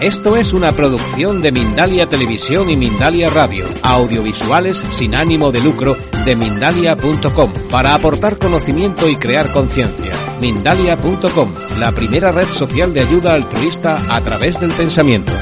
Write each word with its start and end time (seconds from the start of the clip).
Esto 0.00 0.36
es 0.36 0.52
una 0.52 0.72
producción 0.72 1.40
de 1.40 1.52
Mindalia 1.52 2.06
Televisión 2.06 2.68
y 2.68 2.76
Mindalia 2.76 3.30
Radio, 3.30 3.64
audiovisuales 3.82 4.78
sin 4.90 5.14
ánimo 5.14 5.52
de 5.52 5.60
lucro 5.60 5.96
de 6.26 6.34
mindalia.com, 6.36 7.52
para 7.70 7.94
aportar 7.94 8.38
conocimiento 8.38 9.08
y 9.08 9.16
crear 9.16 9.52
conciencia. 9.52 10.12
Mindalia.com, 10.40 11.54
la 11.78 11.92
primera 11.92 12.32
red 12.32 12.48
social 12.48 12.92
de 12.92 13.00
ayuda 13.00 13.34
altruista 13.34 14.14
a 14.14 14.20
través 14.20 14.60
del 14.60 14.72
pensamiento. 14.72 15.32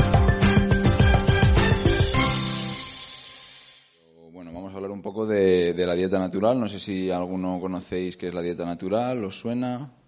Bueno, 4.33 4.53
vamos 4.53 4.73
a 4.75 4.77
hablar 4.77 4.91
un 4.91 5.03
poco 5.03 5.27
de, 5.27 5.73
de 5.73 5.87
la 5.87 5.95
dieta 5.95 6.19
natural. 6.19 6.61
No 6.61 6.69
sé 6.69 6.79
si 6.79 7.11
alguno 7.11 7.59
conocéis 7.59 8.17
qué 8.17 8.29
es 8.29 8.35
la 8.35 8.43
dieta 8.43 8.67
natural, 8.67 9.25
¿os 9.25 9.41
suena? 9.41 10.02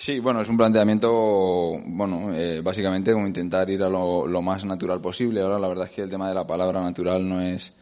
Sí, 0.00 0.18
bueno, 0.18 0.40
es 0.40 0.48
un 0.48 0.56
planteamiento, 0.56 1.78
bueno, 1.84 2.32
eh, 2.32 2.62
básicamente 2.62 3.12
como 3.12 3.26
intentar 3.26 3.68
ir 3.68 3.82
a 3.82 3.90
lo, 3.90 4.26
lo, 4.26 4.40
más 4.40 4.64
natural 4.64 4.98
posible. 4.98 5.42
Ahora 5.42 5.58
la 5.58 5.68
verdad 5.68 5.88
es 5.88 5.90
que 5.92 6.00
el 6.00 6.08
tema 6.08 6.26
de 6.26 6.34
la 6.34 6.46
palabra 6.46 6.80
natural 6.80 7.28
no 7.28 7.38
es 7.42 7.74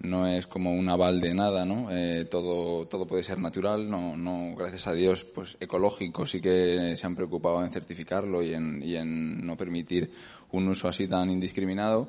no 0.00 0.26
es 0.26 0.48
como 0.48 0.74
un 0.74 0.88
aval 0.88 1.20
de 1.20 1.32
nada, 1.32 1.64
¿no? 1.64 1.88
Eh, 1.92 2.26
todo 2.28 2.88
todo 2.88 3.06
puede 3.06 3.22
ser 3.22 3.38
natural, 3.38 3.88
no 3.88 4.16
no 4.16 4.56
gracias 4.56 4.88
a 4.88 4.92
Dios, 4.92 5.22
pues 5.22 5.56
ecológico 5.60 6.26
sí 6.26 6.40
que 6.40 6.96
se 6.96 7.06
han 7.06 7.14
preocupado 7.14 7.64
en 7.64 7.70
certificarlo 7.70 8.42
y 8.42 8.54
en 8.54 8.82
y 8.82 8.96
en 8.96 9.46
no 9.46 9.56
permitir 9.56 10.10
un 10.50 10.66
uso 10.66 10.88
así 10.88 11.06
tan 11.06 11.30
indiscriminado. 11.30 12.08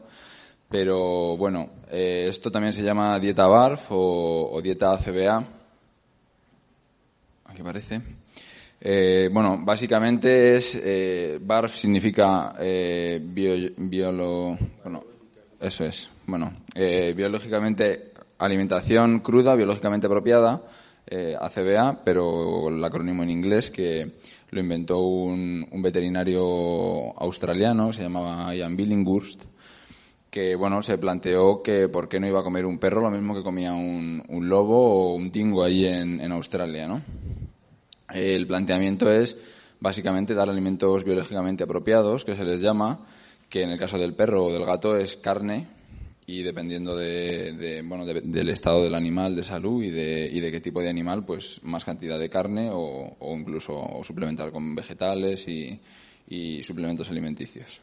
Pero 0.67 1.37
bueno, 1.37 1.69
eh, 1.91 2.25
esto 2.27 2.49
también 2.49 2.73
se 2.73 2.81
llama 2.81 3.19
dieta 3.19 3.45
BARF 3.45 3.91
o, 3.91 4.49
o 4.51 4.61
dieta 4.63 4.93
ACBA. 4.93 5.47
Aquí 7.45 7.61
parece. 7.61 8.22
Eh, 8.85 9.29
bueno, 9.31 9.61
básicamente 9.63 10.57
es 10.57 10.75
eh, 10.75 11.39
BARF 11.41 11.73
significa 11.73 12.53
eh, 12.59 13.17
bio, 13.23 13.53
biolo, 13.77 14.57
bueno, 14.83 15.05
eso 15.61 15.85
es, 15.85 16.09
bueno, 16.27 16.51
eh, 16.75 17.13
biológicamente 17.15 18.11
alimentación 18.39 19.21
cruda, 19.21 19.55
biológicamente 19.55 20.07
apropiada, 20.07 20.63
eh, 21.07 21.33
ACBA, 21.39 22.03
pero 22.03 22.67
el 22.67 22.83
acrónimo 22.83 23.23
en 23.23 23.29
inglés 23.29 23.69
que 23.69 24.17
lo 24.49 24.59
inventó 24.59 24.99
un, 24.99 25.65
un 25.71 25.81
veterinario 25.81 27.17
australiano, 27.17 27.93
se 27.93 28.03
llamaba 28.03 28.53
Ian 28.53 28.75
Billinghurst, 28.75 29.43
que 30.29 30.55
bueno 30.55 30.81
se 30.81 30.97
planteó 30.97 31.63
que 31.63 31.87
por 31.87 32.09
qué 32.09 32.19
no 32.19 32.27
iba 32.27 32.41
a 32.41 32.43
comer 32.43 32.65
un 32.65 32.79
perro 32.79 32.99
lo 32.99 33.11
mismo 33.11 33.33
que 33.33 33.43
comía 33.43 33.71
un, 33.71 34.23
lobo 34.27 35.13
o 35.13 35.15
un 35.15 35.31
tingo 35.31 35.63
ahí 35.63 35.85
en 35.85 36.31
Australia, 36.33 36.85
¿no? 36.85 37.01
El 38.13 38.45
planteamiento 38.45 39.11
es 39.11 39.37
básicamente 39.79 40.33
dar 40.33 40.49
alimentos 40.49 41.03
biológicamente 41.03 41.63
apropiados, 41.63 42.23
que 42.23 42.35
se 42.35 42.43
les 42.45 42.61
llama, 42.61 43.05
que 43.49 43.63
en 43.63 43.69
el 43.69 43.79
caso 43.79 43.97
del 43.97 44.13
perro 44.13 44.45
o 44.45 44.53
del 44.53 44.65
gato 44.65 44.95
es 44.95 45.17
carne 45.17 45.67
y 46.25 46.41
dependiendo 46.43 46.95
de, 46.95 47.53
de 47.53 47.81
bueno 47.81 48.05
de, 48.05 48.21
del 48.21 48.49
estado 48.49 48.83
del 48.83 48.95
animal 48.95 49.35
de 49.35 49.43
salud 49.43 49.83
y 49.83 49.89
de, 49.89 50.29
y 50.31 50.39
de 50.39 50.51
qué 50.51 50.61
tipo 50.61 50.81
de 50.81 50.89
animal 50.89 51.25
pues 51.25 51.59
más 51.63 51.83
cantidad 51.83 52.17
de 52.17 52.29
carne 52.29 52.69
o, 52.71 53.17
o 53.19 53.35
incluso 53.35 53.77
o 53.77 54.03
suplementar 54.03 54.51
con 54.51 54.73
vegetales 54.73 55.47
y, 55.47 55.79
y 56.29 56.63
suplementos 56.63 57.09
alimenticios 57.09 57.81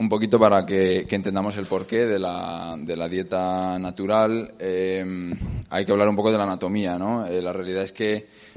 un 0.00 0.08
poquito 0.08 0.38
para 0.38 0.64
que, 0.64 1.06
entendamos 1.10 1.58
el 1.58 1.66
porqué 1.66 2.06
de 2.06 2.18
la, 2.18 2.74
de 2.78 2.96
la 2.96 3.06
dieta 3.06 3.78
natural, 3.78 4.54
eh, 4.58 5.04
hay 5.68 5.84
que 5.84 5.92
hablar 5.92 6.08
un 6.08 6.16
poco 6.16 6.32
de 6.32 6.38
la 6.38 6.44
anatomía, 6.44 6.98
¿no? 6.98 7.26
Eh, 7.26 7.42
la 7.42 7.52
realidad 7.52 7.82
es 7.82 7.92
que 7.92 8.14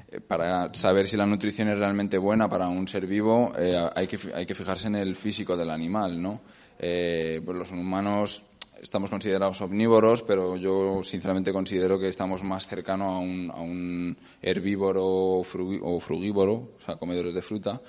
eh, 0.09 0.22
para 0.26 0.74
saber 0.74 1.06
si 1.06 1.18
la 1.18 1.26
nutrición 1.26 1.68
es 1.68 1.78
realmente 1.78 2.18
buena 2.18 2.48
para 2.48 2.70
un 2.70 2.88
ser 2.88 3.06
vivo, 3.08 3.52
hay, 3.94 4.08
que, 4.08 4.18
hay 4.34 4.46
que 4.46 4.56
fijarse 4.56 4.88
en 4.88 4.96
el 4.96 5.18
físico 5.18 5.58
del 5.58 5.70
animal, 5.70 6.22
¿no? 6.22 6.40
pues 6.78 7.58
los 7.58 7.72
humanos 7.72 8.44
estamos 8.82 9.09
considerados 9.09 9.62
omnívoros, 9.62 10.24
pero 10.24 10.58
yo 10.58 11.02
sinceramente 11.03 11.53
considero 11.53 12.00
que 12.00 12.09
estamos 12.09 12.44
más 12.44 12.68
cercanos 12.68 13.16
a 13.16 13.18
un, 13.20 13.52
a 13.52 13.62
un 13.62 14.18
herbívoro 14.42 15.06
o 15.06 15.44
frugívoro, 15.44 16.53
o 16.53 16.86
sea, 16.86 16.96
comedores 16.96 17.34
de 17.34 17.42
fruta, 17.42 17.82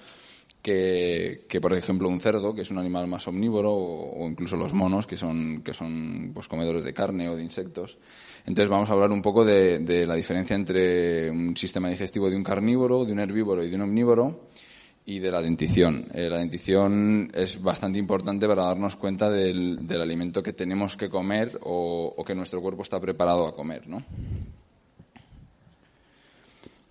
que, 0.65 1.61
por 1.61 1.75
ejemplo, 1.75 2.09
un 2.09 2.21
cerdo, 2.21 2.55
que 2.55 2.63
es 2.63 2.71
un 2.71 2.79
animal 2.79 3.07
más 3.07 3.29
omnívoro, 3.29 3.71
o, 3.71 4.27
incluso 4.27 4.57
los 4.57 4.73
monos, 4.73 5.07
que 5.07 5.19
son, 5.19 5.61
que 5.63 5.75
son 5.75 6.31
pues, 6.33 6.49
comedores 6.49 6.83
de 6.83 6.95
carne 6.95 7.29
o 7.29 7.37
de 7.37 7.43
insectos. 7.43 7.99
Entonces 8.47 8.71
vamos 8.71 8.89
a 8.89 8.95
hablar 8.95 9.13
un 9.13 9.21
poco 9.21 9.45
de, 9.45 10.07
la 10.07 10.15
diferencia 10.15 10.57
entre 10.57 11.31
un 11.31 11.55
sistema 11.55 11.91
digestivo 11.91 12.31
de 12.31 12.37
un 12.37 12.43
carnívoro, 12.43 13.05
de 13.05 13.13
un 13.13 13.21
herbívoro 13.21 13.63
y 13.63 13.69
de 13.69 13.77
un 13.77 13.83
omnívoro 13.83 14.49
y 15.05 15.19
de 15.19 15.31
la 15.31 15.43
dentición. 15.43 16.09
Eh, 16.15 16.31
la 16.31 16.39
dentición 16.39 17.31
es 17.35 17.63
bastante 17.63 17.99
importante 17.99 18.49
para 18.49 18.65
darnos 18.65 18.97
cuenta 18.97 19.29
del, 19.29 19.87
del 19.87 20.01
alimento 20.01 20.43
que 20.43 20.55
tenemos 20.55 20.97
que 20.97 21.11
comer 21.11 21.59
o, 21.61 22.15
o, 22.17 22.25
que 22.25 22.35
nuestro 22.35 22.63
cuerpo 22.63 22.83
está 22.83 22.99
preparado 22.99 23.47
a 23.47 23.55
comer, 23.55 23.87
¿no? 23.87 24.03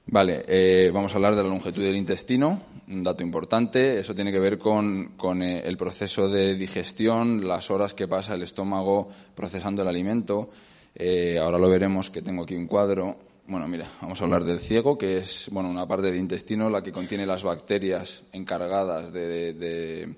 Vale, 0.05 0.44
eh, 0.47 0.91
vamos 0.94 1.11
a 1.11 1.16
hablar 1.16 1.35
de 1.35 1.41
la 1.41 1.50
longitud 1.50 1.81
del 1.81 1.95
intestino, 1.95 2.61
un 2.88 3.03
dato 3.03 3.23
importante. 3.23 3.99
Eso 3.99 4.16
tiene 4.16 4.31
que 4.31 4.39
ver 4.39 4.57
con, 4.57 5.13
con 5.17 5.41
eh, 5.41 5.61
el 5.66 5.77
proceso 5.77 6.29
de 6.29 6.55
digestión, 6.55 7.47
las 7.47 7.71
horas 7.71 7.94
que 7.94 8.07
pasa 8.07 8.35
el 8.35 8.44
estómago 8.44 9.09
procesando 9.35 9.81
el 9.81 9.88
alimento. 9.88 10.49
Eh, 10.95 11.39
ahora 11.39 11.57
lo 11.57 11.69
veremos, 11.69 12.09
que 12.09 12.22
tengo 12.22 12.43
aquí 12.43 12.55
un 12.55 12.67
cuadro. 12.67 13.17
Bueno, 13.47 13.67
mira, 13.67 13.89
vamos 14.01 14.22
a 14.22 14.23
hablar 14.23 14.43
del 14.43 14.59
ciego, 14.59 14.97
que 14.97 15.17
es 15.17 15.49
bueno 15.51 15.69
una 15.69 15.88
parte 15.88 16.07
del 16.07 16.19
intestino 16.19 16.69
la 16.69 16.81
que 16.81 16.91
contiene 16.91 17.25
las 17.25 17.43
bacterias 17.43 18.23
encargadas 18.31 19.11
de, 19.11 19.27
de, 19.27 19.53
de 19.53 20.16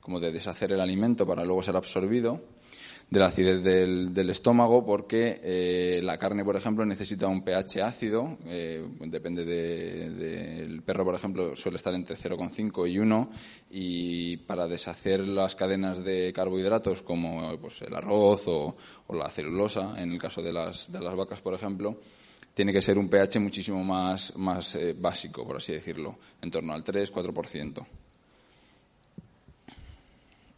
como 0.00 0.18
de 0.20 0.32
deshacer 0.32 0.72
el 0.72 0.80
alimento 0.80 1.26
para 1.26 1.44
luego 1.44 1.62
ser 1.62 1.76
absorbido 1.76 2.53
de 3.14 3.20
la 3.20 3.26
acidez 3.26 3.62
del, 3.62 4.12
del 4.12 4.30
estómago 4.30 4.84
porque 4.84 5.40
eh, 5.44 6.00
la 6.02 6.18
carne, 6.18 6.44
por 6.44 6.56
ejemplo, 6.56 6.84
necesita 6.84 7.28
un 7.28 7.44
pH 7.44 7.80
ácido, 7.80 8.38
eh, 8.46 8.84
depende 9.06 9.44
del 9.44 10.18
de, 10.18 10.82
perro, 10.84 11.04
por 11.04 11.14
ejemplo, 11.14 11.54
suele 11.54 11.76
estar 11.76 11.94
entre 11.94 12.16
0,5 12.16 12.90
y 12.90 12.98
1 12.98 13.30
y 13.70 14.36
para 14.38 14.66
deshacer 14.66 15.20
las 15.20 15.54
cadenas 15.54 16.02
de 16.04 16.32
carbohidratos 16.32 17.02
como 17.02 17.56
pues, 17.58 17.82
el 17.82 17.94
arroz 17.94 18.48
o, 18.48 18.74
la 19.10 19.30
celulosa, 19.30 19.94
en 19.96 20.10
el 20.10 20.18
caso 20.18 20.42
de 20.42 20.52
las, 20.52 20.90
de 20.90 20.98
las 20.98 21.14
vacas, 21.14 21.40
por 21.40 21.54
ejemplo, 21.54 21.96
tiene 22.52 22.72
que 22.72 22.82
ser 22.82 22.98
un 22.98 23.08
pH 23.08 23.38
muchísimo 23.38 23.84
más, 23.84 24.36
más 24.36 24.74
eh, 24.74 24.92
básico, 24.92 25.46
por 25.46 25.58
así 25.58 25.72
decirlo, 25.72 26.18
en 26.42 26.50
torno 26.50 26.72
al 26.72 26.82
3-4%. 26.82 27.86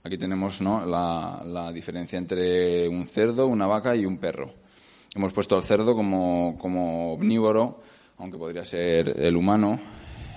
Aquí 0.06 0.18
tenemos 0.18 0.60
¿no? 0.60 0.86
la, 0.86 1.72
diferencia 1.74 2.16
entre 2.16 2.86
un 2.86 3.08
cerdo, 3.08 3.48
una 3.48 3.66
vaca 3.66 3.96
y 3.96 4.06
un 4.06 4.18
perro. 4.18 4.54
Hemos 5.12 5.32
puesto 5.32 5.56
al 5.56 5.64
cerdo 5.64 5.96
como, 5.96 6.56
como 6.60 7.14
omnívoro, 7.14 7.80
aunque 8.18 8.38
podría 8.38 8.64
ser 8.64 9.20
el 9.20 9.34
humano. 9.34 9.80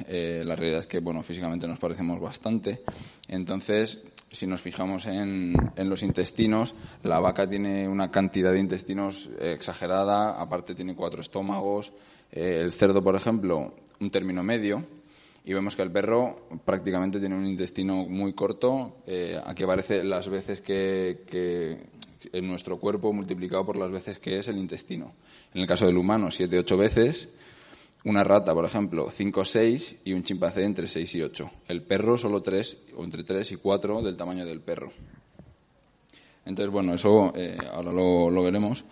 Eh, 0.08 0.42
la 0.44 0.56
realidad 0.56 0.80
es 0.80 0.88
que 0.88 1.02
bueno, 1.02 1.22
físicamente 1.22 1.68
nos 1.68 1.78
parecemos 1.78 2.20
bastante. 2.20 2.82
Entonces, 3.28 4.02
si 4.32 4.48
nos 4.48 4.60
fijamos 4.60 5.06
en, 5.06 5.54
en, 5.76 5.88
los 5.88 6.02
intestinos, 6.02 6.74
la 7.04 7.20
vaca 7.20 7.48
tiene 7.48 7.88
una 7.88 8.10
cantidad 8.10 8.52
de 8.52 8.60
intestinos 8.62 9.30
exagerada, 9.40 10.42
aparte 10.42 10.74
tiene 10.74 10.96
cuatro 10.96 11.22
estómagos. 11.22 11.94
Eh, 12.32 12.60
el 12.64 12.74
cerdo, 12.74 13.04
por 13.04 13.16
ejemplo, 13.16 13.76
un 14.00 14.10
término 14.10 14.42
medio 14.42 14.84
y 15.46 15.54
vemos 15.54 15.76
que 15.76 15.82
el 15.82 15.92
perro 15.92 16.48
prácticamente 16.66 17.20
tiene 17.20 17.36
un 17.36 17.46
intestino 17.46 18.06
muy 18.06 18.34
corto. 18.34 18.98
Eh, 19.08 19.40
aquí 19.44 19.64
aparece 19.64 20.04
las 20.04 20.30
veces 20.30 20.62
que, 20.62 21.24
que, 21.26 21.78
en 22.34 22.48
nuestro 22.48 22.78
cuerpo 22.78 23.14
multiplicado 23.14 23.66
por 23.66 23.78
las 23.78 23.92
veces 23.92 24.20
que 24.20 24.38
es 24.38 24.48
el 24.48 24.58
intestino. 24.58 25.14
En 25.54 25.62
el 25.62 25.68
caso 25.68 25.86
del 25.86 25.98
humano, 25.98 26.30
7, 26.32 26.60
8 26.60 26.78
veces. 26.78 27.30
Una 28.06 28.24
rata, 28.24 28.54
por 28.54 28.64
ejemplo, 28.64 29.10
5 29.12 29.42
o 29.42 29.46
6 29.46 30.02
y 30.06 30.14
un 30.14 30.24
chimpancé 30.24 30.64
entre 30.64 30.88
6 30.88 31.16
y 31.16 31.22
8. 31.22 31.52
El 31.68 31.84
perro 31.84 32.18
solo 32.18 32.42
3 32.42 32.84
o 32.96 33.04
entre 33.04 33.24
3 33.24 33.52
y 33.52 33.56
4 33.58 34.02
del 34.02 34.16
tamaño 34.16 34.46
del 34.46 34.62
perro. 34.62 34.92
Entonces, 36.46 36.72
bueno, 36.72 36.94
eso 36.94 37.34
eh, 37.36 37.58
ahora 37.72 37.92
lo, 37.92 38.30
lo 38.30 38.44
veremos. 38.44 38.86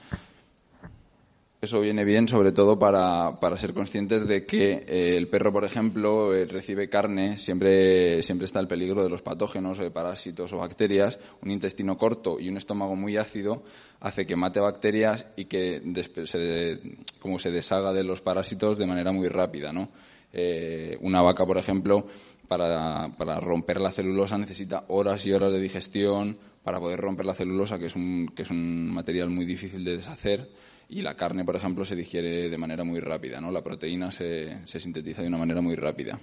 Eso 1.59 1.81
viene 1.81 2.05
bien 2.05 2.27
sobre 2.27 2.51
todo 2.51 2.77
para, 2.77 3.35
ser 3.57 3.73
conscientes 3.73 4.27
de 4.27 4.45
que 4.45 4.85
eh, 4.87 5.17
el 5.17 5.27
perro, 5.27 5.51
por 5.51 5.65
ejemplo, 5.65 6.35
eh, 6.35 6.45
recibe 6.45 6.87
carne, 6.87 7.39
siempre, 7.39 8.21
siempre 8.21 8.45
está 8.45 8.59
el 8.59 8.67
peligro 8.67 9.03
de 9.03 9.09
los 9.09 9.23
patógenos, 9.23 9.79
de 9.79 9.89
parásitos 9.89 10.53
o 10.53 10.57
bacterias. 10.59 11.19
Un 11.41 11.49
intestino 11.49 11.97
corto 11.97 12.39
y 12.39 12.49
un 12.49 12.57
estómago 12.57 12.95
muy 12.95 13.17
ácido 13.17 13.63
hace 13.99 14.27
que 14.27 14.35
mate 14.35 14.59
bacterias 14.59 15.25
y 15.35 15.45
que 15.45 15.81
se, 16.25 16.79
como 17.19 17.39
se 17.39 17.49
deshaga 17.49 17.91
de 17.91 18.03
los 18.03 18.21
parásitos 18.21 18.77
de 18.77 18.85
manera 18.85 19.11
muy 19.11 19.27
rápida. 19.27 19.73
¿no? 19.73 19.89
Eh, 20.33 20.95
una 21.01 21.23
vaca, 21.23 21.43
por 21.47 21.57
ejemplo, 21.57 22.05
para, 22.47 23.11
para 23.17 23.39
romper 23.39 23.81
la 23.81 23.91
celulosa 23.91 24.37
necesita 24.37 24.85
horas 24.89 25.25
y 25.25 25.33
horas 25.33 25.51
de 25.51 25.59
digestión 25.59 26.37
para 26.63 26.79
poder 26.79 26.99
romper 26.99 27.25
la 27.25 27.33
celulosa, 27.33 27.79
que 27.79 27.87
es 27.87 27.95
un, 27.95 28.31
que 28.35 28.43
es 28.43 28.51
un 28.51 28.93
material 28.93 29.31
muy 29.31 29.45
difícil 29.45 29.83
de 29.83 29.97
deshacer 29.97 30.49
y 30.89 31.01
la 31.01 31.15
carne, 31.15 31.43
por 31.43 31.55
ejemplo, 31.55 31.83
se 31.83 31.95
digiere 31.95 32.49
de 32.49 32.57
manera 32.57 32.83
muy 32.83 32.99
rápida, 32.99 33.41
¿no? 33.41 33.51
La 33.51 33.63
proteína 33.63 34.11
se, 34.11 34.65
se 34.65 34.79
sintetiza 34.79 35.21
de 35.21 35.27
una 35.27 35.37
manera 35.37 35.61
muy 35.61 35.75
rápida. 35.75 36.19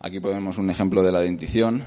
Aquí 0.00 0.20
ponemos 0.20 0.58
un 0.58 0.70
ejemplo 0.70 1.02
de 1.02 1.12
la 1.12 1.20
dentición 1.20 1.84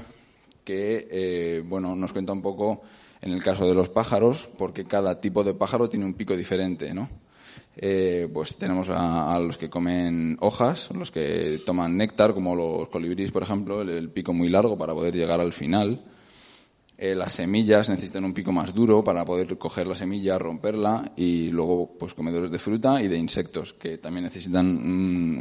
que, 0.64 1.08
eh, 1.10 1.62
bueno, 1.66 1.94
nos 1.94 2.12
cuenta 2.12 2.32
un 2.32 2.42
poco 2.42 2.82
en 3.20 3.32
el 3.32 3.42
caso 3.42 3.66
de 3.66 3.74
los 3.74 3.88
pájaros, 3.88 4.48
porque 4.58 4.84
cada 4.84 5.20
tipo 5.20 5.42
de 5.42 5.54
pájaro 5.54 5.88
tiene 5.88 6.04
un 6.04 6.14
pico 6.14 6.36
diferente, 6.36 6.92
¿no? 6.94 7.08
Eh, 7.76 8.28
pues 8.32 8.56
tenemos 8.56 8.88
a, 8.90 9.38
los 9.40 9.58
que 9.58 9.68
comen 9.68 10.36
hojas, 10.40 10.90
los 10.92 11.10
que 11.10 11.60
toman 11.66 11.96
néctar, 11.96 12.34
como 12.34 12.54
los 12.54 12.88
colibríes, 12.88 13.32
por 13.32 13.42
ejemplo, 13.42 13.82
el 13.82 14.10
pico 14.10 14.32
muy 14.32 14.48
largo 14.48 14.78
para 14.78 14.94
poder 14.94 15.14
llegar 15.14 15.40
al 15.40 15.52
final. 15.52 16.04
Eh, 16.96 17.14
las 17.14 17.32
semillas 17.32 17.88
necesitan 17.90 18.24
un 18.24 18.32
pico 18.32 18.52
más 18.52 18.72
duro 18.72 19.02
para 19.02 19.24
poder 19.24 19.58
coger 19.58 19.86
la 19.88 19.96
semilla, 19.96 20.38
romperla 20.38 21.12
y 21.16 21.48
luego 21.48 21.96
pues 21.98 22.14
comedores 22.14 22.52
de 22.52 22.60
fruta 22.60 23.02
y 23.02 23.08
de 23.08 23.18
insectos 23.18 23.72
que 23.72 23.98
también 23.98 24.24
necesitan 24.24 24.66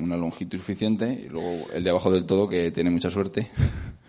una 0.03 0.17
longitud 0.17 0.57
suficiente 0.57 1.13
y 1.13 1.29
luego 1.29 1.67
el 1.71 1.83
de 1.83 1.89
abajo 1.91 2.09
del 2.09 2.25
todo 2.25 2.50
que 2.50 2.71
tiene 2.71 2.89
mucha 2.89 3.11
suerte 3.11 3.51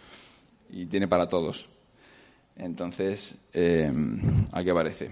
y 0.70 0.86
tiene 0.86 1.06
para 1.06 1.28
todos. 1.28 1.68
Entonces, 2.56 3.34
eh, 3.52 3.92
aquí 4.52 4.70
aparece. 4.70 5.10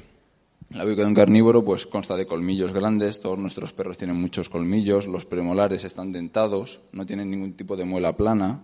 La 0.70 0.84
boca 0.84 1.02
de 1.02 1.08
un 1.08 1.14
carnívoro 1.14 1.62
pues 1.62 1.84
consta 1.84 2.16
de 2.16 2.24
colmillos 2.24 2.72
grandes, 2.72 3.20
todos 3.20 3.38
nuestros 3.38 3.74
perros 3.74 3.98
tienen 3.98 4.16
muchos 4.16 4.48
colmillos, 4.48 5.06
los 5.06 5.26
premolares 5.26 5.84
están 5.84 6.12
dentados, 6.12 6.80
no 6.92 7.04
tienen 7.04 7.30
ningún 7.30 7.52
tipo 7.52 7.76
de 7.76 7.84
muela 7.84 8.16
plana. 8.16 8.62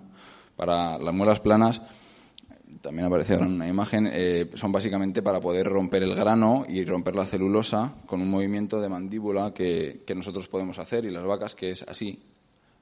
Para 0.56 0.99
las 0.99 1.15
muelas 1.15 1.38
planas 1.38 1.82
también 2.81 3.11
en 3.13 3.43
una 3.45 3.69
imagen, 3.69 4.09
eh, 4.13 4.51
son 4.55 4.73
básicamente 4.73 5.23
para 5.23 5.41
poder 5.41 5.67
romper 5.67 6.03
el 6.03 6.15
grano 6.15 6.65
y 6.69 6.85
romper 6.85 7.17
la 7.17 7.27
celulosa 7.27 7.95
con 8.07 8.21
un 8.21 8.31
movimiento 8.31 8.81
de 8.81 8.89
mandíbula 8.89 9.53
que, 9.53 10.05
nosotros 10.15 10.49
podemos 10.49 10.79
hacer 10.79 11.05
y 11.05 11.11
las 11.11 11.25
vacas 11.25 11.55
que 11.55 11.71
es 11.71 11.83
así, 11.83 12.23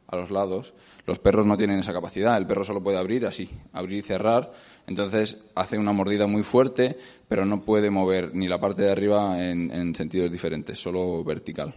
a 0.09 0.17
los 0.17 0.31
lados. 0.31 0.75
Los 1.07 1.19
perros 1.19 1.47
no 1.47 1.57
tienen 1.57 1.79
esa 1.79 1.93
capacidad, 1.93 2.37
el 2.37 2.47
perro 2.47 2.65
solo 2.65 2.83
puede 2.83 2.99
abrir 2.99 3.27
así, 3.27 3.51
abrir 3.73 3.99
y 3.99 4.03
cerrar, 4.03 4.53
entonces 4.87 5.39
hace 5.55 5.79
una 5.79 5.93
mordida 5.93 6.27
muy 6.27 6.43
fuerte, 6.43 6.99
pero 7.29 7.45
no 7.45 7.63
puede 7.63 7.91
mover 7.91 8.35
ni 8.35 8.49
la 8.49 8.61
parte 8.61 8.83
de 8.83 8.93
arriba 8.93 9.43
en, 9.43 9.95
sentidos 9.95 10.31
diferentes, 10.31 10.79
solo 10.79 11.25
vertical. 11.25 11.75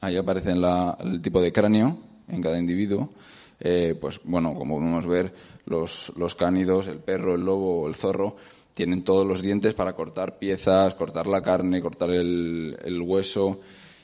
Ahí 0.00 0.16
aparece 0.16 0.52
el 0.52 1.22
tipo 1.22 1.40
de 1.40 1.52
cráneo 1.52 1.98
en 2.28 2.42
cada 2.42 2.58
individuo 2.58 3.10
eh, 3.60 3.96
pues 4.00 4.20
bueno, 4.24 4.54
como 4.54 4.78
podemos 4.78 5.06
ver, 5.06 5.32
los, 5.66 6.12
los 6.16 6.34
cánidos, 6.34 6.88
el 6.88 6.98
perro, 6.98 7.34
el 7.34 7.44
lobo 7.44 7.82
o 7.82 7.88
el 7.88 7.94
zorro, 7.94 8.36
tienen 8.74 9.04
todos 9.04 9.26
los 9.26 9.40
dientes 9.40 9.74
para 9.74 9.94
cortar 9.94 10.38
piezas, 10.38 10.94
cortar 10.94 11.26
la 11.26 11.42
carne, 11.42 11.80
cortar 11.80 12.10
el, 12.10 12.76
el 12.84 13.00
hueso 13.00 13.60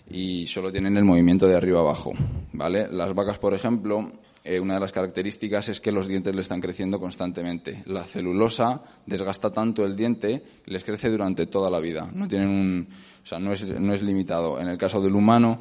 y 0.08 0.46
solo 0.46 0.70
tienen 0.72 0.96
el 0.96 1.04
movimiento 1.04 1.46
de 1.46 1.56
arriba 1.56 1.80
abajo, 1.80 2.12
¿vale? 2.52 2.88
Las 2.90 3.14
vacas, 3.14 3.38
por 3.38 3.54
ejemplo, 3.54 4.12
eh, 4.42 4.58
una 4.58 4.74
de 4.74 4.80
las 4.80 4.92
características 4.92 5.68
es 5.68 5.80
que 5.80 5.92
los 5.92 6.08
dientes 6.08 6.34
le 6.34 6.40
están 6.40 6.60
creciendo 6.60 6.98
constantemente. 6.98 7.82
La 7.86 8.04
celulosa 8.04 8.82
desgasta 9.04 9.52
tanto 9.52 9.84
el 9.84 9.94
diente 9.94 10.42
les 10.64 10.82
crece 10.82 11.10
durante 11.10 11.46
toda 11.46 11.70
la 11.70 11.78
vida. 11.78 12.08
No 12.14 12.26
tienen 12.26 12.48
un, 12.48 12.88
o 13.22 13.26
sea, 13.26 13.38
no 13.38 13.52
es, 13.52 13.64
no 13.64 13.92
es 13.92 14.02
limitado. 14.02 14.58
En 14.58 14.68
el 14.68 14.78
caso 14.78 15.00
del 15.00 15.14
humano, 15.14 15.60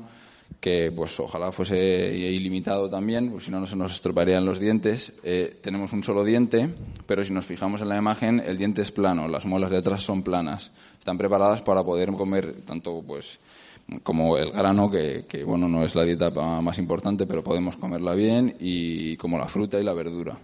que 0.60 0.92
pues 0.92 1.18
ojalá 1.20 1.52
fuese 1.52 2.14
ilimitado 2.14 2.90
también, 2.90 3.32
pues 3.32 3.46
si 3.46 3.52
no, 3.52 3.60
no 3.60 3.68
se 3.68 3.78
nos 3.78 3.94
estropearían 3.94 4.46
los 4.46 4.60
dientes. 4.60 5.14
Eh, 5.24 5.58
tenemos 5.62 5.94
un 5.94 6.04
solo 6.04 6.24
diente, 6.24 6.70
pero 7.06 7.24
si 7.24 7.34
nos 7.34 7.46
fijamos 7.46 7.82
en 7.82 7.90
la 7.90 7.98
imagen, 7.98 8.42
el 8.46 8.58
diente 8.58 8.82
es 8.82 8.92
plano, 8.92 9.28
las 9.28 9.46
muelas 9.46 9.72
de 9.72 9.78
atrás 9.78 10.04
son 10.04 10.22
planas. 10.22 10.72
Están 10.98 11.18
preparadas 11.18 11.62
para 11.62 11.84
poder 11.84 12.12
comer 12.12 12.62
tanto 12.66 13.02
pues 13.06 13.40
como 14.04 14.38
el 14.38 14.52
grano, 14.52 14.90
que, 14.92 15.44
bueno, 15.46 15.68
no 15.68 15.84
es 15.84 15.96
la 15.96 16.04
dieta 16.04 16.30
más 16.30 16.78
importante, 16.78 17.26
pero 17.26 17.44
podemos 17.44 17.76
comerla 17.76 18.14
bien, 18.14 18.56
y 18.60 19.18
como 19.18 19.38
la 19.38 19.48
fruta 19.48 19.80
y 19.80 19.84
la 19.84 19.94
verdura. 19.94 20.38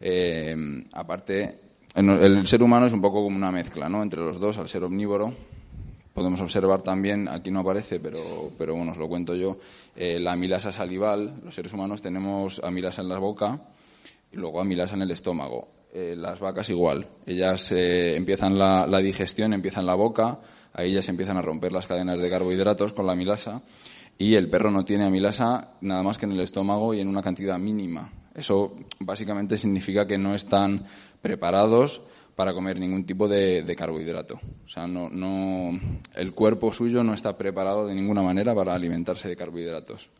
Eh, 0.00 0.82
aparte, 0.94 1.58
el 1.94 2.46
ser 2.46 2.62
humano 2.62 2.86
es 2.86 2.92
un 2.92 3.00
poco 3.00 3.22
como 3.22 3.36
una 3.36 3.52
mezcla, 3.52 3.88
¿no? 3.88 4.02
Entre 4.02 4.20
los 4.20 4.40
dos, 4.40 4.58
al 4.58 4.68
ser 4.68 4.82
omnívoro, 4.82 5.32
Podemos 6.16 6.40
observar 6.40 6.80
también, 6.80 7.28
aquí 7.28 7.50
no 7.50 7.60
aparece, 7.60 8.00
pero, 8.00 8.50
pero 8.56 8.74
bueno, 8.74 8.92
os 8.92 8.96
lo 8.96 9.06
cuento 9.06 9.34
yo, 9.34 9.58
eh, 9.94 10.18
la 10.18 10.32
amilasa 10.32 10.72
salival. 10.72 11.42
Los 11.44 11.54
seres 11.54 11.74
humanos 11.74 12.00
tenemos 12.00 12.58
amilasa 12.64 13.02
en 13.02 13.10
la 13.10 13.18
boca 13.18 13.60
y 14.32 14.36
luego 14.38 14.62
amilasa 14.62 14.94
en 14.94 15.02
el 15.02 15.10
estómago. 15.10 15.68
Eh, 15.92 16.14
las 16.16 16.40
vacas 16.40 16.70
igual. 16.70 17.06
Ellas 17.26 17.70
eh, 17.72 18.16
empiezan 18.16 18.56
la, 18.56 18.86
la, 18.86 19.00
digestión, 19.00 19.52
empiezan 19.52 19.84
la 19.84 19.94
boca, 19.94 20.40
ahí 20.72 20.94
ya 20.94 21.02
se 21.02 21.10
empiezan 21.10 21.36
a 21.36 21.42
romper 21.42 21.70
las 21.70 21.86
cadenas 21.86 22.18
de 22.18 22.30
carbohidratos 22.30 22.94
con 22.94 23.04
la 23.04 23.12
amilasa 23.12 23.60
y 24.16 24.36
el 24.36 24.48
perro 24.48 24.70
no 24.70 24.86
tiene 24.86 25.04
amilasa 25.04 25.72
nada 25.82 26.02
más 26.02 26.16
que 26.16 26.24
en 26.24 26.32
el 26.32 26.40
estómago 26.40 26.94
y 26.94 27.00
en 27.00 27.08
una 27.08 27.20
cantidad 27.20 27.58
mínima. 27.58 28.10
Eso 28.34 28.74
básicamente 29.00 29.58
significa 29.58 30.06
que 30.06 30.16
no 30.16 30.34
están 30.34 30.86
preparados 31.20 32.00
para 32.36 32.52
comer 32.52 32.78
ningún 32.78 33.04
tipo 33.04 33.26
de, 33.26 33.74
carbohidrato. 33.76 34.34
O 34.66 34.68
sea, 34.68 34.86
no, 34.86 35.08
no, 35.08 35.70
el 36.14 36.32
cuerpo 36.34 36.70
suyo 36.70 37.02
no 37.02 37.14
está 37.14 37.36
preparado 37.36 37.86
de 37.86 37.94
ninguna 37.94 38.22
manera 38.22 38.54
para 38.54 38.74
alimentarse 38.74 39.26
de 39.26 39.36
carbohidratos. 39.36 40.10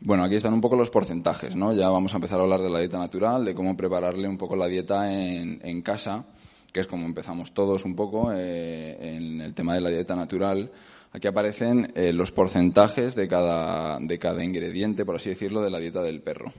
Bueno, 0.00 0.24
aquí 0.24 0.34
están 0.34 0.54
un 0.54 0.62
poco 0.62 0.76
los 0.76 0.90
porcentajes, 0.90 1.54
¿no? 1.54 1.74
Ya 1.74 1.90
vamos 1.90 2.14
a 2.14 2.16
empezar 2.16 2.40
a 2.40 2.42
hablar 2.42 2.60
de 2.60 2.70
la 2.70 2.80
dieta 2.80 2.98
natural, 2.98 3.44
de 3.44 3.54
cómo 3.54 3.76
prepararle 3.76 4.26
un 4.26 4.38
poco 4.38 4.56
la 4.56 4.66
dieta 4.66 5.12
en, 5.12 5.82
casa, 5.82 6.24
que 6.72 6.80
es 6.80 6.86
como 6.86 7.06
empezamos 7.06 7.52
todos 7.52 7.84
un 7.84 7.94
poco 7.94 8.32
eh, 8.32 8.96
en 9.14 9.42
el 9.42 9.54
tema 9.54 9.74
de 9.74 9.82
la 9.82 9.90
dieta 9.90 10.16
natural. 10.16 10.72
Aquí 11.12 11.28
aparecen 11.28 11.92
eh, 11.94 12.14
los 12.14 12.32
porcentajes 12.32 13.14
de 13.14 13.28
cada, 13.28 13.98
de 14.00 14.18
cada 14.18 14.42
ingrediente, 14.42 15.04
por 15.04 15.16
así 15.16 15.28
decirlo, 15.28 15.60
de 15.60 15.70
la 15.70 15.78
dieta 15.78 16.00
del 16.00 16.22
perro 16.22 16.52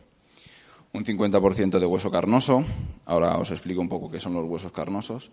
un 0.93 1.03
50% 1.03 1.79
de 1.79 1.85
hueso 1.85 2.11
carnoso, 2.11 2.63
ahora 3.05 3.37
os 3.37 3.49
explico 3.49 3.81
un 3.81 3.89
poco 3.89 4.11
qué 4.11 4.19
son 4.19 4.35
los 4.35 4.45
huesos 4.45 4.71
carnosos, 4.71 5.31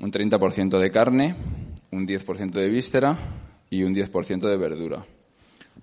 un 0.00 0.10
30% 0.10 0.78
de 0.78 0.90
carne, 0.90 1.36
un 1.92 2.06
10% 2.06 2.52
de 2.52 2.70
víscera 2.70 3.16
y 3.68 3.82
un 3.82 3.94
10% 3.94 4.48
de 4.48 4.56
verdura. 4.56 5.04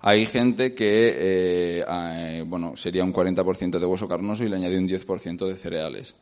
Hay 0.00 0.26
gente 0.26 0.74
que, 0.74 1.08
eh, 1.08 1.84
eh, 1.88 2.44
bueno, 2.44 2.74
sería 2.74 3.04
un 3.04 3.12
40% 3.12 3.78
de 3.78 3.86
hueso 3.86 4.08
carnoso 4.08 4.42
y 4.42 4.48
le 4.48 4.56
añade 4.56 4.78
un 4.78 4.88
10% 4.88 5.46
de 5.46 5.54
cereales. 5.54 6.16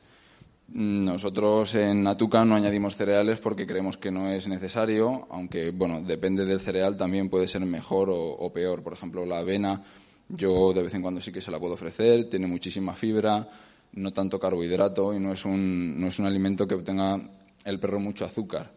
Nosotros 0.68 1.74
en 1.74 2.02
Natuca 2.02 2.44
no 2.44 2.54
añadimos 2.54 2.96
cereales 2.96 3.40
porque 3.40 3.66
creemos 3.66 3.96
que 3.96 4.10
no 4.10 4.28
es 4.28 4.46
necesario, 4.46 5.26
aunque, 5.30 5.70
bueno, 5.70 6.02
depende 6.02 6.44
del 6.44 6.60
cereal, 6.60 6.96
también 6.96 7.30
puede 7.30 7.48
ser 7.48 7.64
mejor 7.64 8.08
o 8.10 8.52
peor. 8.52 8.82
Por 8.82 8.92
ejemplo, 8.92 9.24
la 9.24 9.38
avena 9.38 9.82
yo 10.36 10.72
de 10.72 10.82
vez 10.82 10.94
en 10.94 11.02
cuando 11.02 11.20
sí 11.20 11.32
que 11.32 11.40
se 11.40 11.50
la 11.50 11.58
puedo 11.58 11.74
ofrecer, 11.74 12.28
tiene 12.28 12.46
muchísima 12.46 12.94
fibra, 12.94 13.48
no 13.92 14.12
tanto 14.12 14.38
carbohidrato 14.38 15.14
y 15.14 15.18
no 15.18 15.32
es 15.32 15.44
un, 15.44 16.00
no 16.00 16.08
es 16.08 16.18
un 16.18 16.26
alimento 16.26 16.66
que 16.66 16.76
tenga 16.78 17.20
el 17.64 17.80
perro 17.80 18.00
mucho 18.00 18.24
azúcar. 18.24 18.72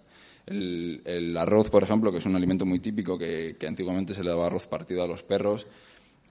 El, 0.45 1.35
arroz, 1.37 1.69
por 1.69 1.83
ejemplo, 1.83 2.11
que 2.11 2.17
es 2.17 2.25
un 2.25 2.35
alimento 2.35 2.65
muy 2.65 2.79
típico 2.79 3.17
que, 3.17 3.55
antiguamente 3.65 4.13
se 4.13 4.23
le 4.23 4.29
daba 4.29 4.47
arroz 4.47 4.67
partido 4.67 5.03
a 5.03 5.07
los 5.07 5.23
perros, 5.23 5.67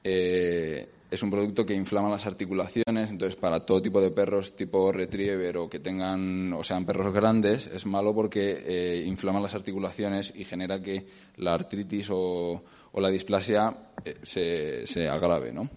eh, 0.04 0.86
es 1.10 1.22
un 1.22 1.30
producto 1.30 1.64
que 1.64 1.74
inflama 1.74 2.08
las 2.08 2.26
articulaciones, 2.26 3.10
entonces 3.10 3.36
para 3.36 3.66
todo 3.66 3.82
tipo 3.82 4.00
de 4.00 4.10
perros 4.10 4.56
tipo 4.56 4.90
retriever 4.90 5.58
o 5.58 5.68
que 5.68 5.78
tengan 5.78 6.52
o 6.54 6.64
sean 6.64 6.86
perros 6.86 7.12
grandes 7.12 7.66
es 7.66 7.84
malo 7.84 8.14
porque 8.14 8.64
eh, 8.66 9.04
inflama 9.06 9.38
las 9.38 9.54
articulaciones 9.54 10.32
y 10.34 10.44
genera 10.44 10.80
que 10.80 11.06
la 11.36 11.52
artritis 11.52 12.08
o, 12.10 12.62
o 12.92 13.00
la 13.00 13.08
displasia 13.08 13.74
eh, 14.04 14.16
se, 14.22 14.86
se, 14.86 15.08
agrave, 15.08 15.52
¿no? 15.52 15.68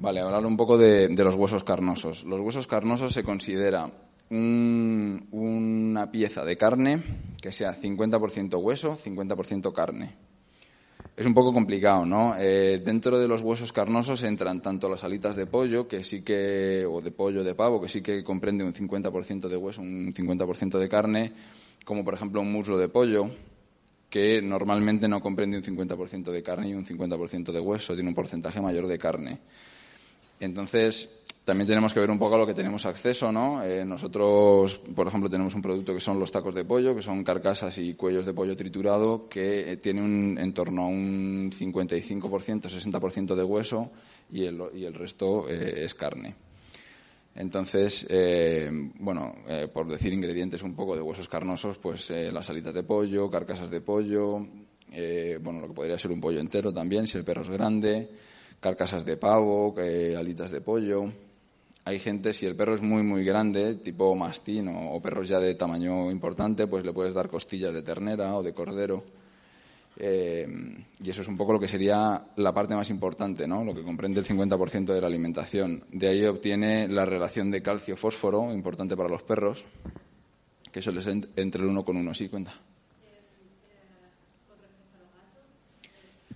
Vale, 0.00 0.20
hablar 0.20 0.46
un 0.46 0.56
poco 0.56 0.78
de, 0.78 1.08
los 1.08 1.34
huesos 1.34 1.64
carnosos. 1.64 2.24
Los 2.24 2.40
huesos 2.40 2.66
carnosos 2.66 3.12
se 3.12 3.24
considera 3.24 3.90
una 4.30 6.10
pieza 6.10 6.44
de 6.44 6.56
carne 6.56 7.02
que 7.40 7.50
sea 7.50 7.74
50% 7.74 8.60
hueso, 8.62 8.96
50% 8.96 9.72
carne. 9.72 10.14
es 11.16 11.26
un 11.26 11.34
poco 11.34 11.52
complicado, 11.52 12.04
¿no? 12.04 12.36
Eh, 12.38 12.80
dentro 12.84 13.18
de 13.18 13.26
los 13.26 13.42
huesos 13.42 13.72
carnosos 13.72 14.22
entran 14.22 14.60
tanto 14.60 14.88
las 14.88 15.02
alitas 15.02 15.34
de 15.34 15.46
pollo, 15.46 15.88
que 15.88 16.04
sí 16.04 16.22
que, 16.22 16.86
o 16.88 17.00
de 17.00 17.10
pollo, 17.10 17.42
de 17.42 17.54
pavo, 17.54 17.80
que 17.80 17.88
sí 17.88 18.02
que 18.02 18.22
comprende 18.22 18.64
un 18.64 18.74
50% 18.74 19.48
de 19.48 19.56
hueso, 19.56 19.80
un 19.80 20.12
50% 20.12 20.78
de 20.78 20.88
carne, 20.88 21.32
como 21.84 22.04
por 22.04 22.14
ejemplo 22.14 22.40
un 22.40 22.52
muslo 22.52 22.78
de 22.78 22.88
pollo, 22.88 23.30
que 24.10 24.40
normalmente 24.42 25.08
no 25.08 25.20
comprende 25.20 25.58
un 25.58 25.62
50% 25.62 26.30
de 26.30 26.42
carne 26.42 26.68
y 26.70 26.74
un 26.74 26.84
50% 26.84 27.52
de 27.52 27.60
hueso, 27.60 27.94
tiene 27.94 28.08
un 28.08 28.14
porcentaje 28.14 28.60
mayor 28.60 28.86
de 28.86 28.98
carne. 28.98 29.38
Entonces, 30.40 31.18
también 31.44 31.66
tenemos 31.66 31.94
que 31.94 32.00
ver 32.00 32.10
un 32.10 32.18
poco 32.18 32.34
a 32.34 32.38
lo 32.38 32.46
que 32.46 32.54
tenemos 32.54 32.84
acceso, 32.86 33.32
¿no? 33.32 33.64
Eh, 33.64 33.84
nosotros, 33.84 34.78
por 34.94 35.06
ejemplo, 35.08 35.30
tenemos 35.30 35.54
un 35.54 35.62
producto 35.62 35.94
que 35.94 36.00
son 36.00 36.20
los 36.20 36.30
tacos 36.30 36.54
de 36.54 36.64
pollo, 36.64 36.94
que 36.94 37.02
son 37.02 37.24
carcasas 37.24 37.78
y 37.78 37.94
cuellos 37.94 38.26
de 38.26 38.34
pollo 38.34 38.54
triturado, 38.54 39.28
que 39.28 39.72
eh, 39.72 39.76
tiene 39.78 40.02
un, 40.02 40.38
en 40.38 40.52
torno 40.52 40.82
a 40.82 40.86
un 40.86 41.50
55%, 41.50 42.62
60% 42.62 43.34
de 43.34 43.44
hueso 43.44 43.90
y 44.30 44.44
el, 44.44 44.62
y 44.74 44.84
el 44.84 44.94
resto 44.94 45.48
eh, 45.48 45.84
es 45.84 45.94
carne. 45.94 46.34
Entonces, 47.40 48.04
bueno, 48.98 49.32
por 49.72 49.86
decir 49.86 50.12
ingredientes 50.12 50.64
un 50.64 50.74
poco 50.74 50.96
de 50.96 51.02
huesos 51.02 51.28
carnosos, 51.28 51.78
pues 51.78 52.10
las 52.10 52.50
alitas 52.50 52.74
de 52.74 52.82
pollo, 52.82 53.30
carcasas 53.30 53.70
de 53.70 53.80
pollo, 53.80 54.38
bueno, 55.40 55.60
lo 55.60 55.68
que 55.68 55.74
podría 55.74 55.96
ser 55.98 56.10
un 56.10 56.20
pollo 56.20 56.40
entero 56.40 56.72
también, 56.72 57.06
si 57.06 57.16
el 57.16 57.24
perro 57.24 57.42
es 57.42 57.50
grande, 57.50 58.10
carcasas 58.58 59.04
de 59.04 59.16
pavo, 59.16 59.72
alitas 59.78 60.50
de 60.50 60.60
pollo, 60.60 61.12
hay 61.88 61.98
gente, 61.98 62.34
si 62.34 62.44
el 62.44 62.54
perro 62.54 62.74
es 62.74 62.82
muy, 62.82 63.02
muy 63.02 63.24
grande, 63.24 63.76
tipo 63.76 64.14
mastín 64.14 64.68
o, 64.68 65.00
perros 65.00 65.26
ya 65.26 65.40
de 65.40 65.54
tamaño 65.54 66.10
importante, 66.10 66.66
pues 66.66 66.84
le 66.84 66.92
puedes 66.92 67.14
dar 67.14 67.30
costillas 67.30 67.72
de 67.72 67.80
ternera 67.80 68.36
o 68.36 68.42
de 68.42 68.52
cordero. 68.52 69.04
Eh, 70.00 70.46
y 71.02 71.10
eso 71.10 71.22
es 71.22 71.28
un 71.28 71.36
poco 71.36 71.52
lo 71.52 71.58
que 71.58 71.66
sería 71.66 72.22
la 72.36 72.54
parte 72.54 72.76
más 72.76 72.88
importante, 72.88 73.48
¿no? 73.48 73.64
lo 73.64 73.74
que 73.74 73.82
comprende 73.82 74.20
el 74.20 74.26
50% 74.26 74.94
de 74.94 75.00
la 75.00 75.08
alimentación. 75.08 75.82
De 75.90 76.08
ahí 76.08 76.24
obtiene 76.24 76.86
la 76.86 77.04
relación 77.04 77.50
de 77.50 77.62
calcio-fósforo, 77.62 78.52
importante 78.52 78.96
para 78.96 79.08
los 79.08 79.24
perros, 79.24 79.64
que 80.70 80.80
suele 80.80 81.02
ser 81.02 81.28
entre 81.34 81.62
el 81.62 81.68
uno 81.68 81.84
con 81.84 81.96
uno. 81.96 82.14
Sí, 82.14 82.28
cuenta. 82.28 82.52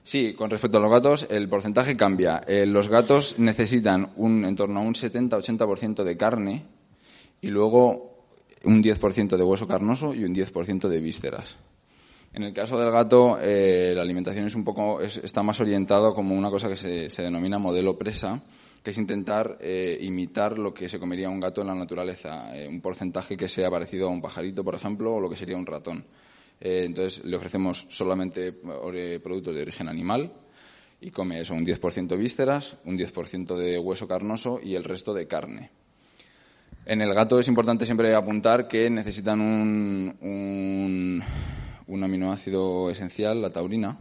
Sí, 0.03 0.35
con 0.35 0.51
respecto 0.51 0.79
a 0.79 0.81
los 0.81 0.91
gatos, 0.91 1.29
el 1.31 1.49
porcentaje 1.49 1.97
cambia. 1.97 2.43
Eh, 2.49 2.67
los 2.67 2.89
gatos 2.89 3.39
necesitan 3.39 4.11
un, 4.17 4.45
en 4.45 4.57
torno 4.57 4.81
a 4.81 4.83
un 4.83 4.95
70-80% 4.95 6.03
de 6.03 6.17
carne 6.17 6.65
y 7.41 7.47
luego 7.47 8.27
un 8.65 8.83
10% 8.83 9.37
de 9.37 9.45
hueso 9.45 9.69
carnoso 9.69 10.13
y 10.13 10.25
un 10.25 10.35
10% 10.35 10.89
de 10.89 11.01
vísceras. 11.01 11.57
En 12.35 12.43
el 12.45 12.53
caso 12.53 12.79
del 12.79 12.91
gato, 12.91 13.39
eh, 13.41 13.93
la 13.95 14.03
alimentación 14.03 14.47
es 14.47 14.55
un 14.55 14.65
poco, 14.65 15.01
está 15.01 15.43
más 15.43 15.61
orientado 15.61 16.15
como 16.15 16.35
una 16.35 16.51
cosa 16.51 16.69
que 16.69 16.77
se, 16.77 17.23
denomina 17.23 17.59
modelo 17.59 17.99
presa, 17.99 18.43
que 18.83 18.91
es 18.91 18.99
intentar 18.99 19.59
eh, 19.61 19.99
imitar 20.01 20.59
lo 20.59 20.73
que 20.73 20.89
se 20.89 20.99
comería 20.99 21.29
un 21.29 21.41
gato 21.41 21.61
en 21.61 21.67
la 21.69 21.75
naturaleza, 21.75 22.51
un 22.69 22.81
porcentaje 22.81 23.37
que 23.37 23.49
sea 23.49 23.71
parecido 23.71 24.09
a 24.09 24.11
un 24.11 24.23
pajarito, 24.23 24.65
por 24.65 24.75
ejemplo, 24.75 25.15
o 25.15 25.21
lo 25.21 25.29
que 25.29 25.37
sería 25.37 25.57
un 25.57 25.67
ratón. 25.67 26.05
Eh, 26.65 26.85
entonces 26.85 27.25
le 27.25 27.37
ofrecemos 27.37 27.87
solamente 27.89 28.55
eh, 28.95 29.21
productos 29.21 29.53
de 29.53 29.63
origen 29.63 29.89
animal 29.89 30.33
y 31.01 31.11
come 31.11 31.41
eso, 31.41 31.55
un 31.55 31.67
10% 31.67 32.17
vísceras, 32.17 32.77
un 32.85 32.97
10% 32.97 33.57
de 33.57 33.81
hueso 33.81 34.07
carnoso 34.07 34.61
y 34.63 34.77
el 34.77 34.85
resto 34.85 35.13
de 35.13 35.27
carne. 35.27 35.71
En 36.87 37.01
el 37.01 37.13
gato 37.15 37.41
es 37.41 37.49
importante 37.49 37.85
siempre 37.85 38.15
apuntar 38.15 38.69
que 38.69 38.89
necesitan 38.89 39.41
un, 39.41 40.17
un, 40.21 41.23
aminoácido 41.89 42.91
esencial, 42.91 43.41
la 43.43 43.53
taurina, 43.53 43.99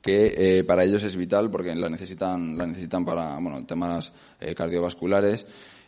que 0.00 0.58
eh, 0.58 0.64
para 0.64 0.84
ellos 0.84 1.04
es 1.04 1.16
vital 1.16 1.50
porque 1.50 1.74
la 1.74 1.88
necesitan, 1.88 2.56
la 2.58 2.66
necesitan 2.66 3.04
para 3.04 3.38
bueno, 3.38 3.64
temas 3.66 4.12
cardiovasculares 4.56 5.46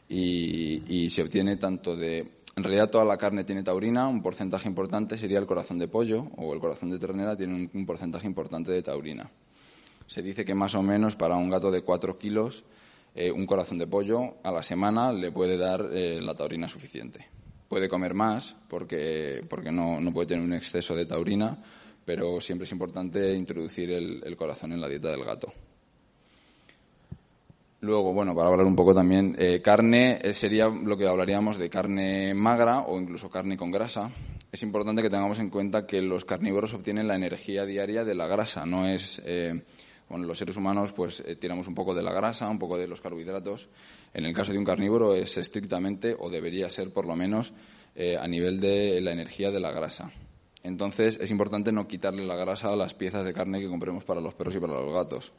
y 0.09 1.09
se 1.11 1.23
obtiene 1.23 1.57
tanto 1.57 1.97
de 1.97 2.45
en 2.57 2.63
realidad 2.63 2.89
toda 2.89 3.05
la 3.05 3.17
carne 3.17 3.43
tiene 3.43 3.65
taurina, 3.65 4.07
un 4.07 4.23
porcentaje 4.23 4.69
importante 4.69 5.19
sería 5.19 5.39
el 5.39 5.47
corazón 5.47 5.79
de 5.79 5.89
pollo 5.89 6.29
o 6.37 6.55
el 6.55 6.61
corazón 6.61 6.91
de 6.91 7.01
ternera 7.01 7.37
tiene 7.37 7.69
un, 7.73 7.87
porcentaje 7.87 8.27
importante 8.29 8.71
de 8.71 8.83
taurina. 8.83 9.29
Se 10.07 10.23
dice 10.23 10.45
que 10.45 10.55
más 10.55 10.75
o 10.77 10.83
menos 10.83 11.17
para 11.17 11.37
un 11.37 11.51
gato 11.51 11.73
de 11.73 11.83
4 11.83 12.17
kilos 12.17 12.63
eh, 13.17 13.33
un 13.33 13.47
corazón 13.47 13.79
de 13.79 13.89
pollo 13.89 14.37
a 14.45 14.53
la 14.53 14.63
semana 14.63 15.13
le 15.13 15.33
puede 15.33 15.57
dar 15.57 15.89
eh, 15.93 16.21
la 16.21 16.35
taurina 16.35 16.69
suficiente. 16.69 17.27
Puede 17.69 17.89
comer 17.89 18.15
más 18.15 18.55
porque, 18.69 19.45
porque 19.49 19.73
no, 19.73 19.99
puede 20.13 20.29
tener 20.29 20.45
un 20.45 20.55
exceso 20.55 20.95
de 20.95 21.07
taurina, 21.07 21.63
pero 22.05 22.41
siempre 22.41 22.65
es 22.65 22.73
importante 22.73 23.33
introducir 23.35 23.91
el 23.91 24.37
corazón 24.37 24.73
en 24.73 24.81
la 24.81 24.89
dieta 24.89 25.11
del 25.11 25.25
gato. 25.25 25.53
Luego, 27.85 28.15
bueno, 28.15 28.35
para 28.35 28.49
hablar 28.49 28.67
un 28.67 28.75
poco 28.75 28.95
también, 28.95 29.37
eh, 29.39 29.61
carne 29.61 30.19
eh, 30.23 30.33
sería 30.33 30.69
lo 30.69 30.97
que 30.97 31.07
hablaríamos 31.07 31.59
de 31.59 31.69
carne 31.69 32.33
magra 32.33 32.81
o 32.81 32.99
incluso 32.99 33.29
carne 33.29 33.59
con 33.59 33.71
grasa. 33.71 34.11
Es 34.51 34.63
importante 34.63 35.03
que 35.03 35.11
tengamos 35.11 35.39
en 35.39 35.51
cuenta 35.51 35.87
que 35.87 36.01
los 36.01 36.25
carnívoros 36.25 36.73
obtienen 36.73 37.07
la 37.07 37.15
energía 37.15 37.67
diaria 37.67 38.03
de 38.03 38.15
la 38.15 38.27
grasa, 38.27 38.65
no 38.65 38.87
es... 38.87 39.21
Eh, 39.27 39.63
bueno, 40.09 40.27
los 40.27 40.39
seres 40.39 40.57
humanos 40.57 40.93
pues 40.93 41.23
tiramos 41.41 41.67
un 41.69 41.75
poco 41.75 41.95
de 41.95 42.03
la 42.03 42.13
grasa, 42.13 42.49
un 42.49 42.59
poco 42.59 42.77
de 42.77 42.87
los 42.87 43.01
carbohidratos. 43.01 43.69
En 44.13 44.25
el 44.25 44.35
caso 44.35 44.53
de 44.53 44.59
un 44.59 44.65
carnívoro 44.65 45.15
es 45.15 45.37
estrictamente, 45.39 46.15
o 46.19 46.31
debería 46.31 46.71
ser 46.71 46.93
por 46.93 47.07
lo 47.07 47.17
menos, 47.17 47.53
a 48.21 48.27
nivel 48.29 48.61
de 48.61 49.01
la 49.01 49.13
energía 49.13 49.51
de 49.51 49.61
la 49.61 49.71
grasa. 49.73 50.11
Entonces 50.65 51.19
es 51.21 51.31
importante 51.31 51.73
no 51.73 51.87
quitarle 51.87 52.25
la 52.25 52.37
grasa 52.37 52.73
a 52.73 52.77
las 52.77 52.95
piezas 52.95 53.25
de 53.25 53.33
carne 53.33 53.61
que 53.61 53.69
compremos 53.69 54.05
para 54.05 54.21
los 54.21 54.35
perros 54.35 54.57
y 54.57 54.61
para 54.61 54.81
los 54.81 54.93
gatos. 54.93 55.33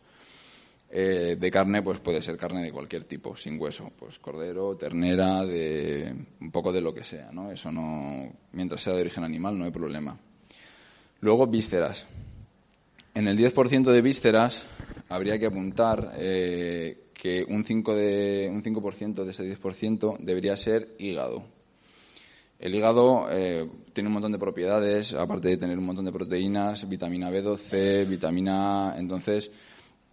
Eh, 0.92 1.36
de 1.38 1.52
carne, 1.52 1.82
pues 1.82 2.00
puede 2.00 2.22
ser 2.22 2.38
carne 2.38 2.62
de 2.62 2.72
cualquier 2.72 3.04
tipo, 3.06 3.36
sin 3.36 3.60
hueso, 3.60 3.92
pues 3.98 4.20
cordero, 4.20 4.78
ternera, 4.78 5.44
de 5.44 6.16
un 6.40 6.52
poco 6.52 6.72
de 6.72 6.80
lo 6.80 6.94
que 6.94 7.04
sea, 7.04 7.32
¿no? 7.32 7.52
Eso 7.52 7.72
no, 7.72 8.32
mientras 8.52 8.82
sea 8.82 8.94
de 8.94 9.02
origen 9.02 9.24
animal, 9.24 9.58
no 9.58 9.66
hay 9.66 9.72
problema. 9.72 10.18
Luego, 11.22 11.48
vísceras. 11.48 12.06
En 13.16 13.30
el 13.30 13.38
10% 13.38 13.94
de 13.94 14.02
vísceras 14.02 14.66
habría 15.08 15.40
que 15.40 15.46
apuntar 15.46 16.16
eh, 16.18 17.12
que 17.14 17.46
un 17.48 17.64
5%, 17.64 17.96
de, 17.96 18.50
un 18.52 18.62
5 18.62 18.92
de 19.24 19.32
ese 19.32 19.58
10% 19.58 20.18
debería 20.20 20.58
ser 20.58 20.98
hígado. 21.00 21.46
El 22.60 22.76
hígado 22.76 23.28
eh, 23.32 23.70
tiene 23.94 24.10
un 24.10 24.16
montón 24.16 24.34
de 24.34 24.38
propiedades, 24.38 25.14
aparte 25.14 25.48
de 25.48 25.56
tener 25.56 25.78
un 25.78 25.86
montón 25.86 26.04
de 26.04 26.12
proteínas, 26.12 26.90
vitamina 26.90 27.32
B12, 27.32 28.06
vitamina 28.06 28.92
A, 28.92 29.00
entonces 29.00 29.50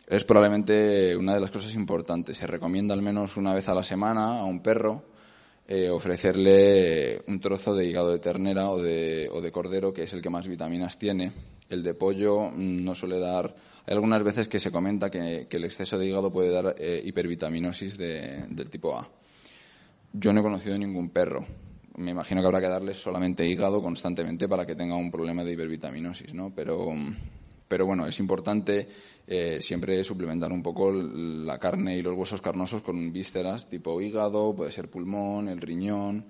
es 0.07 0.23
probablemente 0.23 1.17
una 1.17 1.35
de 1.35 1.41
las 1.41 1.51
cosas 1.51 1.75
importantes. 1.75 2.39
Se 2.39 2.47
recomienda 2.47 2.95
al 2.95 3.03
menos 3.03 3.37
una 3.37 3.53
vez 3.53 3.69
a 3.69 3.75
la 3.75 3.83
semana 3.83 4.39
a 4.39 4.45
un 4.45 4.63
perro 4.63 5.03
eh, 5.67 5.89
ofrecerle 5.89 7.23
un 7.29 7.41
trozo 7.41 7.75
de 7.75 7.87
hígado 7.87 8.11
de 8.11 8.19
ternera 8.19 8.71
o 8.71 8.81
de, 8.81 9.29
o 9.33 9.41
de, 9.41 9.51
cordero, 9.51 9.93
que 9.93 10.03
es 10.03 10.13
el 10.13 10.21
que 10.21 10.29
más 10.29 10.47
vitaminas 10.47 10.99
tiene. 10.99 11.33
El 11.73 11.83
de 11.83 11.95
pollo 11.95 12.51
mm, 12.51 12.85
no 12.85 12.95
suele 12.95 13.19
dar. 13.19 13.55
Hay 13.87 13.95
algunas 13.95 14.23
veces 14.23 14.47
que 14.47 14.61
se 14.61 14.71
comenta 14.71 15.11
que, 15.11 15.49
el 15.51 15.65
exceso 15.65 15.99
de 15.99 16.07
hígado 16.07 16.31
puede 16.31 16.51
dar 16.51 16.77
eh, 16.79 17.03
hipervitaminosis 17.03 17.97
del 17.97 18.71
tipo 18.71 18.97
A. 18.97 19.09
Yo 20.13 20.33
no 20.33 20.41
he 20.41 20.43
conocido 20.43 20.77
ningún 20.77 21.09
perro. 21.09 21.47
Me 21.97 22.11
imagino 22.11 22.43
que 22.43 22.47
habrá 22.47 22.61
que 22.61 22.69
darle 22.69 22.95
solamente 22.95 23.47
hígado 23.47 23.83
constantemente 23.83 24.49
para 24.49 24.67
que 24.67 24.75
tenga 24.75 24.97
un 24.97 25.11
problema 25.11 25.45
de 25.45 25.53
hipervitaminosis, 25.53 26.35
¿no? 26.35 26.53
Pero, 26.55 26.93
pero 27.67 27.87
bueno, 27.87 28.07
es 28.07 28.19
importante 28.21 28.87
eh, 29.27 29.59
siempre 29.63 30.05
suplementar 30.05 30.53
un 30.53 30.63
poco 30.63 30.93
la 30.93 31.59
carne 31.59 31.97
y 31.97 32.03
los 32.03 32.17
huesos 32.17 32.43
carnosos 32.43 32.83
con 32.83 33.13
vísceras 33.13 33.69
tipo 33.69 33.99
hígado, 34.01 34.55
puede 34.55 34.73
ser 34.73 34.91
pulmón, 34.91 35.49
el 35.49 35.61
riñón. 35.61 36.27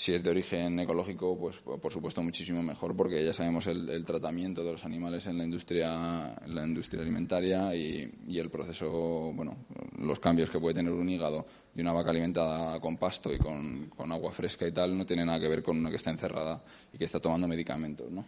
Si 0.00 0.14
es 0.14 0.22
de 0.24 0.30
origen 0.30 0.80
ecológico, 0.80 1.36
pues 1.38 1.58
por 1.58 1.92
supuesto 1.92 2.22
muchísimo 2.22 2.62
mejor, 2.62 2.96
porque 2.96 3.22
ya 3.22 3.34
sabemos 3.34 3.66
el, 3.66 4.02
tratamiento 4.02 4.64
de 4.64 4.72
los 4.72 4.86
animales 4.86 5.26
en 5.26 5.36
la 5.36 5.44
industria, 5.44 6.34
la 6.46 6.66
industria 6.66 7.02
alimentaria 7.02 7.74
y, 7.76 8.10
el 8.34 8.48
proceso, 8.48 8.90
bueno, 9.34 9.58
los 9.98 10.18
cambios 10.18 10.48
que 10.48 10.58
puede 10.58 10.76
tener 10.76 10.94
un 10.94 11.06
hígado 11.06 11.44
de 11.74 11.82
una 11.82 11.92
vaca 11.92 12.12
alimentada 12.12 12.80
con 12.80 12.96
pasto 12.96 13.30
y 13.30 13.36
con, 13.36 13.90
con 13.94 14.10
agua 14.10 14.32
fresca 14.32 14.66
y 14.66 14.72
tal, 14.72 14.96
no 14.96 15.04
tiene 15.04 15.26
nada 15.26 15.38
que 15.38 15.48
ver 15.48 15.62
con 15.62 15.76
una 15.76 15.90
que 15.90 15.96
está 15.96 16.08
encerrada 16.08 16.64
y 16.94 16.96
que 16.96 17.04
está 17.04 17.20
tomando 17.20 17.46
medicamentos, 17.46 18.10
¿no? 18.10 18.24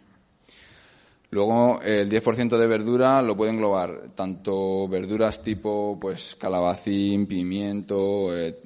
Luego 1.31 1.81
el 1.81 2.07
10% 2.07 2.55
de 2.55 2.67
verdura 2.67 3.19
lo 3.23 3.35
puede 3.35 3.51
englobar 3.51 4.11
tanto 4.13 4.87
verduras 4.87 5.41
tipo 5.41 5.97
pues 5.99 6.35
calabacín, 6.35 7.25
pimiento, 7.25 8.37
eh, 8.37 8.59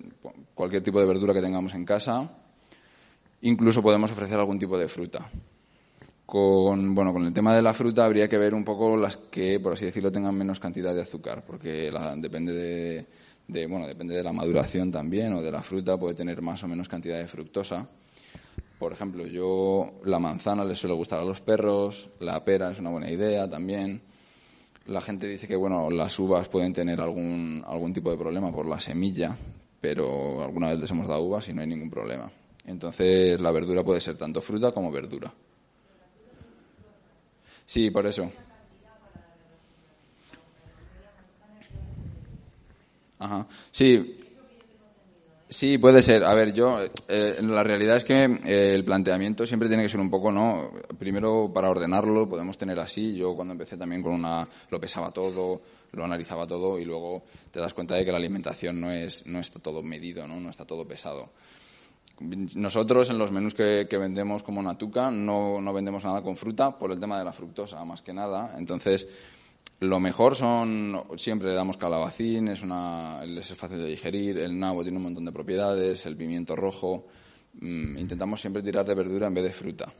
cualquier 0.53 0.83
tipo 0.83 0.99
de 0.99 1.05
verdura 1.05 1.33
que 1.33 1.41
tengamos 1.41 1.73
en 1.73 1.85
casa. 1.85 2.43
Incluso 3.41 3.81
podemos 3.81 4.11
ofrecer 4.11 4.39
algún 4.39 4.57
tipo 4.57 4.77
de 4.77 4.87
fruta. 4.87 5.29
Con, 6.25 6.93
bueno, 6.93 7.13
con 7.13 7.25
el 7.25 7.31
tema 7.31 7.55
de 7.55 7.61
la 7.61 7.73
fruta 7.73 8.03
habría 8.03 8.27
que 8.27 8.37
ver 8.37 8.53
un 8.53 8.65
poco 8.65 8.97
las 8.97 9.15
que, 9.15 9.59
por 9.59 9.73
así 9.73 9.85
decirlo, 9.85 10.11
tengan 10.11 10.35
menos 10.35 10.59
cantidad 10.59 10.93
de 10.93 11.01
azúcar, 11.01 11.45
porque 11.45 11.89
depende 12.17 12.53
de, 12.53 13.05
de, 13.47 13.65
bueno, 13.67 13.87
depende 13.87 14.15
de 14.15 14.23
la 14.23 14.33
maduración 14.33 14.91
también 14.91 15.33
o 15.33 15.41
de 15.41 15.51
la 15.51 15.61
fruta, 15.61 15.97
puede 15.97 16.15
tener 16.15 16.41
más 16.41 16.63
o 16.63 16.67
menos 16.67 16.89
cantidad 16.89 17.17
de 17.17 17.27
fructosa 17.27 17.87
Por 18.77 18.91
ejemplo, 18.91 19.25
yo 19.25 19.93
la 20.03 20.19
manzana 20.19 20.65
les 20.65 20.79
suele 20.79 20.95
gustar 20.95 21.19
a 21.19 21.25
los 21.25 21.39
perros, 21.39 22.09
la 22.19 22.43
pera 22.43 22.71
es 22.71 22.79
una 22.79 22.89
buena 22.89 23.09
idea 23.09 23.49
también. 23.49 24.01
La 24.85 25.01
gente 25.01 25.27
dice 25.27 25.47
que 25.47 25.55
bueno, 25.55 25.89
las 25.89 26.17
uvas 26.19 26.47
pueden 26.49 26.73
tener 26.73 27.01
algún, 27.01 27.63
algún 27.65 27.93
tipo 27.93 28.11
de 28.11 28.17
problema 28.17 28.51
por 28.51 28.65
la 28.65 28.79
semilla, 28.79 29.37
pero 29.79 30.43
alguna 30.43 30.69
vez 30.69 30.79
les 30.79 30.91
hemos 30.91 31.07
dado 31.07 31.21
uvas 31.21 31.47
y 31.49 31.53
no 31.53 31.61
hay 31.61 31.67
ningún 31.67 31.89
problema. 31.89 32.31
Entonces 32.67 33.41
la 33.41 33.51
verdura 33.51 33.83
puede 33.83 34.01
ser 34.01 34.17
tanto 34.17 34.41
fruta 34.41 34.71
como 34.71 34.91
verdura. 34.91 35.33
Sí, 37.65 37.89
por 37.89 38.05
eso. 38.05 38.31
Ajá. 43.19 43.47
Sí, 43.71 44.19
Sí, 45.49 45.77
puede 45.77 46.03
ser. 46.03 46.25
A 46.25 46.33
ver, 46.33 46.51
yo, 46.51 46.77
eh, 47.07 47.37
la 47.41 47.63
realidad 47.63 47.95
es 47.95 48.03
que 48.03 48.25
eh, 48.25 48.73
el 48.75 48.83
planteamiento 48.83 49.45
siempre 49.45 49.69
tiene 49.69 49.83
que 49.83 49.89
ser 49.89 50.01
un 50.01 50.09
poco, 50.09 50.29
¿no? 50.29 50.71
Primero, 50.99 51.49
para 51.53 51.69
ordenarlo, 51.69 52.27
podemos 52.27 52.57
tener 52.57 52.77
así. 52.79 53.15
Yo 53.15 53.33
cuando 53.33 53.53
empecé 53.53 53.77
también 53.77 54.03
con 54.03 54.13
una, 54.13 54.45
lo 54.69 54.79
pesaba 54.79 55.11
todo, 55.11 55.61
lo 55.93 56.03
analizaba 56.03 56.45
todo 56.45 56.77
y 56.77 56.83
luego 56.83 57.23
te 57.49 57.61
das 57.61 57.73
cuenta 57.73 57.95
de 57.95 58.03
que 58.03 58.11
la 58.11 58.17
alimentación 58.17 58.81
no 58.81 58.91
es, 58.91 59.25
no 59.25 59.39
está 59.39 59.59
todo 59.59 59.81
medido, 59.81 60.27
¿no? 60.27 60.37
No 60.37 60.49
está 60.49 60.65
todo 60.65 60.85
pesado. 60.85 61.29
Nosotros 62.55 63.09
en 63.09 63.17
los 63.17 63.31
menús 63.31 63.53
que, 63.53 63.85
vendemos 63.91 64.41
como 64.41 64.63
Natuca 64.63 65.11
no, 65.11 65.61
vendemos 65.73 66.03
nada 66.03 66.21
con 66.21 66.35
fruta 66.35 66.77
por 66.77 66.91
el 66.91 66.99
tema 66.99 67.19
de 67.19 67.25
la 67.25 67.31
fructosa, 67.31 67.83
más 67.85 68.01
que 68.01 68.13
nada. 68.13 68.55
Entonces, 68.57 69.07
lo 69.79 69.99
mejor 69.99 70.35
son, 70.35 71.03
siempre 71.15 71.49
le 71.49 71.55
damos 71.55 71.77
calabacín, 71.77 72.47
es, 72.47 72.63
una, 72.63 73.21
fácil 73.55 73.77
de 73.77 73.85
digerir, 73.85 74.39
el 74.39 74.57
nabo 74.57 74.81
tiene 74.81 74.97
un 74.97 75.03
montón 75.03 75.25
de 75.25 75.31
propiedades, 75.31 76.05
el 76.05 76.17
pimiento 76.17 76.55
rojo. 76.55 77.05
Mm, 77.59 77.97
intentamos 77.97 78.41
siempre 78.41 78.63
tirar 78.63 78.85
de 78.85 78.95
verdura 78.95 79.27
en 79.27 79.33
vez 79.35 79.43
de 79.43 79.51
fruta. 79.51 79.93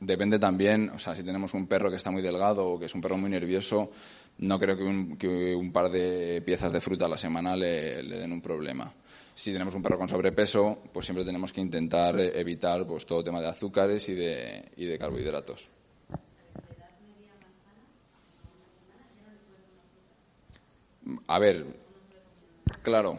Depende 0.00 0.38
también, 0.40 0.90
o 0.90 0.98
sea, 0.98 1.14
si 1.14 1.22
tenemos 1.22 1.54
un 1.54 1.68
perro 1.68 1.88
que 1.88 1.96
está 1.96 2.10
muy 2.10 2.22
delgado 2.22 2.66
o 2.66 2.78
que 2.78 2.86
es 2.86 2.94
un 2.94 3.00
perro 3.00 3.16
muy 3.16 3.30
nervioso, 3.30 3.92
no 4.38 4.58
creo 4.58 4.76
que 4.76 5.54
un, 5.54 5.72
par 5.72 5.90
de 5.90 6.42
piezas 6.44 6.72
de 6.72 6.80
fruta 6.80 7.06
a 7.06 7.08
la 7.08 7.16
semana 7.16 7.54
le, 7.54 8.02
den 8.02 8.32
un 8.32 8.40
problema. 8.40 8.92
Si 9.34 9.52
tenemos 9.52 9.74
un 9.74 9.82
perro 9.82 9.98
con 9.98 10.08
sobrepeso, 10.08 10.82
pues 10.92 11.06
siempre 11.06 11.24
tenemos 11.24 11.52
que 11.52 11.60
intentar 11.60 12.18
evitar 12.20 12.86
pues, 12.86 13.06
todo 13.06 13.24
tema 13.24 13.40
de 13.40 13.48
azúcares 13.48 14.08
y 14.08 14.14
de, 14.14 14.70
y 14.76 14.84
de 14.84 14.98
carbohidratos. 14.98 15.68
A 21.26 21.38
ver, 21.38 21.66
claro. 22.82 23.18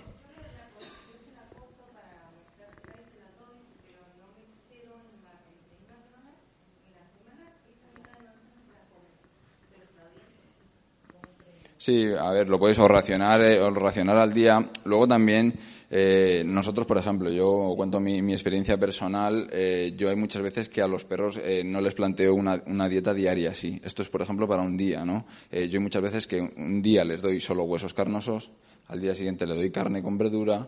Sí, 11.83 12.05
a 12.17 12.31
ver, 12.31 12.49
lo 12.49 12.57
puedes 12.57 12.79
o 12.79 12.87
racionar, 12.87 13.41
eh, 13.41 13.59
o 13.59 13.69
racionar 13.71 14.15
al 14.15 14.33
día. 14.33 14.69
Luego 14.85 15.05
también, 15.05 15.53
eh, 15.95 16.43
nosotros, 16.43 16.87
por 16.87 16.97
ejemplo, 16.97 17.29
yo 17.29 17.75
cuento 17.77 17.99
mi, 17.99 18.23
mi 18.23 18.33
experiencia 18.33 18.79
personal, 18.79 19.47
eh, 19.51 19.93
yo 19.95 20.09
hay 20.09 20.15
muchas 20.15 20.41
veces 20.41 20.67
que 20.67 20.81
a 20.81 20.87
los 20.87 21.05
perros 21.05 21.39
eh, 21.43 21.61
no 21.63 21.81
les 21.81 21.93
planteo 21.93 22.33
una, 22.33 22.63
una, 22.65 22.89
dieta 22.89 23.13
diaria 23.13 23.51
así. 23.51 23.79
Esto 23.83 24.01
es, 24.01 24.09
por 24.09 24.23
ejemplo, 24.23 24.47
para 24.47 24.63
un 24.63 24.75
día, 24.75 25.05
¿no? 25.05 25.27
Eh, 25.51 25.69
yo 25.69 25.77
hay 25.77 25.83
muchas 25.83 26.01
veces 26.01 26.25
que 26.25 26.41
un 26.41 26.81
día 26.81 27.03
les 27.03 27.21
doy 27.21 27.39
solo 27.39 27.65
huesos 27.65 27.93
carnosos, 27.93 28.49
al 28.87 29.01
día 29.01 29.13
siguiente 29.13 29.45
le 29.45 29.53
doy 29.53 29.69
carne 29.69 30.01
con 30.01 30.17
verdura, 30.17 30.67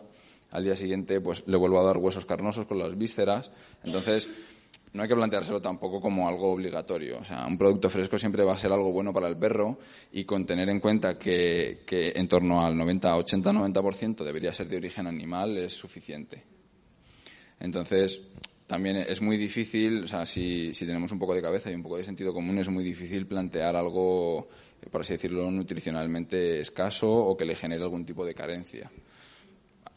al 0.52 0.62
día 0.62 0.76
siguiente 0.76 1.20
pues 1.20 1.42
le 1.48 1.56
vuelvo 1.56 1.80
a 1.80 1.84
dar 1.84 1.98
huesos 1.98 2.24
carnosos 2.24 2.66
con 2.66 2.78
las 2.78 2.96
vísceras. 2.96 3.50
Entonces, 3.82 4.28
no 4.96 5.02
hay 5.02 5.08
que 5.08 5.14
planteárselo 5.14 5.60
tampoco 5.60 6.00
como 6.00 6.26
algo 6.26 6.52
obligatorio. 6.52 7.18
O 7.18 7.24
sea, 7.24 7.46
un 7.46 7.58
producto 7.58 7.90
fresco 7.90 8.18
siempre 8.18 8.42
va 8.42 8.54
a 8.54 8.58
ser 8.58 8.72
algo 8.72 8.90
bueno 8.90 9.12
para 9.12 9.28
el 9.28 9.36
perro 9.36 9.78
y 10.12 10.24
con 10.24 10.46
tener 10.46 10.68
en 10.70 10.80
cuenta 10.80 11.18
que, 11.18 11.84
en 11.88 12.28
torno 12.28 12.64
al 12.64 12.76
90, 12.76 13.16
80, 13.16 13.52
90% 13.52 14.24
debería 14.24 14.52
ser 14.52 14.68
de 14.68 14.78
origen 14.78 15.06
animal 15.06 15.58
es 15.58 15.74
suficiente. 15.74 16.42
Entonces, 17.60 18.22
también 18.66 18.96
es 18.96 19.20
muy 19.20 19.36
difícil, 19.36 20.04
o 20.04 20.08
sea, 20.08 20.26
si, 20.26 20.72
si 20.72 20.86
tenemos 20.86 21.12
un 21.12 21.18
poco 21.18 21.34
de 21.34 21.42
cabeza 21.42 21.70
y 21.70 21.74
un 21.74 21.82
poco 21.82 21.98
de 21.98 22.04
sentido 22.04 22.32
común, 22.32 22.58
es 22.58 22.68
muy 22.68 22.82
difícil 22.82 23.26
plantear 23.26 23.76
algo, 23.76 24.48
por 24.90 25.02
así 25.02 25.12
decirlo, 25.12 25.50
nutricionalmente 25.50 26.60
escaso 26.60 27.12
o 27.12 27.36
que 27.36 27.44
le 27.44 27.54
genere 27.54 27.84
algún 27.84 28.04
tipo 28.04 28.24
de 28.24 28.34
carencia 28.34 28.90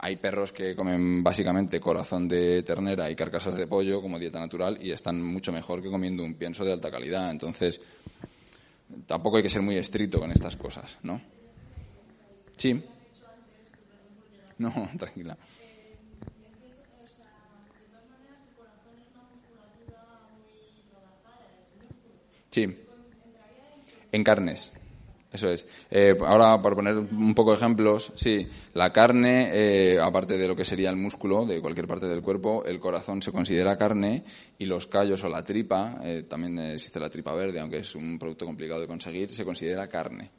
hay 0.02 0.16
perros 0.16 0.54
que 0.54 0.76
comen 0.76 1.22
básicamente 1.22 1.80
corazón 1.82 2.28
de 2.28 2.64
ternera 2.64 3.12
y 3.12 3.16
carcasas 3.16 3.56
de 3.56 3.68
pollo 3.68 4.02
como 4.02 4.18
dieta 4.18 4.40
natural 4.40 4.80
y 4.82 4.92
están 4.92 5.22
mucho 5.22 5.52
mejor 5.52 5.82
que 5.82 5.90
comiendo 5.90 6.24
un 6.24 6.36
pienso 6.36 6.64
de 6.64 6.72
alta 6.72 6.90
calidad. 6.90 7.30
Entonces, 7.30 7.82
tampoco 9.06 9.38
hay 9.38 9.44
que 9.44 9.50
ser 9.50 9.62
muy 9.62 9.78
estricto 9.78 10.20
con 10.20 10.32
estas 10.32 10.56
cosas, 10.56 10.98
¿no? 11.04 11.20
Sí. 12.56 12.82
No, 14.58 14.90
tranquila. 14.98 15.38
Sí. 22.50 22.66
En 24.14 24.24
carnes. 24.24 24.72
Eso 25.32 25.50
es. 25.50 25.68
Eh, 25.92 26.18
ahora, 26.26 26.60
por 26.60 26.76
poner 26.76 26.98
un 26.98 27.36
poco 27.36 27.52
de 27.52 27.58
ejemplos, 27.58 28.12
sí, 28.16 28.48
la 28.74 28.92
carne, 28.92 29.52
eh, 29.54 30.00
aparte 30.02 30.38
de 30.38 30.48
lo 30.48 30.56
que 30.56 30.66
sería 30.66 30.90
el 30.90 30.96
músculo 30.96 31.46
de 31.46 31.62
cualquier 31.62 31.88
parte 31.88 32.08
del 32.08 32.24
cuerpo, 32.24 32.64
el 32.66 32.80
corazón 32.80 33.22
se 33.22 33.32
considera 33.32 33.78
carne 33.78 34.24
y 34.58 34.66
los 34.66 34.88
callos 34.88 35.24
o 35.24 35.30
la 35.30 35.44
tripa, 35.44 36.00
eh, 36.04 36.24
también 36.28 36.58
existe 36.58 37.00
la 37.00 37.10
tripa 37.10 37.34
verde, 37.34 37.60
aunque 37.60 37.78
es 37.78 37.94
un 37.94 38.18
producto 38.18 38.46
complicado 38.46 38.82
de 38.82 38.88
conseguir, 38.88 39.30
se 39.30 39.46
considera 39.46 39.88
carne. 39.88 40.32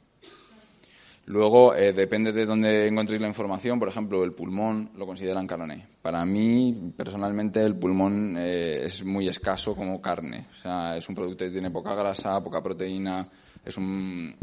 Luego, 1.25 1.75
eh, 1.75 1.93
depende 1.93 2.31
de 2.31 2.45
dónde 2.45 2.87
encontréis 2.87 3.21
la 3.21 3.27
información, 3.27 3.79
por 3.79 3.87
ejemplo, 3.87 4.23
el 4.23 4.33
pulmón 4.33 4.91
lo 4.97 5.05
consideran 5.05 5.47
carne. 5.47 5.87
Para 6.01 6.25
mí, 6.25 6.93
personalmente, 6.97 7.61
el 7.61 7.75
pulmón 7.75 8.35
eh, 8.37 8.83
es 8.83 9.03
muy 9.05 9.27
escaso 9.29 9.75
como 9.75 10.01
carne. 10.01 10.47
O 10.51 10.61
sea, 10.61 10.97
es 10.97 11.07
un 11.07 11.15
producto 11.15 11.45
que 11.45 11.51
tiene 11.51 11.69
poca 11.69 11.93
grasa, 11.93 12.43
poca 12.43 12.61
proteína, 12.61 13.29
es 13.63 13.77
un, 13.77 14.35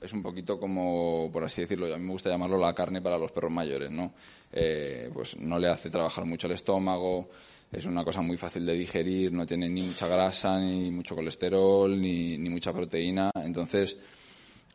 es 0.00 0.12
un 0.12 0.22
poquito 0.22 0.58
como, 0.58 1.30
por 1.32 1.44
así 1.44 1.62
decirlo, 1.62 1.92
a 1.94 1.98
mí 1.98 2.04
me 2.04 2.12
gusta 2.12 2.30
llamarlo 2.30 2.58
la 2.58 2.74
carne 2.74 3.00
para 3.00 3.18
los 3.18 3.32
perros 3.32 3.52
mayores, 3.52 3.90
¿no? 3.90 4.12
Eh, 4.52 5.10
pues 5.12 5.38
no 5.38 5.58
le 5.58 5.68
hace 5.68 5.90
trabajar 5.90 6.24
mucho 6.24 6.46
el 6.46 6.54
estómago, 6.54 7.28
es 7.72 7.84
una 7.86 8.04
cosa 8.04 8.22
muy 8.22 8.36
fácil 8.36 8.64
de 8.64 8.74
digerir, 8.74 9.32
no 9.32 9.44
tiene 9.44 9.68
ni 9.68 9.82
mucha 9.82 10.06
grasa, 10.06 10.58
ni 10.60 10.90
mucho 10.90 11.14
colesterol, 11.14 12.00
ni, 12.00 12.38
ni 12.38 12.48
mucha 12.48 12.72
proteína. 12.72 13.30
Entonces, 13.34 13.98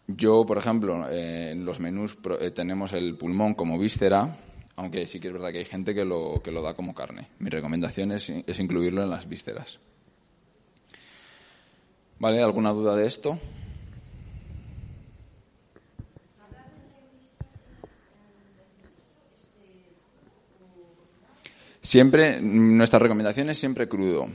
yo, 0.07 0.45
por 0.45 0.57
ejemplo, 0.57 1.09
eh, 1.09 1.51
en 1.51 1.65
los 1.65 1.79
menús 1.79 2.17
eh, 2.39 2.51
tenemos 2.51 2.93
el 2.93 3.15
pulmón 3.15 3.53
como 3.53 3.79
víscera, 3.79 4.37
aunque 4.75 5.07
sí 5.07 5.19
que 5.19 5.27
es 5.27 5.33
verdad 5.33 5.51
que 5.51 5.59
hay 5.59 5.65
gente 5.65 5.93
que 5.93 6.03
lo, 6.03 6.41
que 6.43 6.51
lo 6.51 6.61
da 6.61 6.73
como 6.73 6.93
carne. 6.93 7.29
Mi 7.39 7.49
recomendación 7.49 8.11
es, 8.11 8.29
es 8.29 8.59
incluirlo 8.59 9.03
en 9.03 9.09
las 9.09 9.27
vísceras. 9.27 9.79
¿Vale? 12.19 12.41
¿Alguna 12.43 12.71
duda 12.71 12.95
de 12.95 13.07
esto? 13.07 13.39
Siempre, 21.91 22.39
nuestra 22.39 22.99
recomendación 22.99 23.49
es 23.49 23.57
siempre 23.57 23.89
crudo. 23.89 24.29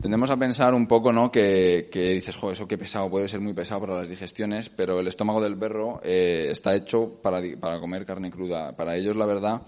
Tendemos 0.00 0.30
a 0.30 0.38
pensar 0.38 0.72
un 0.72 0.86
poco, 0.86 1.12
¿no? 1.12 1.30
Que, 1.30 1.90
que 1.92 2.14
dices, 2.14 2.34
jo, 2.34 2.50
eso 2.50 2.66
qué 2.66 2.78
pesado, 2.78 3.10
puede 3.10 3.28
ser 3.28 3.40
muy 3.40 3.52
pesado 3.52 3.82
para 3.82 3.98
las 3.98 4.08
digestiones, 4.08 4.70
pero 4.70 4.98
el 4.98 5.06
estómago 5.06 5.38
del 5.42 5.58
perro 5.58 6.00
eh, 6.02 6.48
está 6.50 6.74
hecho 6.74 7.20
para, 7.22 7.42
para, 7.60 7.78
comer 7.80 8.06
carne 8.06 8.30
cruda. 8.30 8.74
Para 8.74 8.96
ellos, 8.96 9.14
la 9.14 9.26
verdad, 9.26 9.60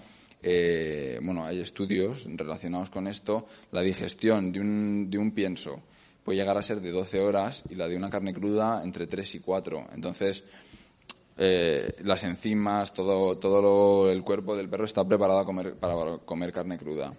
eh, 0.42 1.20
bueno, 1.20 1.44
hay 1.44 1.60
estudios 1.60 2.26
relacionados 2.34 2.88
con 2.88 3.08
esto. 3.08 3.46
La 3.72 3.82
digestión 3.82 4.50
de 4.50 4.60
un, 4.60 5.10
de 5.10 5.18
un 5.18 5.32
pienso 5.32 5.82
puede 6.24 6.38
llegar 6.38 6.56
a 6.56 6.62
ser 6.62 6.80
de 6.80 6.92
12 6.92 7.20
horas 7.20 7.62
y 7.68 7.74
la 7.74 7.86
de 7.86 7.96
una 7.96 8.08
carne 8.08 8.32
cruda 8.32 8.80
entre 8.82 9.06
3 9.06 9.34
y 9.34 9.40
4. 9.40 9.88
Entonces, 9.92 10.44
eh, 11.36 11.96
las 12.04 12.22
enzimas, 12.24 12.92
todo, 12.92 13.36
todo 13.38 13.60
lo, 13.60 14.10
el 14.10 14.22
cuerpo 14.22 14.56
del 14.56 14.68
perro 14.68 14.84
está 14.84 15.04
preparado 15.04 15.40
a 15.40 15.44
comer, 15.44 15.74
para 15.74 16.18
comer 16.18 16.52
carne 16.52 16.78
cruda. 16.78 17.14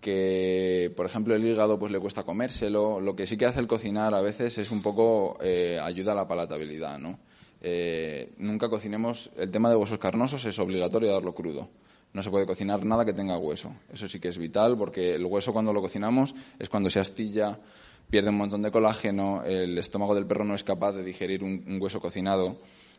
Que, 0.00 0.92
por 0.96 1.06
ejemplo, 1.06 1.34
el 1.34 1.44
hígado 1.44 1.78
pues 1.78 1.92
le 1.92 1.98
cuesta 1.98 2.22
comérselo. 2.22 3.00
Lo 3.00 3.16
que 3.16 3.26
sí 3.26 3.36
que 3.36 3.46
hace 3.46 3.60
el 3.60 3.66
cocinar 3.66 4.14
a 4.14 4.20
veces 4.20 4.56
es 4.58 4.70
un 4.70 4.80
poco 4.80 5.36
eh, 5.42 5.78
ayuda 5.82 6.12
a 6.12 6.14
la 6.14 6.28
palatabilidad, 6.28 6.98
¿no? 6.98 7.18
Eh, 7.60 8.32
nunca 8.38 8.68
cocinemos. 8.68 9.30
El 9.36 9.50
tema 9.50 9.68
de 9.68 9.76
huesos 9.76 9.98
carnosos 9.98 10.44
es 10.44 10.58
obligatorio 10.58 11.12
darlo 11.12 11.34
crudo. 11.34 11.68
No 12.12 12.22
se 12.22 12.30
puede 12.30 12.46
cocinar 12.46 12.84
nada 12.86 13.04
que 13.04 13.12
tenga 13.12 13.36
hueso. 13.36 13.72
Eso 13.92 14.08
sí 14.08 14.20
que 14.20 14.28
es 14.28 14.38
vital 14.38 14.78
porque 14.78 15.16
el 15.16 15.26
hueso 15.26 15.52
cuando 15.52 15.72
lo 15.72 15.82
cocinamos 15.82 16.34
es 16.58 16.68
cuando 16.68 16.88
se 16.88 17.00
astilla, 17.00 17.58
pierde 18.08 18.30
un 18.30 18.36
montón 18.36 18.62
de 18.62 18.70
colágeno, 18.70 19.42
el 19.44 19.76
estómago 19.76 20.14
del 20.14 20.26
perro 20.26 20.44
no 20.44 20.54
es 20.54 20.64
capaz 20.64 20.92
de 20.92 21.04
digerir 21.04 21.44
un, 21.44 21.64
un 21.66 21.82
hueso 21.82 22.00
cocinado 22.00 22.56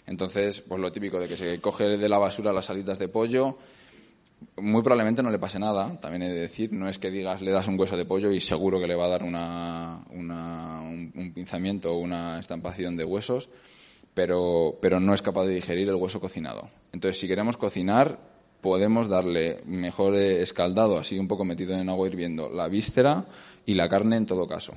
entonces, 0.10 0.62
pues 0.62 0.82
lo 0.82 0.92
típico 0.92 1.20
de 1.20 1.28
que 1.28 1.38
se 1.38 1.62
coge 1.62 1.84
de 1.84 2.10
la 2.10 2.18
basura 2.18 2.52
las 2.52 2.72
alitas 2.72 2.98
de 2.98 3.10
pollo, 3.10 3.60
muy 4.58 4.82
probablemente 4.82 5.22
no 5.22 5.30
le 5.30 5.38
pase 5.38 5.60
nada, 5.60 6.00
también 6.02 6.24
he 6.24 6.30
de 6.30 6.40
decir. 6.40 6.74
No 6.74 6.90
es 6.90 6.98
que 6.98 7.12
digas, 7.12 7.44
le 7.44 7.52
das 7.52 7.68
un 7.68 7.80
hueso 7.80 7.96
de 7.96 8.06
pollo 8.06 8.32
y 8.32 8.40
seguro 8.40 8.80
que 8.80 8.88
le 8.88 8.96
va 8.96 9.06
a 9.06 9.10
dar 9.10 9.24
una, 9.24 10.04
un, 10.10 11.32
pinzamiento 11.36 11.94
o 11.94 12.00
una 12.00 12.40
estampación 12.40 12.98
de 12.98 13.04
huesos, 13.04 13.50
pero, 14.16 14.80
pero 14.82 15.00
no 15.00 15.14
es 15.14 15.22
capaz 15.22 15.46
de 15.46 15.54
digerir 15.54 15.88
el 15.90 15.96
hueso 15.96 16.20
cocinado. 16.20 16.70
Entonces, 16.92 17.20
si 17.20 17.28
queremos 17.28 17.58
cocinar, 17.58 18.18
podemos 18.62 19.10
darle 19.10 19.62
mejor 19.66 20.16
escaldado, 20.16 20.98
así 20.98 21.20
un 21.20 21.28
poco 21.28 21.46
metido 21.46 21.76
en 21.76 21.88
agua 21.88 22.08
hirviendo, 22.08 22.50
la 22.50 22.68
víscera 22.68 23.28
y 23.64 23.76
la 23.76 23.88
carne 23.88 24.18
en 24.18 24.26
todo 24.26 24.48
caso. 24.48 24.74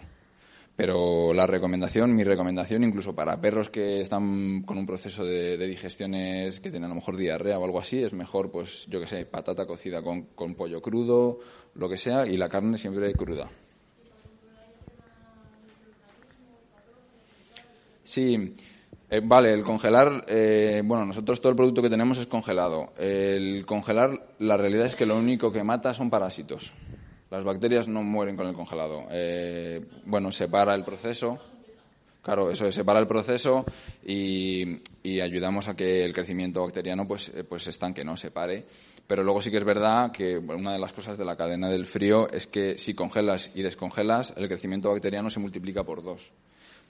Pero 0.75 1.35
la 1.35 1.47
recomendación, 1.47 2.15
mi 2.15 2.25
recomendación, 2.25 2.83
incluso 2.83 3.15
para 3.15 3.41
perros 3.41 3.69
que 3.69 4.01
están 4.01 4.63
con 4.63 4.79
un 4.79 4.87
proceso 4.87 5.25
de, 5.25 5.59
digestiones 5.59 6.61
que 6.61 6.71
tienen 6.71 6.87
a 6.87 6.89
lo 6.89 6.95
mejor 6.95 7.17
diarrea 7.17 7.59
o 7.59 7.65
algo 7.65 7.79
así, 7.79 8.03
es 8.03 8.15
mejor, 8.15 8.51
pues, 8.51 8.87
yo 8.89 8.99
que 8.99 9.07
sé, 9.07 9.27
patata 9.27 9.67
cocida 9.67 10.03
con, 10.03 10.23
con 10.35 10.55
pollo 10.55 10.81
crudo, 10.81 11.41
lo 11.75 11.89
que 11.89 11.99
sea, 11.99 12.27
y 12.27 12.37
la 12.37 12.49
carne 12.49 12.79
siempre 12.79 13.13
cruda. 13.13 13.51
Sí, 18.03 18.55
eh, 19.15 19.21
vale, 19.23 19.53
el 19.53 19.63
congelar, 19.63 20.25
eh, 20.27 20.81
bueno, 20.85 21.05
nosotros 21.05 21.39
todo 21.39 21.51
el 21.51 21.57
producto 21.57 21.83
que 21.83 21.91
tenemos 21.91 22.17
es 22.17 22.27
congelado. 22.27 22.95
El 22.99 23.67
congelar, 23.67 24.35
la 24.39 24.57
realidad 24.57 24.87
es 24.87 24.97
que 24.97 25.05
lo 25.05 25.19
único 25.19 25.53
que 25.53 25.63
mata 25.63 25.93
son 25.93 26.09
parásitos. 26.09 26.73
Las 27.33 27.45
bacterias 27.45 27.89
no 27.89 28.03
mueren 28.03 28.37
con 28.37 28.47
el 28.47 28.53
congelado. 28.53 29.07
Eh, 29.11 29.83
bueno, 30.05 30.31
separa 30.31 30.75
el 30.75 30.85
proceso. 30.85 31.39
Claro, 32.21 32.51
eso 32.51 32.67
es, 32.67 32.75
separa 32.75 32.99
el 32.99 33.07
proceso 33.07 33.65
y, 34.05 34.79
ayudamos 35.19 35.67
a 35.67 35.75
que 35.75 36.05
el 36.05 36.13
crecimiento 36.13 36.61
bacteriano 36.61 37.09
pues, 37.09 37.33
pues 37.49 37.63
se 37.63 37.71
estanque, 37.71 38.05
¿no? 38.05 38.19
Se 38.19 38.31
pare. 38.31 38.67
Pero 39.07 39.25
luego 39.25 39.41
sí 39.41 39.51
que 39.51 39.57
es 39.57 39.65
verdad 39.65 40.13
que 40.13 40.37
una 40.37 40.75
de 40.75 40.79
las 40.79 40.93
cosas 40.93 41.17
de 41.17 41.25
la 41.25 41.35
cadena 41.35 41.71
del 41.71 41.87
frío 41.87 42.31
es 42.31 42.47
que 42.47 42.77
si 42.77 42.93
congelas 42.93 43.51
y 43.55 43.63
descongelas, 43.63 44.35
el 44.37 44.47
crecimiento 44.47 44.91
bacteriano 44.91 45.31
se 45.31 45.41
multiplica 45.41 45.85
por 45.85 46.03
dos. 46.03 46.33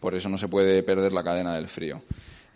Por 0.01 0.17
eso 0.17 0.29
no 0.29 0.39
se 0.39 0.49
puede 0.49 0.83
perder 0.83 1.13
la 1.13 1.23
cadena 1.23 1.55
del 1.55 1.69
frío. 1.69 2.03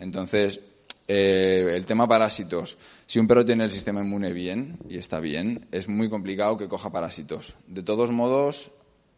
Entonces, 0.01 0.61
eh, 1.09 1.73
el 1.75 1.87
tema 1.87 2.09
parásitos. 2.09 2.77
Si 3.07 3.19
un 3.19 3.27
perro 3.27 3.45
tiene 3.45 3.65
el 3.65 3.71
sistema 3.71 4.01
inmune 4.01 4.33
bien 4.33 4.79
y 4.89 4.99
está 4.99 5.21
bien, 5.21 5.67
es 5.73 5.89
muy 5.89 6.09
complicado 6.11 6.57
que 6.57 6.69
coja 6.69 6.91
parásitos. 6.91 7.55
De 7.67 7.83
todos 7.83 8.11
modos, 8.11 8.71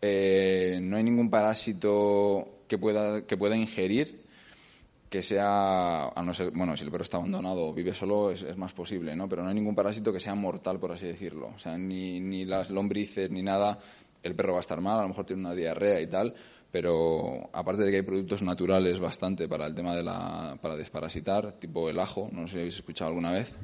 eh, 0.03 0.79
no 0.83 0.97
hay 0.97 1.03
ningún 1.03 1.31
parásito 1.31 2.63
que 2.69 2.79
pueda, 2.79 3.27
que 3.27 3.37
pueda 3.37 3.57
ingerir 3.57 4.29
que 5.09 5.23
sea, 5.23 6.09
a 6.09 6.23
no 6.23 6.35
ser, 6.35 6.51
bueno, 6.51 6.77
si 6.77 6.85
el 6.85 6.91
perro 6.91 7.03
está 7.03 7.17
abandonado 7.17 7.69
o 7.69 7.75
vive 7.75 7.95
solo 7.95 8.31
es, 8.31 8.57
más 8.57 8.73
posible, 8.73 9.17
¿no? 9.17 9.29
Pero 9.29 9.43
no 9.43 9.49
hay 9.49 9.55
ningún 9.55 9.75
parásito 9.75 10.13
que 10.13 10.21
sea 10.21 10.35
mortal, 10.35 10.79
por 10.79 10.93
así 10.93 11.07
decirlo. 11.07 11.53
O 11.55 11.59
sea, 11.59 11.79
ni, 11.79 12.21
ni 12.21 12.45
las 12.45 12.71
lombrices 12.71 13.31
ni 13.31 13.43
nada, 13.43 13.79
el 14.23 14.35
perro 14.35 14.53
va 14.53 14.59
a 14.59 14.61
estar 14.61 14.81
mal, 14.81 14.99
a 14.99 15.03
lo 15.03 15.09
mejor 15.09 15.25
tiene 15.25 15.41
una 15.43 15.55
diarrea 15.55 16.01
y 16.01 16.07
tal, 16.09 16.35
pero 16.71 17.49
aparte 17.53 17.83
de 17.83 17.91
que 17.91 17.97
hay 17.97 18.03
productos 18.03 18.43
naturales 18.43 19.01
bastante 19.01 19.49
para 19.49 19.67
el 19.67 19.75
tema 19.75 19.95
de 19.95 20.03
la 20.03 20.59
para 20.61 20.77
desparasitar, 20.77 21.55
tipo 21.55 21.89
el 21.89 21.99
ajo, 21.99 22.29
no 22.33 22.47
sé 22.47 22.53
si 22.53 22.59
habéis 22.59 22.77
escuchado 22.77 23.09
alguna 23.09 23.33
vez. 23.33 23.55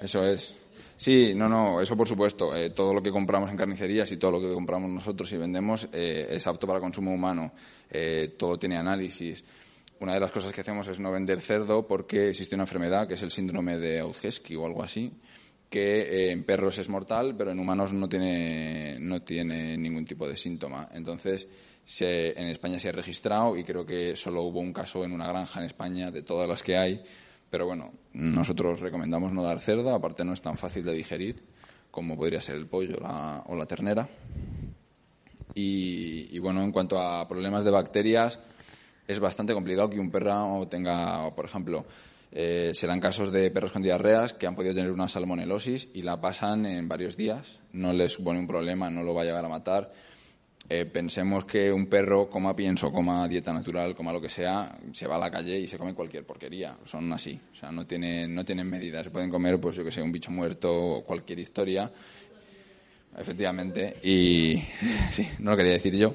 Eso 0.00 0.24
es. 0.24 0.54
Sí, 0.96 1.34
no, 1.34 1.48
no, 1.48 1.80
eso 1.80 1.96
por 1.96 2.06
supuesto. 2.06 2.54
Eh, 2.54 2.70
todo 2.70 2.92
lo 2.92 3.02
que 3.02 3.10
compramos 3.10 3.50
en 3.50 3.56
carnicerías 3.56 4.12
y 4.12 4.16
todo 4.16 4.32
lo 4.32 4.40
que 4.40 4.52
compramos 4.52 4.90
nosotros 4.90 5.32
y 5.32 5.36
vendemos 5.36 5.88
eh, 5.92 6.26
es 6.30 6.46
apto 6.46 6.66
para 6.66 6.78
consumo 6.78 7.12
humano. 7.12 7.52
Eh, 7.90 8.34
todo 8.38 8.58
tiene 8.58 8.76
análisis. 8.76 9.42
Una 10.00 10.14
de 10.14 10.20
las 10.20 10.30
cosas 10.30 10.52
que 10.52 10.60
hacemos 10.62 10.88
es 10.88 11.00
no 11.00 11.10
vender 11.10 11.40
cerdo 11.40 11.86
porque 11.86 12.30
existe 12.30 12.54
una 12.54 12.64
enfermedad 12.64 13.06
que 13.06 13.14
es 13.14 13.22
el 13.22 13.30
síndrome 13.30 13.78
de 13.78 14.00
Audgesky 14.00 14.56
o 14.56 14.64
algo 14.64 14.82
así, 14.82 15.12
que 15.70 16.00
eh, 16.00 16.32
en 16.32 16.44
perros 16.44 16.78
es 16.78 16.88
mortal, 16.88 17.36
pero 17.38 17.52
en 17.52 17.60
humanos 17.60 17.92
no 17.92 18.08
tiene, 18.08 18.98
no 18.98 19.22
tiene 19.22 19.76
ningún 19.78 20.04
tipo 20.04 20.26
de 20.28 20.36
síntoma. 20.36 20.88
Entonces, 20.92 21.48
se, 21.84 22.38
en 22.38 22.48
España 22.48 22.78
se 22.78 22.88
ha 22.88 22.92
registrado 22.92 23.56
y 23.56 23.62
creo 23.62 23.86
que 23.86 24.16
solo 24.16 24.42
hubo 24.42 24.58
un 24.58 24.72
caso 24.72 25.04
en 25.04 25.12
una 25.12 25.28
granja 25.28 25.60
en 25.60 25.66
España 25.66 26.10
de 26.10 26.22
todas 26.22 26.48
las 26.48 26.62
que 26.62 26.76
hay. 26.76 27.00
Pero 27.48 27.66
bueno, 27.66 27.92
nosotros 28.12 28.80
recomendamos 28.80 29.32
no 29.32 29.42
dar 29.44 29.60
cerdo, 29.60 29.94
aparte 29.94 30.24
no 30.24 30.32
es 30.32 30.42
tan 30.42 30.56
fácil 30.56 30.84
de 30.84 30.92
digerir 30.92 31.42
como 31.90 32.16
podría 32.16 32.40
ser 32.40 32.56
el 32.56 32.66
pollo 32.66 32.96
o 33.46 33.56
la 33.56 33.66
ternera. 33.66 34.08
Y, 35.54 36.28
y, 36.30 36.38
bueno, 36.38 36.62
en 36.62 36.70
cuanto 36.70 37.00
a 37.00 37.26
problemas 37.26 37.64
de 37.64 37.72
bacterias, 37.72 38.38
es 39.08 39.18
bastante 39.18 39.52
complicado 39.52 39.90
que 39.90 39.98
un 39.98 40.10
perro 40.10 40.68
tenga, 40.68 41.34
por 41.34 41.44
ejemplo, 41.44 41.84
eh, 42.32 42.70
se 42.74 42.86
dan 42.86 43.00
casos 43.00 43.32
de 43.32 43.50
perros 43.50 43.72
con 43.72 43.82
diarreas 43.82 44.34
que 44.34 44.46
han 44.46 44.54
podido 44.54 44.74
tener 44.74 44.92
una 44.92 45.08
salmonelosis 45.08 45.88
y 45.94 46.02
la 46.02 46.20
pasan 46.20 46.64
en 46.66 46.88
varios 46.88 47.16
días. 47.16 47.60
No 47.72 47.92
les 47.92 48.12
supone 48.12 48.38
un 48.38 48.46
problema, 48.46 48.90
no 48.90 49.02
lo 49.02 49.14
va 49.14 49.22
a 49.22 49.24
llegar 49.24 49.44
a 49.44 49.48
matar. 49.48 49.92
Eh, 50.68 50.84
pensemos 50.84 51.44
que 51.44 51.72
un 51.72 51.86
perro 51.86 52.30
coma 52.30 52.54
pienso, 52.54 52.92
coma 52.92 53.26
dieta 53.26 53.52
natural, 53.52 53.96
coma 53.96 54.12
lo 54.12 54.20
que 54.20 54.28
sea, 54.28 54.78
se 54.92 55.08
va 55.08 55.16
a 55.16 55.18
la 55.18 55.28
calle 55.28 55.58
y 55.58 55.66
se 55.66 55.76
come 55.76 55.94
cualquier 55.94 56.24
porquería. 56.24 56.76
Son 56.84 57.12
así. 57.12 57.40
O 57.52 57.56
sea, 57.56 57.72
no 57.72 57.84
tienen, 57.84 58.32
no 58.32 58.44
tienen 58.44 58.68
medidas. 58.68 59.04
Se 59.04 59.10
pueden 59.10 59.30
comer, 59.30 59.58
pues 59.58 59.74
yo 59.74 59.82
que 59.82 59.90
sé, 59.90 60.00
un 60.00 60.12
bicho 60.12 60.30
muerto 60.30 60.72
o 60.72 61.04
cualquier 61.04 61.40
historia. 61.40 61.90
Efectivamente. 63.18 63.96
Y 64.04 64.62
sí, 65.10 65.26
no 65.40 65.50
lo 65.50 65.56
quería 65.56 65.72
decir 65.72 65.96
yo. 65.96 66.14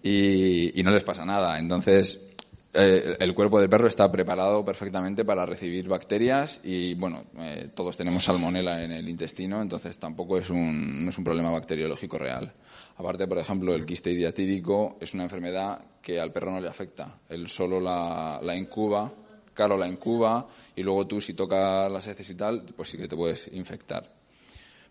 Y, 0.00 0.78
y 0.78 0.82
no 0.84 0.92
les 0.92 1.02
pasa 1.02 1.24
nada. 1.24 1.58
Entonces, 1.58 2.33
eh, 2.74 3.16
el 3.20 3.34
cuerpo 3.34 3.60
del 3.60 3.68
perro 3.68 3.86
está 3.86 4.10
preparado 4.10 4.64
perfectamente 4.64 5.24
para 5.24 5.46
recibir 5.46 5.88
bacterias 5.88 6.60
y, 6.64 6.94
bueno, 6.94 7.24
eh, 7.38 7.70
todos 7.74 7.96
tenemos 7.96 8.24
salmonela 8.24 8.82
en 8.82 8.90
el 8.90 9.08
intestino, 9.08 9.62
entonces 9.62 9.98
tampoco 9.98 10.38
es 10.38 10.50
un, 10.50 11.04
no 11.04 11.10
es 11.10 11.18
un 11.18 11.24
problema 11.24 11.50
bacteriológico 11.50 12.18
real. 12.18 12.52
Aparte, 12.96 13.26
por 13.26 13.38
ejemplo, 13.38 13.74
el 13.74 13.86
quiste 13.86 14.10
diatídico 14.10 14.98
es 15.00 15.14
una 15.14 15.22
enfermedad 15.22 15.80
que 16.02 16.20
al 16.20 16.32
perro 16.32 16.50
no 16.50 16.60
le 16.60 16.68
afecta. 16.68 17.20
Él 17.28 17.48
solo 17.48 17.80
la, 17.80 18.40
la 18.42 18.56
incuba, 18.56 19.12
claro, 19.54 19.76
la 19.78 19.86
incuba 19.86 20.46
y 20.74 20.82
luego 20.82 21.06
tú 21.06 21.20
si 21.20 21.34
tocas 21.34 21.90
las 21.90 22.06
heces 22.08 22.28
y 22.30 22.34
tal, 22.34 22.64
pues 22.76 22.88
sí 22.88 22.98
que 22.98 23.08
te 23.08 23.16
puedes 23.16 23.48
infectar. 23.52 24.10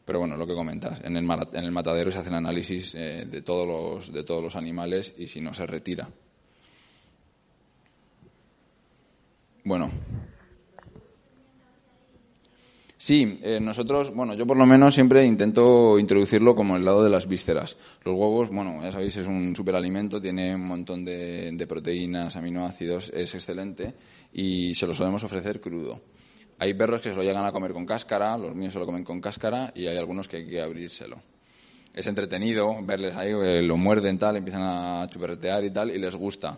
Pero 0.05 0.19
bueno, 0.19 0.35
lo 0.35 0.45
que 0.45 0.53
comentas, 0.53 1.01
en 1.03 1.15
el, 1.15 1.25
en 1.53 1.63
el 1.63 1.71
matadero 1.71 2.11
se 2.11 2.17
hacen 2.17 2.33
análisis 2.33 2.93
eh, 2.95 3.25
de, 3.25 3.41
todos 3.41 3.67
los, 3.67 4.11
de 4.11 4.23
todos 4.23 4.43
los 4.43 4.55
animales 4.55 5.15
y 5.17 5.27
si 5.27 5.39
no 5.39 5.53
se 5.53 5.65
retira. 5.65 6.09
Bueno. 9.63 9.89
Sí, 12.97 13.39
eh, 13.43 13.59
nosotros, 13.59 14.13
bueno, 14.13 14.33
yo 14.33 14.47
por 14.47 14.55
lo 14.55 14.65
menos 14.65 14.93
siempre 14.93 15.25
intento 15.25 15.99
introducirlo 15.99 16.55
como 16.55 16.77
el 16.77 16.85
lado 16.85 17.03
de 17.03 17.09
las 17.09 17.27
vísceras. 17.27 17.75
Los 18.05 18.15
huevos, 18.15 18.49
bueno, 18.49 18.81
ya 18.81 18.93
sabéis, 18.93 19.17
es 19.17 19.27
un 19.27 19.53
superalimento, 19.55 20.21
tiene 20.21 20.55
un 20.55 20.65
montón 20.65 21.03
de, 21.03 21.51
de 21.51 21.67
proteínas, 21.67 22.37
aminoácidos, 22.37 23.09
es 23.09 23.35
excelente 23.35 23.93
y 24.31 24.73
se 24.73 24.87
lo 24.87 24.93
solemos 24.93 25.21
ofrecer 25.25 25.59
crudo. 25.59 25.99
Hay 26.59 26.73
perros 26.75 27.01
que 27.01 27.09
se 27.09 27.15
lo 27.15 27.23
llegan 27.23 27.45
a 27.45 27.51
comer 27.51 27.73
con 27.73 27.85
cáscara, 27.85 28.37
los 28.37 28.55
míos 28.55 28.71
se 28.71 28.79
lo 28.79 28.85
comen 28.85 29.03
con 29.03 29.19
cáscara 29.19 29.73
y 29.75 29.87
hay 29.87 29.97
algunos 29.97 30.29
que 30.29 30.37
hay 30.37 30.47
que 30.47 30.61
abrírselo. 30.61 31.17
Es 31.93 32.07
entretenido 32.07 32.73
verles 32.83 33.15
ahí, 33.15 33.31
eh, 33.31 33.61
lo 33.61 33.75
muerden 33.75 34.17
tal, 34.17 34.37
empiezan 34.37 34.63
a 34.63 35.07
chuperretear 35.09 35.65
y 35.65 35.71
tal 35.71 35.91
y 35.91 35.99
les 35.99 36.15
gusta. 36.15 36.57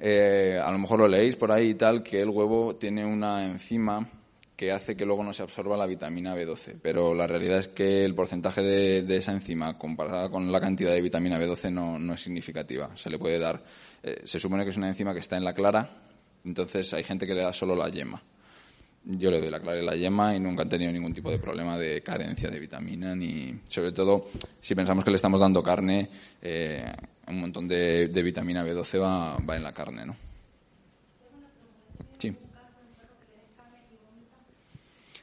Eh, 0.00 0.60
a 0.62 0.70
lo 0.70 0.78
mejor 0.78 1.00
lo 1.00 1.08
leéis 1.08 1.36
por 1.36 1.50
ahí 1.50 1.70
y 1.70 1.74
tal, 1.74 2.02
que 2.02 2.20
el 2.20 2.28
huevo 2.28 2.76
tiene 2.76 3.04
una 3.04 3.44
enzima 3.46 4.08
que 4.56 4.72
hace 4.72 4.96
que 4.96 5.06
luego 5.06 5.22
no 5.22 5.32
se 5.32 5.44
absorba 5.44 5.76
la 5.76 5.86
vitamina 5.86 6.34
B12. 6.34 6.80
Pero 6.82 7.14
la 7.14 7.28
realidad 7.28 7.58
es 7.58 7.68
que 7.68 8.04
el 8.04 8.14
porcentaje 8.14 8.60
de, 8.60 9.16
esa 9.16 9.30
enzima 9.30 9.78
comparada 9.78 10.30
con 10.30 10.50
la 10.50 10.60
cantidad 10.60 10.90
de 10.90 11.00
vitamina 11.00 11.38
B12 11.38 11.70
no, 11.70 12.14
es 12.14 12.20
significativa. 12.20 12.90
Se 12.96 13.08
le 13.08 13.18
puede 13.18 13.38
dar. 13.38 13.62
Eh, 14.02 14.22
se 14.24 14.40
supone 14.40 14.64
que 14.64 14.70
es 14.70 14.76
una 14.76 14.88
enzima 14.88 15.12
que 15.14 15.20
está 15.20 15.36
en 15.36 15.44
la 15.44 15.54
clara, 15.54 15.88
entonces 16.44 16.92
hay 16.92 17.04
gente 17.04 17.26
que 17.26 17.34
le 17.34 17.42
da 17.42 17.52
solo 17.52 17.76
la 17.76 17.88
yema. 17.88 18.20
Yo 19.04 19.30
le 19.30 19.40
doy 19.40 19.50
la 19.50 19.60
clara 19.60 19.80
y 19.80 19.84
la 19.84 19.96
yema 19.96 20.34
y 20.34 20.40
nunca 20.40 20.62
han 20.62 20.68
tenido 20.68 20.92
ningún 20.92 21.14
tipo 21.14 21.30
de 21.30 21.38
problema 21.38 21.78
de 21.78 22.02
carencia 22.02 22.50
de 22.50 22.60
vitamina, 22.60 23.14
ni 23.14 23.58
sobre 23.66 23.92
todo 23.92 24.26
si 24.60 24.74
pensamos 24.74 25.04
que 25.04 25.10
le 25.10 25.16
estamos 25.16 25.40
dando 25.40 25.62
carne. 25.62 26.08
Eh, 26.42 26.84
un 27.28 27.40
montón 27.40 27.68
de, 27.68 28.10
vitamina 28.22 28.64
B12 28.64 29.00
va, 29.00 29.38
va, 29.38 29.56
en 29.56 29.62
la 29.62 29.72
carne, 29.72 30.04
¿no? 30.04 30.16
Sí. 32.18 32.34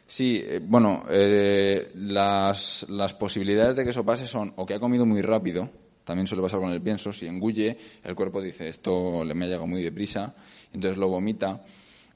Sí, 0.07 0.41
eh, 0.43 0.61
bueno, 0.63 1.05
eh, 1.09 1.91
las, 1.95 2.87
las 2.89 3.13
posibilidades 3.13 3.75
de 3.75 3.83
que 3.83 3.89
eso 3.89 4.05
pase 4.05 4.27
son 4.27 4.53
o 4.55 4.65
que 4.65 4.75
ha 4.75 4.79
comido 4.79 5.05
muy 5.05 5.21
rápido, 5.21 5.69
también 6.03 6.27
suele 6.27 6.43
pasar 6.43 6.59
con 6.59 6.71
el 6.71 6.81
pienso, 6.81 7.11
si 7.11 7.25
engulle, 7.25 7.77
el 8.03 8.15
cuerpo 8.15 8.41
dice 8.41 8.67
esto 8.67 9.23
le 9.23 9.33
me 9.33 9.45
ha 9.45 9.47
llegado 9.47 9.67
muy 9.67 9.83
deprisa, 9.83 10.35
entonces 10.71 10.97
lo 10.97 11.09
vomita. 11.09 11.61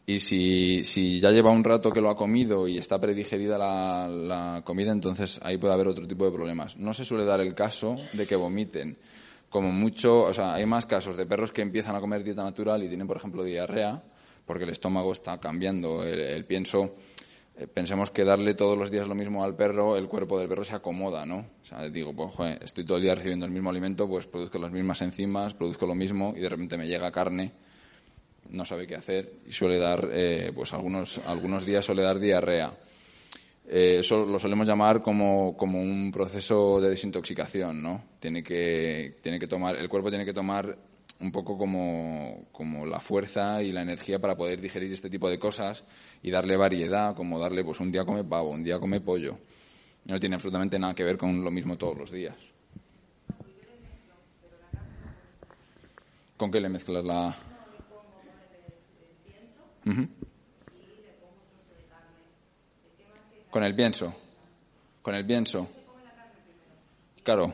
Y 0.09 0.21
si, 0.21 0.83
si 0.85 1.19
ya 1.19 1.29
lleva 1.29 1.51
un 1.51 1.63
rato 1.63 1.91
que 1.91 2.01
lo 2.01 2.09
ha 2.09 2.15
comido 2.15 2.67
y 2.67 2.79
está 2.79 2.99
predigerida 2.99 3.59
la, 3.59 4.63
comida, 4.65 4.91
entonces 4.91 5.39
ahí 5.43 5.59
puede 5.59 5.75
haber 5.75 5.87
otro 5.87 6.07
tipo 6.07 6.25
de 6.25 6.31
problemas. 6.31 6.77
No 6.77 6.95
se 6.95 7.05
suele 7.05 7.25
dar 7.25 7.41
el 7.41 7.53
caso 7.53 7.95
de 8.13 8.25
que 8.25 8.35
vomiten 8.35 8.97
como 9.49 9.71
mucho, 9.71 10.21
o 10.21 10.33
sea, 10.33 10.55
hay 10.55 10.65
más 10.65 10.87
casos 10.87 11.15
de 11.15 11.27
perros 11.27 11.51
que 11.51 11.61
empiezan 11.61 11.95
a 11.95 11.99
comer 11.99 12.23
dieta 12.23 12.41
natural 12.41 12.81
y 12.83 12.87
tienen, 12.87 13.05
por 13.05 13.17
ejemplo, 13.17 13.43
diarrea, 13.43 14.01
porque 14.47 14.63
el 14.63 14.71
estómago 14.71 15.11
está 15.11 15.39
cambiando. 15.39 16.03
El, 16.03 16.43
pienso, 16.45 16.95
eh, 17.55 17.67
pensemos 17.67 18.09
que 18.09 18.23
darle 18.23 18.55
todos 18.55 18.79
los 18.79 18.89
días 18.89 19.07
lo 19.07 19.13
mismo 19.13 19.43
al 19.43 19.55
perro, 19.55 19.95
el 19.95 20.07
cuerpo 20.07 20.39
del 20.39 20.49
perro 20.49 20.63
se 20.63 20.73
acomoda, 20.73 21.23
¿no? 21.27 21.45
O 21.61 21.65
sea, 21.65 21.87
digo, 21.87 22.15
pues, 22.15 22.57
estoy 22.61 22.83
todo 22.83 22.97
el 22.97 23.03
día 23.03 23.13
recibiendo 23.13 23.45
el 23.45 23.51
mismo 23.51 23.69
alimento, 23.69 24.07
pues 24.07 24.25
produzco 24.25 24.57
las 24.57 24.71
mismas 24.71 25.03
enzimas, 25.03 25.53
produzco 25.53 25.85
lo 25.85 25.93
mismo 25.93 26.33
y 26.35 26.39
de 26.39 26.49
repente 26.49 26.79
me 26.79 26.87
llega 26.87 27.11
carne, 27.11 27.53
no 28.49 28.65
sabe 28.65 28.87
qué 28.87 28.95
hacer 28.95 29.33
y 29.47 29.51
suele 29.51 29.77
dar, 29.77 30.09
eh, 30.11 30.51
pues 30.53 30.73
algunos, 30.73 31.19
algunos 31.27 31.65
días 31.65 31.85
suele 31.85 32.03
dar 32.03 32.19
diarrea. 32.19 32.73
Eh, 33.67 33.97
eso 33.99 34.25
lo 34.25 34.39
solemos 34.39 34.67
llamar 34.67 35.03
como, 35.03 35.55
como, 35.55 35.79
un 35.79 36.11
proceso 36.11 36.81
de 36.81 36.89
desintoxicación, 36.89 37.83
¿no? 37.83 38.03
Tiene 38.19 38.41
que, 38.41 39.17
tiene 39.21 39.39
que 39.39 39.47
tomar, 39.47 39.75
el 39.75 39.87
cuerpo 39.87 40.09
tiene 40.09 40.25
que 40.25 40.33
tomar 40.33 40.75
un 41.19 41.31
poco 41.31 41.57
como, 41.57 42.47
como, 42.51 42.85
la 42.85 42.99
fuerza 42.99 43.61
y 43.61 43.71
la 43.71 43.81
energía 43.81 44.19
para 44.19 44.35
poder 44.35 44.59
digerir 44.59 44.91
este 44.91 45.09
tipo 45.09 45.29
de 45.29 45.37
cosas 45.37 45.83
y 46.23 46.31
darle 46.31 46.57
variedad, 46.57 47.15
como 47.15 47.39
darle, 47.39 47.63
pues 47.63 47.79
un 47.79 47.91
día 47.91 48.05
come 48.05 48.23
pavo, 48.23 48.49
un 48.49 48.63
día 48.63 48.79
come 48.79 49.01
pollo. 49.01 49.37
no 50.05 50.19
tiene 50.19 50.35
absolutamente 50.35 50.79
nada 50.79 50.95
que 50.95 51.03
ver 51.03 51.17
con 51.17 51.43
lo 51.43 51.51
mismo 51.51 51.77
todos 51.77 51.97
los 51.97 52.11
días. 52.11 52.35
¿Con 56.37 56.49
qué 56.51 56.61
le 56.61 56.69
mezclas 56.69 57.03
la...? 57.03 57.48
Con 63.49 63.63
el 63.63 63.75
pienso. 63.75 64.13
Con 65.01 65.15
el 65.15 65.25
pienso. 65.25 65.67
Claro. 67.23 67.53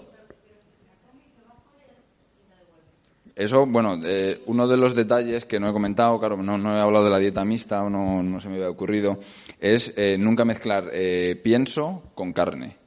Eso, 3.36 3.66
bueno, 3.66 4.00
eh, 4.06 4.42
uno 4.46 4.66
de 4.66 4.78
los 4.78 4.96
detalles 4.96 5.44
que 5.44 5.60
no 5.60 5.70
he 5.70 5.74
comentado, 5.74 6.18
claro, 6.20 6.38
no, 6.38 6.58
no 6.58 6.78
he 6.78 6.80
hablado 6.80 7.04
de 7.04 7.12
la 7.12 7.20
dieta 7.20 7.44
mixta, 7.44 7.84
no, 7.90 8.24
no 8.24 8.40
se 8.40 8.48
me 8.48 8.56
había 8.56 8.70
ocurrido, 8.70 9.20
es 9.60 9.94
eh, 9.98 10.18
nunca 10.18 10.46
mezclar 10.46 10.90
eh, 10.94 11.40
pienso 11.44 12.12
con 12.16 12.32
carne. 12.32 12.78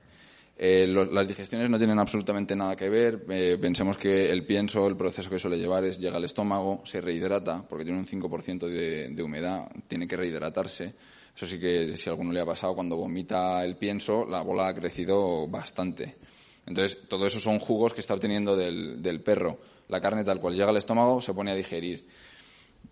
Las 0.58 1.28
digestiones 1.28 1.70
no 1.70 1.78
tienen 1.78 1.98
absolutamente 1.98 2.56
nada 2.56 2.76
que 2.76 2.88
ver. 2.88 3.24
pensemos 3.60 3.96
que 3.96 4.30
el 4.30 4.44
pienso, 4.44 4.86
el 4.86 4.96
proceso 4.96 5.30
que 5.30 5.38
suele 5.38 5.58
llevar 5.58 5.84
es 5.84 5.98
llega 5.98 6.16
al 6.16 6.24
estómago, 6.24 6.82
se 6.84 7.00
rehidrata, 7.00 7.66
porque 7.68 7.84
tiene 7.84 8.00
un 8.00 8.06
5% 8.06 8.66
de, 8.66 9.08
de 9.10 9.22
humedad, 9.22 9.70
tiene 9.86 10.06
que 10.06 10.16
rehidratarse. 10.16 10.94
Eso 11.34 11.46
sí 11.46 11.58
que 11.58 11.96
si 11.96 12.08
a 12.08 12.12
alguno 12.12 12.32
le 12.32 12.40
ha 12.40 12.46
pasado, 12.46 12.74
cuando 12.74 12.96
vomita 12.96 13.64
el 13.64 13.76
pienso, 13.76 14.26
la 14.26 14.42
bola 14.42 14.68
ha 14.68 14.74
crecido 14.74 15.46
bastante. 15.46 16.16
Entonces, 16.66 17.08
todo 17.08 17.26
eso 17.26 17.38
son 17.38 17.58
jugos 17.60 17.94
que 17.94 18.00
está 18.00 18.14
obteniendo 18.14 18.56
del, 18.56 19.00
del 19.00 19.20
perro 19.20 19.58
la 19.88 20.00
carne 20.00 20.24
tal 20.24 20.40
cual 20.40 20.54
llega 20.54 20.68
al 20.68 20.76
estómago 20.76 21.20
se 21.20 21.34
pone 21.34 21.50
a 21.50 21.54
digerir. 21.54 22.06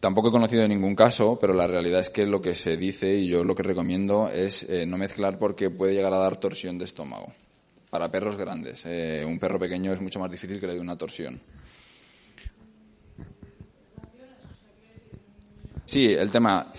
Tampoco 0.01 0.29
he 0.29 0.33
conocido 0.33 0.67
ningún 0.67 0.95
caso, 0.95 1.39
pero 1.41 1.55
la 1.55 1.67
realidad 1.67 2.01
es 2.01 2.11
que 2.11 2.27
lo 2.27 2.41
que 2.41 2.55
se 2.55 2.77
dice 2.77 3.15
y 3.15 3.29
yo 3.29 3.45
lo 3.45 3.55
que 3.55 3.63
recomiendo 3.63 4.29
es 4.29 4.69
eh, 4.69 4.85
no 4.85 4.99
mezclar 4.99 5.39
porque 5.39 5.71
puede 5.71 5.95
llegar 5.95 6.13
a 6.13 6.19
dar 6.19 6.39
torsión 6.39 6.79
de 6.79 6.85
estómago. 6.85 7.33
Para 7.97 8.11
perros 8.11 8.37
grandes. 8.37 8.83
Eh, 8.85 9.25
un 9.27 9.39
perro 9.39 9.59
pequeño 9.59 9.91
es 9.91 10.03
mucho 10.03 10.21
más 10.21 10.31
difícil 10.31 10.61
que 10.61 10.67
le 10.67 10.75
dé 10.75 10.81
una 10.81 10.99
torsión. 10.99 11.41
Sí, 15.87 16.13
el 16.13 16.31
tema, 16.31 16.71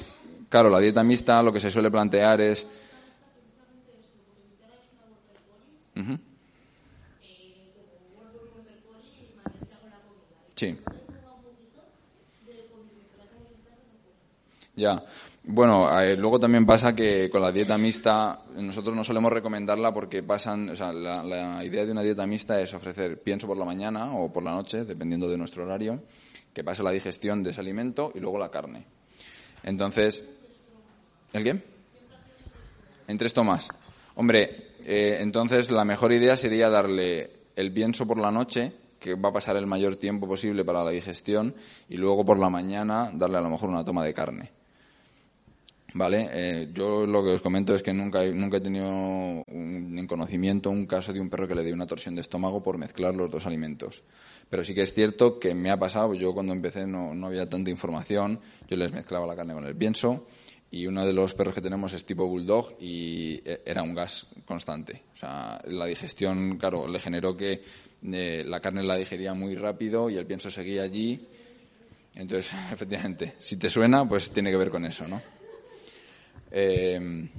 claro, 0.47 0.69
la 0.69 0.77
dieta 0.77 1.03
mixta 1.03 1.41
lo 1.41 1.51
que 1.51 1.59
se 1.59 1.71
suele 1.71 1.89
plantear 1.89 2.39
es... 2.39 2.67
Sí. 10.53 10.77
Ya. 14.75 15.03
Bueno, 15.49 15.97
eh, 16.01 16.17
luego 16.17 16.41
también 16.41 16.65
pasa 16.65 16.93
que 16.93 17.29
con 17.29 17.41
la 17.41 17.53
dieta 17.53 17.77
mixta 17.77 18.41
nosotros 18.57 18.93
no 18.93 19.05
solemos 19.05 19.31
recomendarla 19.31 19.93
porque 19.93 20.21
pasan, 20.21 20.71
o 20.71 20.75
sea, 20.75 20.91
la, 20.91 21.63
idea 21.63 21.85
de 21.85 21.93
una 21.93 22.01
dieta 22.01 22.27
mixta 22.27 22.59
es 22.59 22.73
ofrecer 22.73 23.21
pienso 23.23 23.47
por 23.47 23.55
la 23.55 23.63
mañana 23.63 24.13
o 24.13 24.31
por 24.31 24.43
la 24.43 24.51
noche, 24.51 24.83
dependiendo 24.83 25.29
de 25.29 25.37
nuestro 25.37 25.63
horario, 25.63 26.03
que 26.53 26.65
pase 26.65 26.83
la 26.83 26.91
digestión 26.91 27.43
de 27.43 27.51
ese 27.51 27.61
alimento 27.61 28.11
y 28.13 28.19
luego 28.19 28.37
la 28.37 28.51
carne. 28.51 28.83
Entonces, 29.63 30.27
¿el 31.31 31.43
qué? 31.45 31.63
En 33.07 33.17
tres 33.17 33.33
tomas. 33.33 33.69
Hombre, 34.15 34.73
eh, 34.83 35.19
entonces 35.21 35.71
la 35.71 35.85
mejor 35.85 36.11
idea 36.11 36.35
sería 36.35 36.69
darle 36.69 37.31
el 37.55 37.71
pienso 37.71 38.05
por 38.05 38.17
la 38.17 38.31
noche 38.31 38.73
que 38.99 39.15
va 39.15 39.29
a 39.29 39.33
pasar 39.33 39.55
el 39.55 39.65
mayor 39.65 39.95
tiempo 39.95 40.27
posible 40.27 40.65
para 40.65 40.83
la 40.83 40.91
digestión 40.91 41.55
y 41.87 41.95
luego 41.95 42.25
por 42.25 42.37
la 42.37 42.49
mañana 42.49 43.11
darle 43.13 43.37
a 43.37 43.41
lo 43.41 43.49
mejor 43.49 43.69
una 43.69 43.85
toma 43.85 44.03
de 44.03 44.13
carne. 44.13 44.56
¿Vale? 45.97 46.29
Eh, 46.31 46.69
yo 46.73 47.07
lo 47.07 47.23
que 47.23 47.31
os 47.31 47.41
comento 47.41 47.73
es 47.73 47.81
que 47.81 47.91
nunca, 47.91 48.23
nunca 48.25 48.57
he 48.57 48.61
tenido 48.61 48.87
un, 48.87 49.95
en 49.97 50.05
conocimiento 50.05 50.69
un 50.69 50.85
caso 50.85 51.11
de 51.11 51.19
un 51.19 51.27
perro 51.27 51.47
que 51.47 51.55
le 51.55 51.63
dé 51.63 51.73
una 51.73 51.87
torsión 51.87 52.13
de 52.13 52.21
estómago 52.21 52.61
por 52.61 52.77
mezclar 52.77 53.15
los 53.15 53.31
dos 53.31 53.47
alimentos. 53.47 54.03
Pero 54.47 54.63
sí 54.63 54.75
que 54.75 54.83
es 54.83 54.93
cierto 54.93 55.39
que 55.39 55.55
me 55.55 55.71
ha 55.71 55.79
pasado, 55.79 56.13
yo 56.13 56.35
cuando 56.35 56.53
empecé 56.53 56.85
no, 56.85 57.15
no 57.15 57.25
había 57.25 57.49
tanta 57.49 57.71
información, 57.71 58.39
yo 58.69 58.77
les 58.77 58.93
mezclaba 58.93 59.25
la 59.25 59.35
carne 59.35 59.55
con 59.55 59.65
el 59.65 59.75
pienso 59.75 60.27
y 60.69 60.85
uno 60.85 61.03
de 61.03 61.13
los 61.13 61.33
perros 61.33 61.55
que 61.55 61.61
tenemos 61.61 61.91
es 61.93 62.05
tipo 62.05 62.27
bulldog 62.27 62.75
y 62.79 63.41
e, 63.43 63.63
era 63.65 63.81
un 63.81 63.95
gas 63.95 64.27
constante. 64.45 65.01
O 65.15 65.17
sea, 65.17 65.59
la 65.65 65.87
digestión, 65.87 66.59
claro, 66.59 66.87
le 66.87 66.99
generó 66.99 67.35
que 67.35 67.63
la 68.03 68.59
carne 68.59 68.83
la 68.83 68.97
digería 68.97 69.33
muy 69.33 69.55
rápido 69.55 70.11
y 70.11 70.17
el 70.17 70.27
pienso 70.27 70.51
seguía 70.51 70.83
allí. 70.83 71.27
Entonces, 72.13 72.53
efectivamente, 72.71 73.33
si 73.39 73.57
te 73.57 73.71
suena, 73.71 74.07
pues 74.07 74.29
tiene 74.29 74.51
que 74.51 74.57
ver 74.57 74.69
con 74.69 74.85
eso, 74.85 75.07
¿no? 75.07 75.36
Eh, 76.51 77.29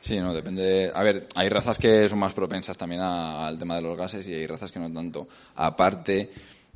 sí. 0.00 0.18
no, 0.18 0.34
depende. 0.34 0.90
A 0.94 1.02
ver, 1.02 1.26
hay 1.34 1.48
razas 1.48 1.78
que 1.78 2.08
son 2.08 2.18
más 2.18 2.32
propensas 2.32 2.76
también 2.76 3.00
al 3.00 3.58
tema 3.58 3.76
de 3.76 3.82
los 3.82 3.96
gases 3.96 4.26
y 4.28 4.34
hay 4.34 4.46
razas 4.46 4.72
que 4.72 4.78
no 4.78 4.92
tanto. 4.92 5.28
Aparte, 5.56 6.30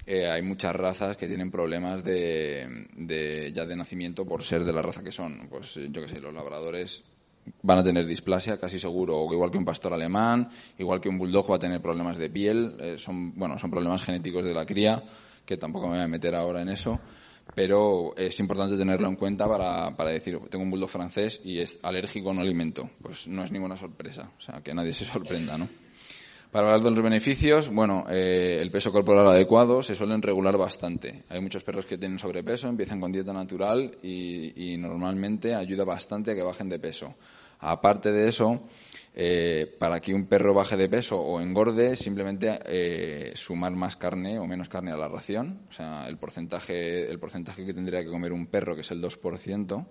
eh, 0.07 0.29
hay 0.29 0.43
muchas 0.43 0.75
razas 0.75 1.17
que 1.17 1.27
tienen 1.27 1.51
problemas 1.51 2.05
de, 2.05 2.87
de, 2.97 3.53
ya 3.53 3.65
de 3.65 3.77
nacimiento 3.77 4.25
por 4.27 4.43
ser 4.43 4.65
de 4.65 4.73
la 4.73 4.83
raza 4.83 5.03
que 5.03 5.13
son. 5.13 5.49
Pues 5.49 5.75
yo 5.75 6.03
qué 6.03 6.09
sé, 6.09 6.21
los 6.21 6.35
labradores 6.35 7.05
van 7.63 7.79
a 7.79 7.83
tener 7.83 8.07
displasia 8.07 8.59
casi 8.59 8.79
seguro, 8.79 9.27
igual 9.33 9.51
que 9.51 9.59
un 9.59 9.65
pastor 9.65 9.93
alemán, 9.93 10.49
igual 10.79 11.01
que 11.01 11.09
un 11.09 11.19
bulldog 11.19 11.51
va 11.51 11.57
a 11.57 11.59
tener 11.59 11.81
problemas 11.81 12.17
de 12.17 12.31
piel, 12.31 12.77
eh, 12.79 12.99
son, 12.99 13.35
bueno, 13.35 13.59
son 13.59 13.71
problemas 13.71 14.03
genéticos 14.03 14.45
de 14.45 14.55
la 14.55 14.65
cría, 14.65 15.03
que 15.45 15.57
tampoco 15.57 15.87
me 15.89 15.95
voy 15.95 16.05
a 16.05 16.09
meter 16.09 16.35
ahora 16.35 16.63
en 16.63 16.69
eso, 16.69 17.01
pero 17.55 18.15
es 18.17 18.39
importante 18.41 18.77
tenerlo 18.77 19.09
en 19.09 19.17
cuenta 19.17 19.47
para, 19.49 19.95
para 19.97 20.11
decir, 20.11 20.39
tengo 20.51 20.65
un 20.65 20.71
bulldog 20.71 20.91
francés 20.91 21.41
y 21.45 21.59
es 21.59 21.79
alérgico 21.83 22.29
a 22.29 22.33
un 22.33 22.39
alimento, 22.39 22.91
pues 23.03 23.29
no 23.29 23.43
es 23.45 23.53
ninguna 23.53 23.77
sorpresa, 23.77 24.31
o 24.39 24.41
sea, 24.41 24.61
que 24.63 24.75
nadie 24.75 24.93
se 24.93 25.05
sorprenda, 25.05 25.59
¿no? 25.59 25.69
Para 26.53 26.67
hablar 26.67 26.83
de 26.83 26.91
los 26.91 27.03
beneficios, 27.03 27.71
bueno, 27.71 28.05
eh, 28.11 28.59
el 28.61 28.71
peso 28.71 28.93
corporal 28.93 29.27
adecuado 29.27 29.83
se 29.83 29.95
suelen 29.95 30.21
regular 30.21 30.59
bastante. 30.59 31.25
Hay 31.31 31.41
muchos 31.41 31.65
perros 31.65 31.87
que 31.87 31.97
tienen 31.97 32.19
sobrepeso, 32.19 32.69
empiezan 32.69 33.01
con 33.01 33.11
dieta 33.11 33.33
natural 33.33 33.97
y, 34.03 34.77
normalmente 34.77 35.55
ayuda 35.55 35.85
bastante 35.85 36.33
a 36.33 36.35
que 36.35 36.43
bajen 36.43 36.69
de 36.69 36.79
peso. 36.79 37.15
Aparte 37.61 38.13
de 38.13 38.29
eso, 38.29 38.65
eh, 39.15 39.77
para 39.79 40.01
que 40.01 40.15
un 40.15 40.27
perro 40.27 40.55
baje 40.55 40.77
de 40.77 40.89
peso 40.89 41.21
o 41.21 41.41
engorde, 41.41 41.97
simplemente 41.97 42.59
eh, 42.65 43.33
sumar 43.35 43.73
más 43.73 43.97
carne 43.97 44.39
o 44.39 44.47
menos 44.47 44.69
carne 44.69 44.91
a 44.91 44.97
la 44.97 45.09
ración. 45.09 45.67
O 45.69 45.73
sea, 45.73 46.07
el 46.09 46.17
porcentaje, 46.17 47.11
el 47.11 47.19
porcentaje 47.19 47.65
que 47.65 47.75
tendría 47.75 48.03
que 48.03 48.09
comer 48.09 48.33
un 48.33 48.47
perro, 48.47 48.75
que 48.75 48.81
es 48.81 48.91
el 48.91 49.03
2%, 49.03 49.87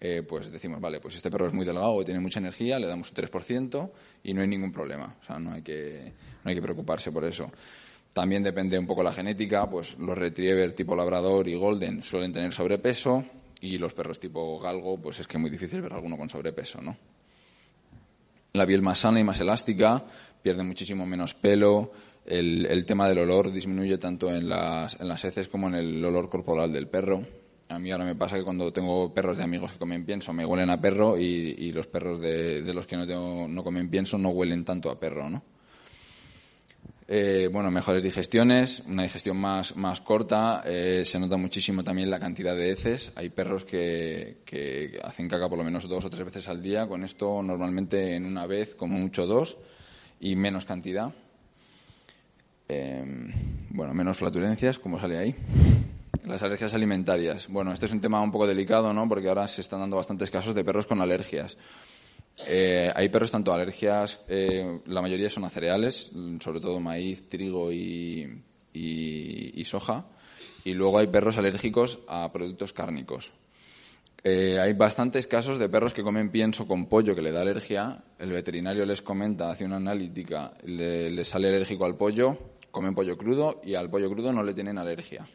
eh, 0.00 0.22
pues 0.22 0.50
decimos, 0.50 0.80
vale, 0.80 0.98
pues 1.00 1.16
este 1.16 1.30
perro 1.30 1.48
es 1.48 1.52
muy 1.52 1.66
delgado, 1.66 2.02
tiene 2.02 2.20
mucha 2.20 2.40
energía, 2.40 2.78
le 2.78 2.86
damos 2.86 3.10
un 3.10 3.16
3% 3.16 3.90
y 4.22 4.32
no 4.32 4.40
hay 4.40 4.48
ningún 4.48 4.72
problema. 4.72 5.16
O 5.20 5.24
sea, 5.24 5.38
no 5.38 5.52
hay 5.52 5.62
que, 5.62 6.14
no 6.42 6.48
hay 6.48 6.54
que 6.54 6.62
preocuparse 6.62 7.12
por 7.12 7.24
eso. 7.26 7.52
También 8.14 8.42
depende 8.42 8.78
un 8.78 8.86
poco 8.86 9.02
la 9.02 9.12
genética, 9.12 9.68
pues 9.68 9.98
los 9.98 10.16
retriever 10.16 10.74
tipo 10.74 10.96
labrador 10.96 11.46
y 11.46 11.54
golden 11.54 12.02
suelen 12.02 12.32
tener 12.32 12.52
sobrepeso 12.52 13.24
y 13.60 13.76
los 13.76 13.92
perros 13.92 14.18
tipo 14.18 14.58
galgo, 14.58 14.98
pues 14.98 15.20
es 15.20 15.26
que 15.26 15.36
es 15.36 15.40
muy 15.40 15.50
difícil 15.50 15.82
ver 15.82 15.92
alguno 15.92 16.16
con 16.16 16.30
sobrepeso, 16.30 16.80
¿no? 16.80 16.96
La 18.52 18.66
piel 18.66 18.82
más 18.82 19.00
sana 19.00 19.20
y 19.20 19.24
más 19.24 19.40
elástica, 19.40 20.04
pierde 20.42 20.62
muchísimo 20.62 21.06
menos 21.06 21.34
pelo, 21.34 21.92
el, 22.26 22.66
el 22.66 22.86
tema 22.86 23.08
del 23.08 23.18
olor 23.18 23.52
disminuye 23.52 23.98
tanto 23.98 24.34
en 24.34 24.48
las, 24.48 25.00
en 25.00 25.08
las 25.08 25.24
heces 25.24 25.48
como 25.48 25.68
en 25.68 25.74
el 25.74 26.04
olor 26.04 26.28
corporal 26.28 26.72
del 26.72 26.86
perro 26.86 27.24
a 27.70 27.78
mí 27.78 27.90
ahora 27.92 28.04
me 28.04 28.16
pasa 28.16 28.36
que 28.36 28.42
cuando 28.42 28.72
tengo 28.72 29.14
perros 29.14 29.38
de 29.38 29.44
amigos 29.44 29.72
que 29.72 29.78
comen 29.78 30.04
pienso 30.04 30.32
me 30.32 30.44
huelen 30.44 30.70
a 30.70 30.80
perro 30.80 31.16
y, 31.16 31.70
los 31.72 31.86
perros 31.86 32.20
de, 32.20 32.62
los 32.74 32.86
que 32.86 32.96
no, 32.96 33.46
no 33.46 33.64
comen 33.64 33.88
pienso 33.88 34.18
no 34.18 34.30
huelen 34.30 34.64
tanto 34.64 34.90
a 34.90 34.98
perro, 34.98 35.30
¿no? 35.30 35.42
Eh, 37.12 37.48
bueno, 37.50 37.72
mejores 37.72 38.04
digestiones, 38.04 38.84
una 38.86 39.02
digestión 39.02 39.36
más, 39.36 39.74
más 39.74 40.00
corta, 40.00 40.62
eh, 40.64 41.02
se 41.04 41.18
nota 41.18 41.36
muchísimo 41.36 41.82
también 41.82 42.08
la 42.08 42.20
cantidad 42.20 42.54
de 42.54 42.70
heces. 42.70 43.10
Hay 43.16 43.30
perros 43.30 43.64
que, 43.64 44.42
que 44.44 44.96
hacen 45.02 45.28
caca 45.28 45.48
por 45.48 45.58
lo 45.58 45.64
menos 45.64 45.88
dos 45.88 46.04
o 46.04 46.08
tres 46.08 46.24
veces 46.24 46.48
al 46.48 46.62
día, 46.62 46.86
con 46.86 47.02
esto 47.02 47.42
normalmente 47.42 48.14
en 48.14 48.26
una 48.26 48.46
vez, 48.46 48.76
como 48.76 48.96
mucho 48.96 49.26
dos, 49.26 49.58
y 50.20 50.36
menos 50.36 50.66
cantidad. 50.66 51.12
Em, 52.68 53.32
bueno, 53.70 53.92
menos 53.92 54.18
flatulencias, 54.18 54.78
como 54.78 55.00
sale 55.00 55.18
ahí. 55.18 55.34
Las 56.24 56.44
alergias 56.44 56.74
alimentarias. 56.74 57.48
Bueno, 57.48 57.72
este 57.72 57.86
es 57.86 57.92
un 57.92 58.00
tema 58.00 58.22
un 58.22 58.30
poco 58.30 58.46
delicado, 58.46 58.92
¿no? 58.92 59.08
Porque 59.08 59.28
ahora 59.28 59.48
se 59.48 59.62
están 59.62 59.80
dando 59.80 59.96
bastantes 59.96 60.30
casos 60.30 60.54
de 60.54 60.62
perros 60.62 60.86
con 60.86 61.00
alergias. 61.00 61.58
Eh, 62.46 62.90
hay 62.94 63.08
perros 63.08 63.30
tanto 63.30 63.52
alergias, 63.52 64.24
eh, 64.28 64.80
la 64.86 65.02
mayoría 65.02 65.30
son 65.30 65.44
a 65.44 65.50
cereales, 65.50 66.10
sobre 66.40 66.60
todo 66.60 66.80
maíz, 66.80 67.28
trigo 67.28 67.72
y, 67.72 68.42
soja. 69.64 70.06
Y 70.64 70.74
luego 70.74 70.98
hay 70.98 71.06
perros 71.06 71.38
alérgicos 71.38 72.00
a 72.08 72.30
productos 72.32 72.72
cárnicos. 72.72 73.32
Eh, 74.22 74.58
hay 74.60 74.74
bastantes 74.74 75.26
casos 75.26 75.58
de 75.58 75.68
perros 75.70 75.94
que 75.94 76.02
comen 76.02 76.30
pienso 76.30 76.66
con 76.66 76.86
pollo 76.86 77.14
que 77.14 77.22
le 77.22 77.32
da 77.32 77.40
alergia. 77.40 78.04
El 78.18 78.32
veterinario 78.32 78.84
les 78.84 79.00
comenta, 79.00 79.50
hace 79.50 79.64
una 79.64 79.76
analítica, 79.76 80.52
le, 80.64 81.24
sale 81.24 81.48
alérgico 81.48 81.86
al 81.86 81.96
pollo, 81.96 82.36
comen 82.70 82.94
pollo 82.94 83.16
crudo 83.16 83.60
y 83.64 83.74
al 83.74 83.88
pollo 83.88 84.10
crudo 84.10 84.32
no 84.32 84.42
le 84.42 84.52
tienen 84.52 84.76
alergia. 84.76 85.26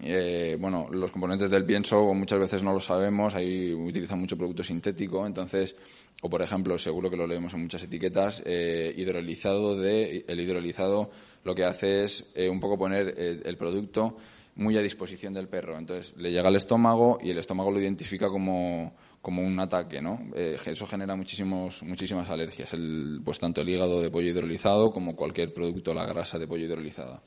Eh, 0.00 0.56
bueno, 0.60 0.88
los 0.92 1.10
componentes 1.10 1.50
del 1.50 1.64
pienso 1.64 2.14
muchas 2.14 2.38
veces 2.38 2.62
no 2.62 2.72
lo 2.72 2.80
sabemos, 2.80 3.34
ahí 3.34 3.72
utilizan 3.72 4.20
mucho 4.20 4.36
producto 4.36 4.62
sintético, 4.62 5.26
entonces, 5.26 5.74
o 6.22 6.30
por 6.30 6.40
ejemplo, 6.40 6.78
seguro 6.78 7.10
que 7.10 7.16
lo 7.16 7.26
leemos 7.26 7.52
en 7.54 7.62
muchas 7.62 7.82
etiquetas, 7.82 8.42
eh, 8.46 8.94
hidrolizado 8.96 9.76
de, 9.76 10.24
el 10.28 10.40
hidrolizado 10.40 11.10
lo 11.42 11.54
que 11.54 11.64
hace 11.64 12.04
es 12.04 12.30
eh, 12.34 12.48
un 12.48 12.60
poco 12.60 12.78
poner 12.78 13.14
el 13.18 13.56
producto 13.56 14.16
muy 14.54 14.76
a 14.76 14.82
disposición 14.82 15.34
del 15.34 15.48
perro, 15.48 15.76
entonces 15.76 16.16
le 16.16 16.30
llega 16.30 16.48
al 16.48 16.56
estómago 16.56 17.18
y 17.20 17.30
el 17.30 17.38
estómago 17.38 17.72
lo 17.72 17.80
identifica 17.80 18.28
como, 18.28 18.94
como 19.20 19.42
un 19.42 19.58
ataque, 19.58 20.00
¿no? 20.00 20.20
eso 20.34 20.86
genera 20.86 21.16
muchísimos, 21.16 21.82
muchísimas 21.82 22.28
alergias, 22.30 22.72
el, 22.72 23.20
pues 23.24 23.38
tanto 23.38 23.60
el 23.60 23.68
hígado 23.68 24.00
de 24.00 24.10
pollo 24.10 24.28
hidrolizado 24.28 24.92
como 24.92 25.16
cualquier 25.16 25.52
producto, 25.52 25.94
la 25.94 26.06
grasa 26.06 26.38
de 26.38 26.46
pollo 26.46 26.66
hidrolizada. 26.66 27.22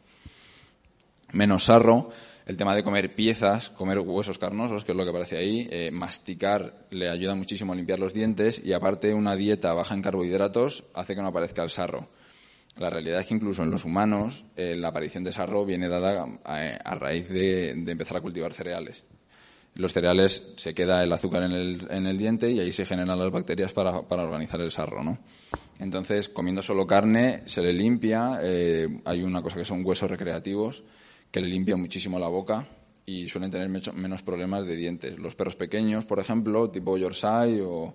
Menos 1.33 1.65
sarro, 1.65 2.09
el 2.45 2.57
tema 2.57 2.75
de 2.75 2.83
comer 2.83 3.15
piezas, 3.15 3.69
comer 3.69 3.99
huesos 3.99 4.37
carnosos, 4.37 4.83
que 4.83 4.91
es 4.91 4.97
lo 4.97 5.03
que 5.03 5.11
aparece 5.11 5.37
ahí, 5.37 5.67
eh, 5.71 5.89
masticar 5.91 6.85
le 6.89 7.09
ayuda 7.09 7.35
muchísimo 7.35 7.71
a 7.71 7.75
limpiar 7.75 7.99
los 7.99 8.13
dientes 8.13 8.61
y 8.63 8.73
aparte 8.73 9.13
una 9.13 9.35
dieta 9.35 9.73
baja 9.73 9.95
en 9.95 10.01
carbohidratos 10.01 10.83
hace 10.93 11.15
que 11.15 11.21
no 11.21 11.29
aparezca 11.29 11.63
el 11.63 11.69
sarro. 11.69 12.09
La 12.77 12.89
realidad 12.89 13.19
es 13.19 13.27
que 13.27 13.33
incluso 13.33 13.63
en 13.63 13.71
los 13.71 13.85
humanos 13.85 14.45
eh, 14.55 14.75
la 14.75 14.89
aparición 14.89 15.23
de 15.23 15.31
sarro 15.31 15.65
viene 15.65 15.87
dada 15.87 16.25
a, 16.43 16.95
raíz 16.95 17.29
de, 17.29 17.69
empezar 17.71 18.17
a 18.17 18.21
cultivar 18.21 18.53
cereales. 18.53 19.03
Los 19.75 19.93
cereales 19.93 20.53
se 20.57 20.73
queda 20.73 21.03
el 21.03 21.13
azúcar 21.13 21.43
en 21.43 21.53
el, 22.05 22.17
diente 22.17 22.51
y 22.51 22.59
ahí 22.59 22.73
se 22.73 22.85
generan 22.85 23.17
las 23.17 23.31
bacterias 23.31 23.71
para, 23.71 23.91
organizar 23.99 24.59
el 24.59 24.71
sarro, 24.71 25.01
¿no? 25.01 25.19
Entonces, 25.79 26.27
comiendo 26.27 26.61
solo 26.61 26.85
carne 26.85 27.43
se 27.45 27.61
le 27.61 27.71
limpia. 27.71 28.39
Eh, 28.41 29.01
hay 29.05 29.23
una 29.23 29.41
cosa 29.41 29.57
que 29.57 29.65
son 29.65 29.85
huesos 29.85 30.11
recreativos 30.11 30.83
que 31.31 31.41
le 31.41 31.47
limpia 31.47 31.75
muchísimo 31.75 32.19
la 32.19 32.27
boca 32.27 32.67
y 33.05 33.27
suelen 33.27 33.49
tener 33.49 33.69
menos 33.69 34.21
problemas 34.21 34.67
de 34.67 34.75
dientes. 34.75 35.17
Los 35.17 35.35
perros 35.35 35.55
pequeños, 35.55 36.05
por 36.05 36.19
ejemplo, 36.19 36.69
tipo 36.69 36.97
Yorkshire 36.97 37.61
o, 37.61 37.93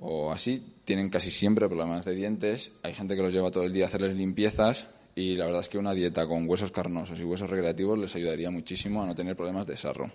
o 0.00 0.32
así, 0.32 0.74
tienen 0.84 1.08
casi 1.08 1.30
siempre 1.30 1.68
problemas 1.68 2.04
de 2.04 2.14
dientes. 2.14 2.72
Hay 2.82 2.94
gente 2.94 3.16
que 3.16 3.22
los 3.22 3.32
lleva 3.32 3.50
todo 3.50 3.64
el 3.64 3.72
día 3.72 3.84
a 3.84 3.88
hacerles 3.88 4.16
limpiezas 4.16 4.86
y 5.14 5.34
la 5.34 5.46
verdad 5.46 5.62
es 5.62 5.68
que 5.68 5.78
una 5.78 5.94
dieta 5.94 6.26
con 6.26 6.48
huesos 6.48 6.70
carnosos 6.70 7.18
y 7.18 7.24
huesos 7.24 7.48
recreativos 7.48 7.98
les 7.98 8.14
ayudaría 8.14 8.50
muchísimo 8.50 9.02
a 9.02 9.06
no 9.06 9.14
tener 9.14 9.34
problemas 9.34 9.66
de 9.66 9.76
sarro. 9.76 10.10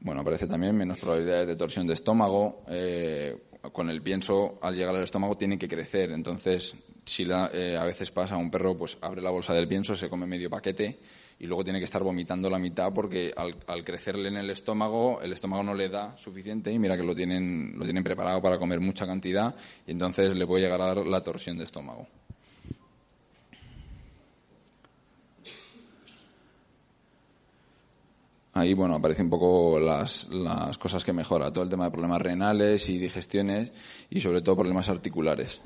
Bueno, 0.00 0.20
aparece 0.20 0.46
también 0.46 0.76
menos 0.76 0.98
probabilidades 0.98 1.48
de 1.48 1.56
torsión 1.56 1.86
de 1.86 1.94
estómago. 1.94 2.62
Eh, 2.68 3.36
con 3.72 3.90
el 3.90 4.00
pienso, 4.00 4.58
al 4.62 4.76
llegar 4.76 4.94
al 4.94 5.02
estómago, 5.02 5.36
tiene 5.36 5.58
que 5.58 5.68
crecer. 5.68 6.12
Entonces, 6.12 6.76
si 7.08 7.26
eh, 7.28 7.76
a 7.76 7.84
veces 7.84 8.10
pasa 8.10 8.36
un 8.36 8.50
perro, 8.50 8.76
pues 8.76 8.98
abre 9.00 9.22
la 9.22 9.30
bolsa 9.30 9.54
del 9.54 9.66
pienso, 9.66 9.96
se 9.96 10.08
come 10.08 10.26
medio 10.26 10.50
paquete 10.50 10.98
y 11.40 11.46
luego 11.46 11.64
tiene 11.64 11.78
que 11.78 11.84
estar 11.84 12.02
vomitando 12.02 12.50
la 12.50 12.58
mitad 12.58 12.92
porque 12.92 13.32
al, 13.36 13.84
crecerle 13.84 14.28
en 14.28 14.36
el 14.36 14.50
estómago, 14.50 15.20
el 15.22 15.32
estómago 15.32 15.62
no 15.62 15.74
le 15.74 15.88
da 15.88 16.16
suficiente 16.18 16.72
y 16.72 16.78
mira 16.78 16.96
que 16.96 17.02
lo 17.02 17.14
tienen, 17.14 17.74
lo 17.76 17.84
tienen 17.84 18.04
preparado 18.04 18.42
para 18.42 18.58
comer 18.58 18.80
mucha 18.80 19.06
cantidad 19.06 19.54
y 19.86 19.92
entonces 19.92 20.34
le 20.34 20.46
puede 20.46 20.64
llegar 20.64 20.80
a 20.80 20.94
dar 20.94 21.06
la 21.06 21.22
torsión 21.22 21.56
de 21.56 21.64
estómago. 21.64 22.06
Ahí, 28.54 28.74
bueno, 28.74 28.96
aparecen 28.96 29.26
un 29.26 29.30
poco 29.30 29.78
las, 29.78 30.28
las 30.30 30.76
cosas 30.78 31.04
que 31.04 31.12
mejora, 31.12 31.52
todo 31.52 31.62
el 31.62 31.70
tema 31.70 31.84
de 31.84 31.92
problemas 31.92 32.20
renales 32.20 32.88
y 32.88 32.98
digestiones 32.98 33.70
y 34.10 34.18
sobre 34.18 34.42
todo 34.42 34.56
problemas 34.56 34.88
articulares. 34.88 35.60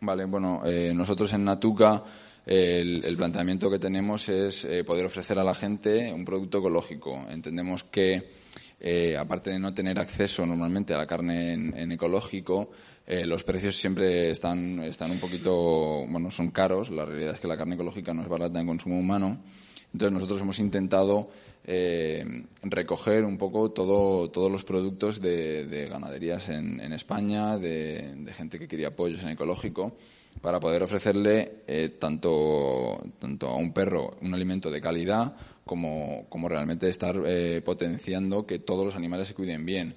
Vale, 0.00 0.24
bueno, 0.26 0.62
eh, 0.64 0.92
nosotros 0.94 1.32
en 1.32 1.44
Natuca 1.44 2.02
el, 2.44 3.16
planteamiento 3.16 3.70
que 3.70 3.78
tenemos 3.78 4.28
es 4.28 4.64
eh, 4.64 4.84
poder 4.84 5.06
ofrecer 5.06 5.38
a 5.38 5.44
la 5.44 5.54
gente 5.54 6.12
un 6.12 6.24
producto 6.24 6.58
ecológico. 6.58 7.24
Entendemos 7.28 7.82
que, 7.82 8.30
eh, 8.78 9.16
aparte 9.16 9.50
de 9.50 9.58
no 9.58 9.72
tener 9.72 9.98
acceso 9.98 10.44
normalmente 10.44 10.94
a 10.94 10.98
la 10.98 11.06
carne 11.06 11.54
en, 11.54 11.92
ecológico, 11.92 12.70
los 13.06 13.44
precios 13.44 13.76
siempre 13.76 14.30
están, 14.30 14.82
están 14.82 15.12
un 15.12 15.20
poquito, 15.20 16.04
bueno, 16.08 16.30
son 16.30 16.50
caros. 16.50 16.90
La 16.90 17.04
realidad 17.04 17.34
es 17.34 17.40
que 17.40 17.46
la 17.46 17.56
carne 17.56 17.76
ecológica 17.76 18.12
no 18.12 18.22
es 18.22 18.28
barata 18.28 18.60
en 18.60 18.66
consumo 18.66 18.98
humano. 18.98 19.40
Entonces 19.92 20.12
nosotros 20.12 20.40
hemos 20.42 20.58
intentado 20.58 21.28
eh, 21.64 22.44
recoger 22.62 23.24
un 23.24 23.38
poco 23.38 23.70
todo, 23.70 24.30
todos 24.30 24.50
los 24.50 24.64
productos 24.64 25.20
de, 25.20 25.88
ganaderías 25.90 26.48
en, 26.48 26.92
España, 26.92 27.58
de, 27.58 28.32
gente 28.32 28.58
que 28.58 28.68
quería 28.68 28.94
pollos 28.94 29.22
en 29.22 29.30
ecológico, 29.30 29.96
para 30.40 30.60
poder 30.60 30.82
ofrecerle 30.82 31.62
eh, 31.66 31.96
tanto, 31.98 33.02
tanto 33.18 33.48
a 33.48 33.56
un 33.56 33.72
perro 33.72 34.16
un 34.20 34.34
alimento 34.34 34.70
de 34.70 34.82
calidad 34.82 35.34
como, 35.64 36.26
como 36.28 36.48
realmente 36.48 36.88
estar 36.88 37.20
eh, 37.24 37.62
potenciando 37.64 38.46
que 38.46 38.58
todos 38.58 38.84
los 38.84 38.96
animales 38.96 39.28
se 39.28 39.34
cuiden 39.34 39.64
bien 39.64 39.94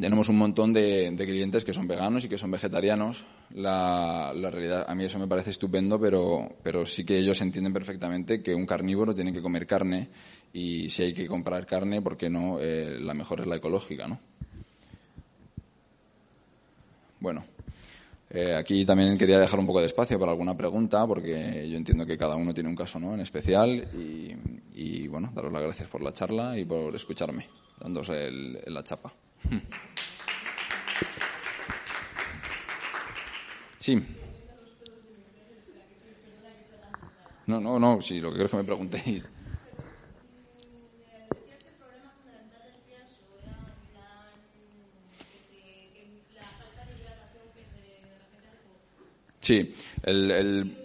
tenemos 0.00 0.28
un 0.28 0.36
montón 0.36 0.72
de, 0.72 1.14
clientes 1.16 1.64
que 1.64 1.72
son 1.72 1.88
veganos 1.88 2.24
y 2.24 2.28
que 2.28 2.38
son 2.38 2.50
vegetarianos. 2.50 3.24
La, 3.54 4.32
realidad, 4.34 4.84
a 4.88 4.94
mí 4.94 5.04
eso 5.04 5.18
me 5.18 5.28
parece 5.28 5.50
estupendo, 5.50 5.98
pero, 5.98 6.56
pero 6.62 6.84
sí 6.84 7.04
que 7.04 7.18
ellos 7.18 7.40
entienden 7.40 7.72
perfectamente 7.72 8.42
que 8.42 8.54
un 8.54 8.66
carnívoro 8.66 9.14
tiene 9.14 9.32
que 9.32 9.40
comer 9.40 9.66
carne 9.66 10.08
y 10.52 10.88
si 10.88 11.04
hay 11.04 11.14
que 11.14 11.26
comprar 11.26 11.64
carne, 11.64 12.02
¿por 12.02 12.16
qué 12.16 12.28
no? 12.28 12.58
Eh, 12.60 12.98
la 13.00 13.14
mejor 13.14 13.40
es 13.40 13.46
la 13.46 13.56
ecológica, 13.56 14.08
¿no? 14.08 14.18
Bueno, 17.20 17.44
eh, 18.30 18.54
aquí 18.54 18.84
también 18.84 19.16
quería 19.16 19.38
dejar 19.38 19.58
un 19.60 19.66
poco 19.66 19.80
de 19.80 19.86
espacio 19.86 20.18
para 20.18 20.32
alguna 20.32 20.56
pregunta, 20.56 21.06
porque 21.06 21.68
yo 21.68 21.76
entiendo 21.76 22.04
que 22.04 22.18
cada 22.18 22.36
uno 22.36 22.52
tiene 22.52 22.68
un 22.68 22.76
caso 22.76 22.98
¿no? 22.98 23.14
en 23.14 23.20
especial. 23.20 23.88
Y, 24.74 25.08
bueno, 25.08 25.32
daros 25.34 25.52
las 25.52 25.62
gracias 25.62 25.88
por 25.88 26.02
la 26.02 26.12
charla 26.12 26.58
y 26.58 26.64
por 26.64 26.94
escucharme, 26.94 27.48
dándose 27.80 28.30
la 28.30 28.82
chapa. 28.82 29.12
Sí. 33.86 34.02
No, 37.46 37.60
no, 37.60 37.78
no, 37.78 38.02
sí, 38.02 38.20
lo 38.20 38.30
que 38.30 38.34
quiero 38.34 38.50
que 38.50 38.56
me 38.56 38.64
preguntéis. 38.64 39.30
Sí, 49.40 49.72
el, 50.02 50.30
el, 50.32 50.76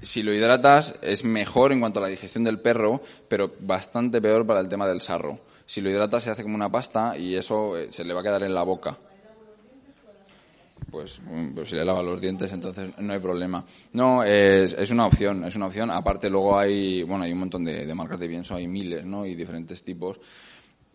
si 0.00 0.22
lo 0.22 0.32
hidratas 0.32 0.94
es 1.02 1.24
mejor 1.24 1.72
en 1.72 1.80
cuanto 1.80 1.98
a 1.98 2.02
la 2.04 2.08
digestión 2.08 2.44
del 2.44 2.60
perro, 2.60 3.02
pero 3.26 3.52
bastante 3.58 4.22
peor 4.22 4.46
para 4.46 4.60
el 4.60 4.68
tema 4.68 4.86
del 4.86 5.00
sarro. 5.00 5.40
Si 5.66 5.80
lo 5.80 5.90
hidratas 5.90 6.22
se 6.22 6.30
hace 6.30 6.44
como 6.44 6.54
una 6.54 6.70
pasta 6.70 7.18
y 7.18 7.34
eso 7.34 7.76
eh, 7.76 7.88
se 7.90 8.04
le 8.04 8.14
va 8.14 8.20
a 8.20 8.22
quedar 8.22 8.44
en 8.44 8.54
la 8.54 8.62
boca. 8.62 8.96
Pues, 10.94 11.20
mm, 11.20 11.54
pues, 11.54 11.70
si 11.70 11.74
le 11.74 11.84
lava 11.84 12.04
los 12.04 12.20
dientes, 12.20 12.52
entonces 12.52 12.96
no 12.98 13.12
hay 13.12 13.18
problema. 13.18 13.64
No, 13.94 14.22
es, 14.22 14.74
es, 14.74 14.92
una 14.92 15.06
opción, 15.06 15.44
es 15.44 15.56
una 15.56 15.66
opción. 15.66 15.90
Aparte 15.90 16.30
luego 16.30 16.56
hay, 16.56 17.02
bueno, 17.02 17.24
hay 17.24 17.32
un 17.32 17.40
montón 17.40 17.64
de, 17.64 17.92
marcas 17.96 18.20
de 18.20 18.28
pienso, 18.28 18.54
hay 18.54 18.68
miles, 18.68 19.04
¿no? 19.04 19.26
Y 19.26 19.34
diferentes 19.34 19.82
tipos. 19.82 20.20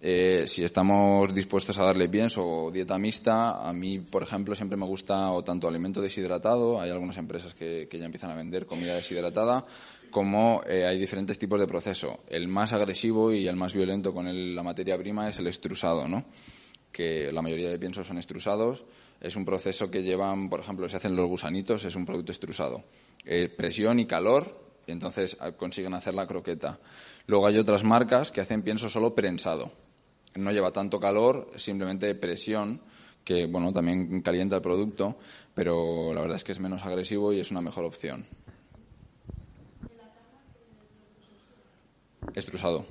Eh, 0.01 0.45
si 0.47 0.63
estamos 0.63 1.33
dispuestos 1.33 1.77
a 1.79 1.83
darle 1.83 2.07
pienso 2.07 2.47
o 2.47 2.71
dieta 2.71 2.97
mixta, 2.97 3.67
a 3.67 3.73
mí, 3.73 3.99
por 3.99 4.23
ejemplo, 4.23 4.55
siempre 4.55 4.77
me 4.77 4.85
gusta 4.85 5.31
o 5.31 5.43
tanto 5.43 5.67
alimento 5.67 6.01
deshidratado, 6.01 6.79
hay 6.79 6.91
algunas 6.91 7.17
empresas 7.17 7.53
que, 7.53 7.89
ya 7.91 8.05
empiezan 8.05 8.31
a 8.31 8.35
vender 8.35 8.65
comida 8.65 8.95
deshidratada, 8.95 9.65
como 10.11 10.61
eh, 10.65 10.85
hay 10.85 10.97
diferentes 10.97 11.37
tipos 11.37 11.59
de 11.59 11.67
proceso. 11.67 12.21
El 12.29 12.47
más 12.47 12.71
agresivo 12.71 13.33
y 13.33 13.49
el 13.49 13.57
más 13.57 13.73
violento 13.73 14.13
con 14.13 14.55
la 14.55 14.63
materia 14.63 14.97
prima 14.97 15.27
es 15.27 15.39
el 15.39 15.47
extrusado, 15.47 16.07
¿no? 16.07 16.23
que 16.91 17.31
la 17.31 17.41
mayoría 17.41 17.69
de 17.69 17.79
piensos 17.79 18.07
son 18.07 18.17
extrusados. 18.17 18.83
Es 19.19 19.35
un 19.35 19.45
proceso 19.45 19.91
que 19.91 20.03
llevan, 20.03 20.49
por 20.49 20.59
ejemplo, 20.59 20.87
se 20.87 20.97
hacen 20.97 21.15
los 21.15 21.27
gusanitos, 21.27 21.83
es 21.83 21.95
un 21.95 22.05
producto 22.05 22.31
extrusado. 22.31 22.83
Eh, 23.25 23.49
presión 23.49 23.99
y 23.99 24.05
calor, 24.05 24.69
y 24.87 24.91
entonces 24.91 25.37
ah, 25.39 25.51
consiguen 25.51 25.93
hacer 25.93 26.13
la 26.13 26.25
croqueta. 26.27 26.79
Luego 27.27 27.47
hay 27.47 27.57
otras 27.57 27.83
marcas 27.83 28.31
que 28.31 28.41
hacen 28.41 28.61
pienso 28.61 28.89
solo 28.89 29.13
prensado 29.13 29.71
no 30.35 30.51
lleva 30.51 30.71
tanto 30.71 30.99
calor, 30.99 31.51
simplemente 31.55 32.13
presión, 32.15 32.81
que 33.23 33.45
bueno, 33.45 33.71
también 33.73 34.21
calienta 34.21 34.55
el 34.55 34.61
producto, 34.61 35.17
pero 35.53 36.13
la 36.13 36.21
verdad 36.21 36.37
es 36.37 36.43
que 36.43 36.51
es 36.51 36.59
menos 36.59 36.85
agresivo 36.85 37.33
y 37.33 37.39
es 37.39 37.51
una 37.51 37.61
mejor 37.61 37.85
opción. 37.85 38.25
Extrusado. 42.35 42.85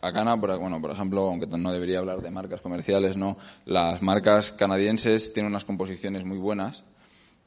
Acana, 0.00 0.34
bueno, 0.34 0.80
por 0.80 0.90
ejemplo, 0.90 1.22
aunque 1.28 1.46
no 1.46 1.72
debería 1.72 1.98
hablar 1.98 2.22
de 2.22 2.30
marcas 2.30 2.60
comerciales, 2.60 3.16
no, 3.16 3.36
las 3.64 4.02
marcas 4.02 4.52
canadienses 4.52 5.32
tienen 5.32 5.50
unas 5.50 5.64
composiciones 5.64 6.24
muy 6.24 6.38
buenas. 6.38 6.84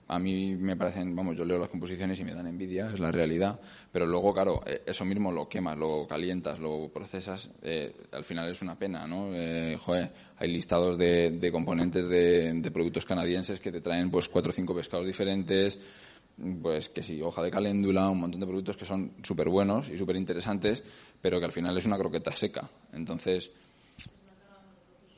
A 0.07 0.19
mí 0.19 0.57
me 0.57 0.75
parecen, 0.75 1.15
vamos, 1.15 1.37
yo 1.37 1.45
leo 1.45 1.57
las 1.57 1.69
composiciones 1.69 2.19
y 2.19 2.25
me 2.25 2.33
dan 2.33 2.45
envidia, 2.45 2.89
es 2.93 2.99
la 2.99 3.13
realidad. 3.13 3.61
Pero 3.93 4.05
luego, 4.05 4.33
claro, 4.33 4.61
eh, 4.65 4.81
eso 4.85 5.05
mismo 5.05 5.31
lo 5.31 5.47
quemas, 5.47 5.77
lo 5.77 6.05
calientas, 6.05 6.59
lo 6.59 6.89
procesas, 6.89 7.49
eh, 7.61 7.95
al 8.11 8.25
final 8.25 8.49
es 8.49 8.61
una 8.61 8.77
pena, 8.77 9.07
¿no? 9.07 9.33
Eh, 9.33 9.77
joder, 9.79 10.11
hay 10.37 10.51
listados 10.51 10.97
de, 10.97 11.49
componentes 11.53 12.09
de, 12.09 12.51
de, 12.51 12.71
productos 12.71 13.05
canadienses 13.05 13.61
que 13.61 13.71
te 13.71 13.79
traen 13.79 14.11
pues 14.11 14.27
cuatro 14.27 14.49
o 14.49 14.53
cinco 14.53 14.75
pescados 14.75 15.07
diferentes, 15.07 15.79
pues 16.61 16.89
que 16.89 17.03
sí, 17.03 17.21
hoja 17.21 17.41
de 17.43 17.51
caléndula, 17.51 18.09
un 18.09 18.19
montón 18.19 18.39
de 18.39 18.47
productos 18.47 18.77
que 18.77 18.85
son 18.85 19.13
súper 19.23 19.49
buenos 19.49 19.89
y 19.89 19.97
súper 19.97 20.15
interesantes, 20.15 20.83
pero 21.21 21.39
que 21.39 21.45
al 21.45 21.51
final 21.51 21.77
es 21.77 21.85
una 21.85 21.97
croqueta 21.97 22.31
seca. 22.35 22.69
Entonces, 22.93 23.51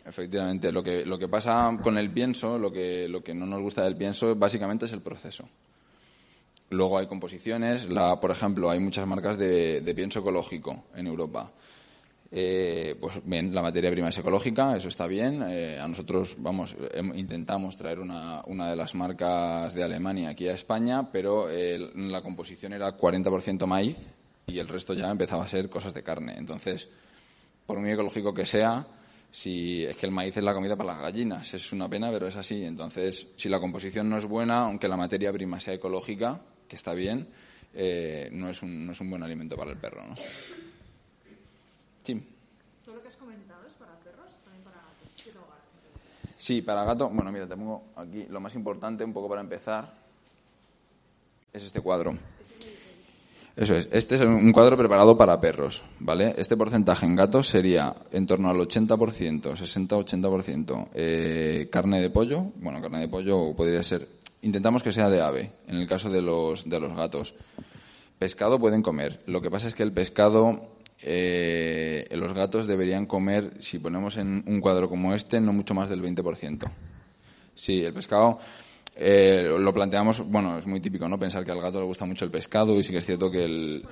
efectivamente, 0.06 0.72
lo 0.72 0.84
que, 0.84 1.06
lo 1.06 1.18
que 1.18 1.28
pasa 1.28 1.78
con 1.82 1.98
el 1.98 2.12
pienso, 2.12 2.58
lo 2.58 2.72
que, 2.72 3.08
lo 3.08 3.24
que 3.24 3.34
no 3.34 3.46
nos 3.46 3.62
gusta 3.62 3.84
del 3.84 3.96
pienso, 3.96 4.36
básicamente 4.36 4.86
es 4.86 4.92
el 4.92 5.02
proceso. 5.02 5.48
Luego 6.70 6.98
hay 6.98 7.08
composiciones, 7.08 7.90
la, 7.90 8.20
por 8.20 8.32
ejemplo, 8.32 8.70
hay 8.70 8.80
muchas 8.80 9.08
marcas 9.08 9.38
de, 9.38 9.82
de 9.82 9.96
pienso 9.96 10.20
ecológico 10.20 10.86
en 10.96 11.08
Europa. 11.08 11.52
Eh, 12.36 12.96
pues 13.00 13.24
bien, 13.24 13.54
la 13.54 13.62
materia 13.62 13.92
prima 13.92 14.10
es 14.10 14.18
ecológica, 14.18 14.76
eso 14.76 14.88
está 14.88 15.06
bien. 15.06 15.44
Eh, 15.48 15.80
a 15.80 15.88
nosotros, 15.88 16.36
vamos, 16.40 16.76
intentamos 17.14 17.78
traer 17.78 18.00
una, 18.00 18.42
una, 18.48 18.72
de 18.72 18.76
las 18.76 18.96
marcas 18.96 19.76
de 19.76 19.84
Alemania 19.84 20.30
aquí 20.30 20.48
a 20.48 20.54
España, 20.54 21.12
pero 21.12 21.48
eh, 21.52 21.92
la 21.96 22.24
composición 22.24 22.74
era 22.74 22.98
40% 22.98 23.68
maíz 23.68 23.98
y 24.48 24.58
el 24.58 24.68
resto 24.68 24.96
ya 24.96 25.12
empezaba 25.12 25.44
a 25.44 25.48
ser 25.48 25.70
cosas 25.70 25.94
de 25.94 26.02
carne. 26.02 26.34
Entonces, 26.36 26.90
por 27.68 27.80
muy 27.80 27.92
ecológico 27.92 28.34
que 28.34 28.48
sea, 28.48 28.88
si 29.30 29.84
es 29.84 29.96
que 29.96 30.08
el 30.08 30.12
maíz 30.12 30.36
es 30.36 30.44
la 30.44 30.56
comida 30.56 30.76
para 30.76 30.94
las 30.94 31.02
gallinas, 31.04 31.54
es 31.54 31.72
una 31.72 31.88
pena, 31.88 32.10
pero 32.12 32.26
es 32.26 32.36
así. 32.36 32.66
Entonces, 32.66 33.28
si 33.36 33.48
la 33.48 33.60
composición 33.60 34.10
no 34.10 34.18
es 34.18 34.26
buena, 34.26 34.62
aunque 34.62 34.88
la 34.88 34.98
materia 34.98 35.32
prima 35.32 35.60
sea 35.60 35.76
ecológica, 35.76 36.42
que 36.68 36.78
está 36.78 36.96
bien, 36.96 37.28
no, 38.32 38.50
es 38.50 38.64
un, 38.64 38.88
no 38.88 38.92
es 38.92 39.02
un 39.02 39.12
buen 39.12 39.22
alimento 39.22 39.56
para 39.56 39.70
el 39.70 39.78
perro, 39.78 40.04
¿no? 40.04 40.16
Todo 42.86 42.96
lo 42.96 43.02
que 43.02 43.08
has 43.08 43.18
comentado 43.18 43.66
es 43.66 43.74
para 43.74 43.94
perros, 44.00 44.38
también 44.44 44.64
para 44.64 44.78
gatos. 44.78 44.94
Sí, 46.36 46.62
para 46.62 46.84
gato. 46.84 47.10
Bueno, 47.10 47.32
mira, 47.32 47.48
te 47.48 47.56
pongo 47.56 47.84
aquí 47.96 48.26
lo 48.30 48.42
más 48.42 48.56
importante, 48.56 49.04
un 49.04 49.14
poco 49.14 49.30
para 49.30 49.42
empezar, 49.42 49.94
es 51.54 51.64
este 51.64 51.80
cuadro. 51.80 52.18
Eso 53.56 53.76
es. 53.76 53.88
Este 53.92 54.16
es 54.16 54.22
un 54.22 54.52
cuadro 54.52 54.76
preparado 54.76 55.16
para 55.16 55.40
perros, 55.40 55.84
¿vale? 56.00 56.34
Este 56.38 56.58
porcentaje 56.58 57.06
en 57.06 57.16
gatos 57.16 57.48
sería 57.48 57.96
en 58.12 58.26
torno 58.26 58.50
al 58.50 58.58
80%, 58.58 59.54
60-80% 59.54 60.88
eh, 60.96 61.70
carne 61.72 62.02
de 62.02 62.10
pollo. 62.10 62.48
Bueno, 62.56 62.82
carne 62.82 63.00
de 63.00 63.08
pollo 63.08 63.56
podría 63.56 63.84
ser. 63.84 64.08
Intentamos 64.42 64.82
que 64.82 64.92
sea 64.92 65.10
de 65.10 65.22
ave, 65.22 65.52
en 65.68 65.76
el 65.76 65.88
caso 65.88 66.10
de 66.10 66.22
los, 66.22 66.68
de 66.68 66.80
los 66.80 66.96
gatos. 66.98 67.36
Pescado 68.18 68.60
pueden 68.60 68.82
comer. 68.82 69.22
Lo 69.28 69.40
que 69.40 69.52
pasa 69.52 69.68
es 69.68 69.76
que 69.76 69.84
el 69.84 69.94
pescado 69.94 70.73
eh, 71.06 72.08
los 72.12 72.34
gatos 72.34 72.66
deberían 72.66 73.06
comer, 73.06 73.54
si 73.60 73.78
ponemos 73.78 74.16
en 74.18 74.44
un 74.48 74.62
cuadro 74.62 74.88
como 74.88 75.14
este, 75.14 75.42
no 75.42 75.52
mucho 75.52 75.74
más 75.74 75.90
del 75.90 76.02
20%. 76.02 76.72
Sí, 77.54 77.84
el 77.84 77.94
pescado 77.94 78.40
eh, 78.96 79.44
lo 79.60 79.74
planteamos, 79.74 80.22
bueno, 80.30 80.58
es 80.58 80.66
muy 80.66 80.80
típico, 80.80 81.08
¿no? 81.10 81.20
Pensar 81.20 81.44
que 81.44 81.52
al 81.52 81.62
gato 81.62 81.80
le 81.80 81.86
gusta 81.86 82.06
mucho 82.06 82.24
el 82.24 82.32
pescado 82.32 82.80
y 82.80 82.84
sí 82.84 82.92
que 82.92 83.00
es 83.00 83.06
cierto 83.06 83.30
que 83.30 83.44
el... 83.44 83.86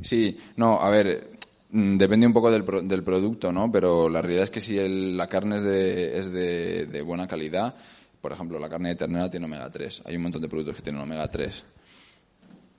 Sí, 0.00 0.36
no, 0.56 0.80
a 0.80 0.88
ver, 0.88 1.32
mm, 1.70 1.98
depende 1.98 2.26
un 2.26 2.32
poco 2.32 2.50
del, 2.50 2.64
del 2.84 3.02
producto, 3.02 3.52
¿no? 3.52 3.70
Pero 3.70 4.08
la 4.08 4.22
realidad 4.22 4.44
es 4.44 4.50
que 4.50 4.62
si 4.62 4.78
la 4.78 5.26
carne 5.26 5.56
es, 5.56 5.62
de, 5.62 6.18
es 6.18 6.32
de, 6.32 6.86
de 6.86 7.02
buena 7.02 7.26
calidad, 7.26 7.74
por 8.20 8.32
ejemplo, 8.32 8.58
la 8.58 8.68
carne 8.68 8.90
de 8.90 8.96
ternera 8.96 9.28
tiene 9.28 9.46
omega 9.46 9.68
3. 9.70 10.02
Hay 10.06 10.16
un 10.16 10.22
montón 10.22 10.40
de 10.40 10.48
productos 10.48 10.76
que 10.76 10.82
tienen 10.82 11.02
omega 11.02 11.28
3. 11.28 11.64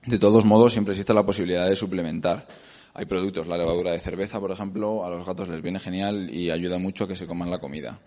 De 0.06 0.18
todos 0.18 0.44
modos, 0.44 0.72
siempre 0.72 0.92
existe 0.92 1.14
la 1.14 1.24
posibilidad 1.24 1.68
de 1.68 1.76
suplementar. 1.76 2.46
Hay 2.94 3.06
productos, 3.06 3.46
la 3.46 3.56
levadura 3.56 3.92
de 3.92 3.98
cerveza, 3.98 4.38
por 4.38 4.50
ejemplo, 4.50 5.04
a 5.04 5.10
los 5.10 5.24
gatos 5.24 5.48
les 5.48 5.62
viene 5.62 5.80
genial 5.80 6.28
y 6.28 6.50
ayuda 6.50 6.78
mucho 6.78 7.04
a 7.04 7.08
que 7.08 7.16
se 7.16 7.26
coman 7.26 7.50
la 7.50 7.58
comida. 7.58 7.98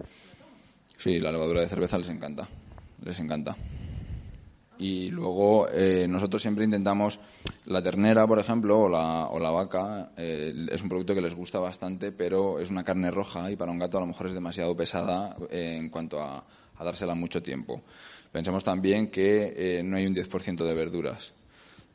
Sí, 0.98 1.20
la 1.20 1.32
levadura 1.32 1.62
de 1.62 1.68
cerveza 1.68 1.98
les 1.98 2.10
encanta, 2.10 2.48
les 3.04 3.20
encanta. 3.20 3.56
Y 4.78 5.10
luego 5.10 5.68
eh, 5.70 6.06
nosotros 6.08 6.42
siempre 6.42 6.66
intentamos, 6.66 7.20
la 7.66 7.82
ternera, 7.82 8.28
por 8.28 8.38
ejemplo, 8.38 8.82
o 8.82 8.90
la, 8.90 9.28
o 9.28 9.40
la 9.40 9.50
vaca, 9.50 10.12
eh, 10.18 10.54
es 10.70 10.84
un 10.84 10.90
producto 10.90 11.16
que 11.16 11.22
les 11.22 11.34
gusta 11.34 11.58
bastante, 11.60 12.12
pero 12.12 12.60
es 12.60 12.70
una 12.70 12.84
carne 12.84 13.10
roja 13.10 13.50
y 13.50 13.56
para 13.56 13.72
un 13.72 13.80
gato 13.80 13.98
a 13.98 14.02
lo 14.02 14.08
mejor 14.08 14.28
es 14.28 14.34
demasiado 14.34 14.76
pesada 14.76 15.36
eh, 15.50 15.78
en 15.78 15.90
cuanto 15.90 16.22
a, 16.22 16.46
a, 16.78 16.84
dársela 16.84 17.16
mucho 17.16 17.42
tiempo. 17.42 17.82
Pensemos 18.32 18.64
también 18.64 19.10
que 19.10 19.82
no 19.84 19.98
hay 19.98 20.06
un 20.06 20.14
10% 20.14 20.64
de 20.64 20.74
verduras. 20.74 21.32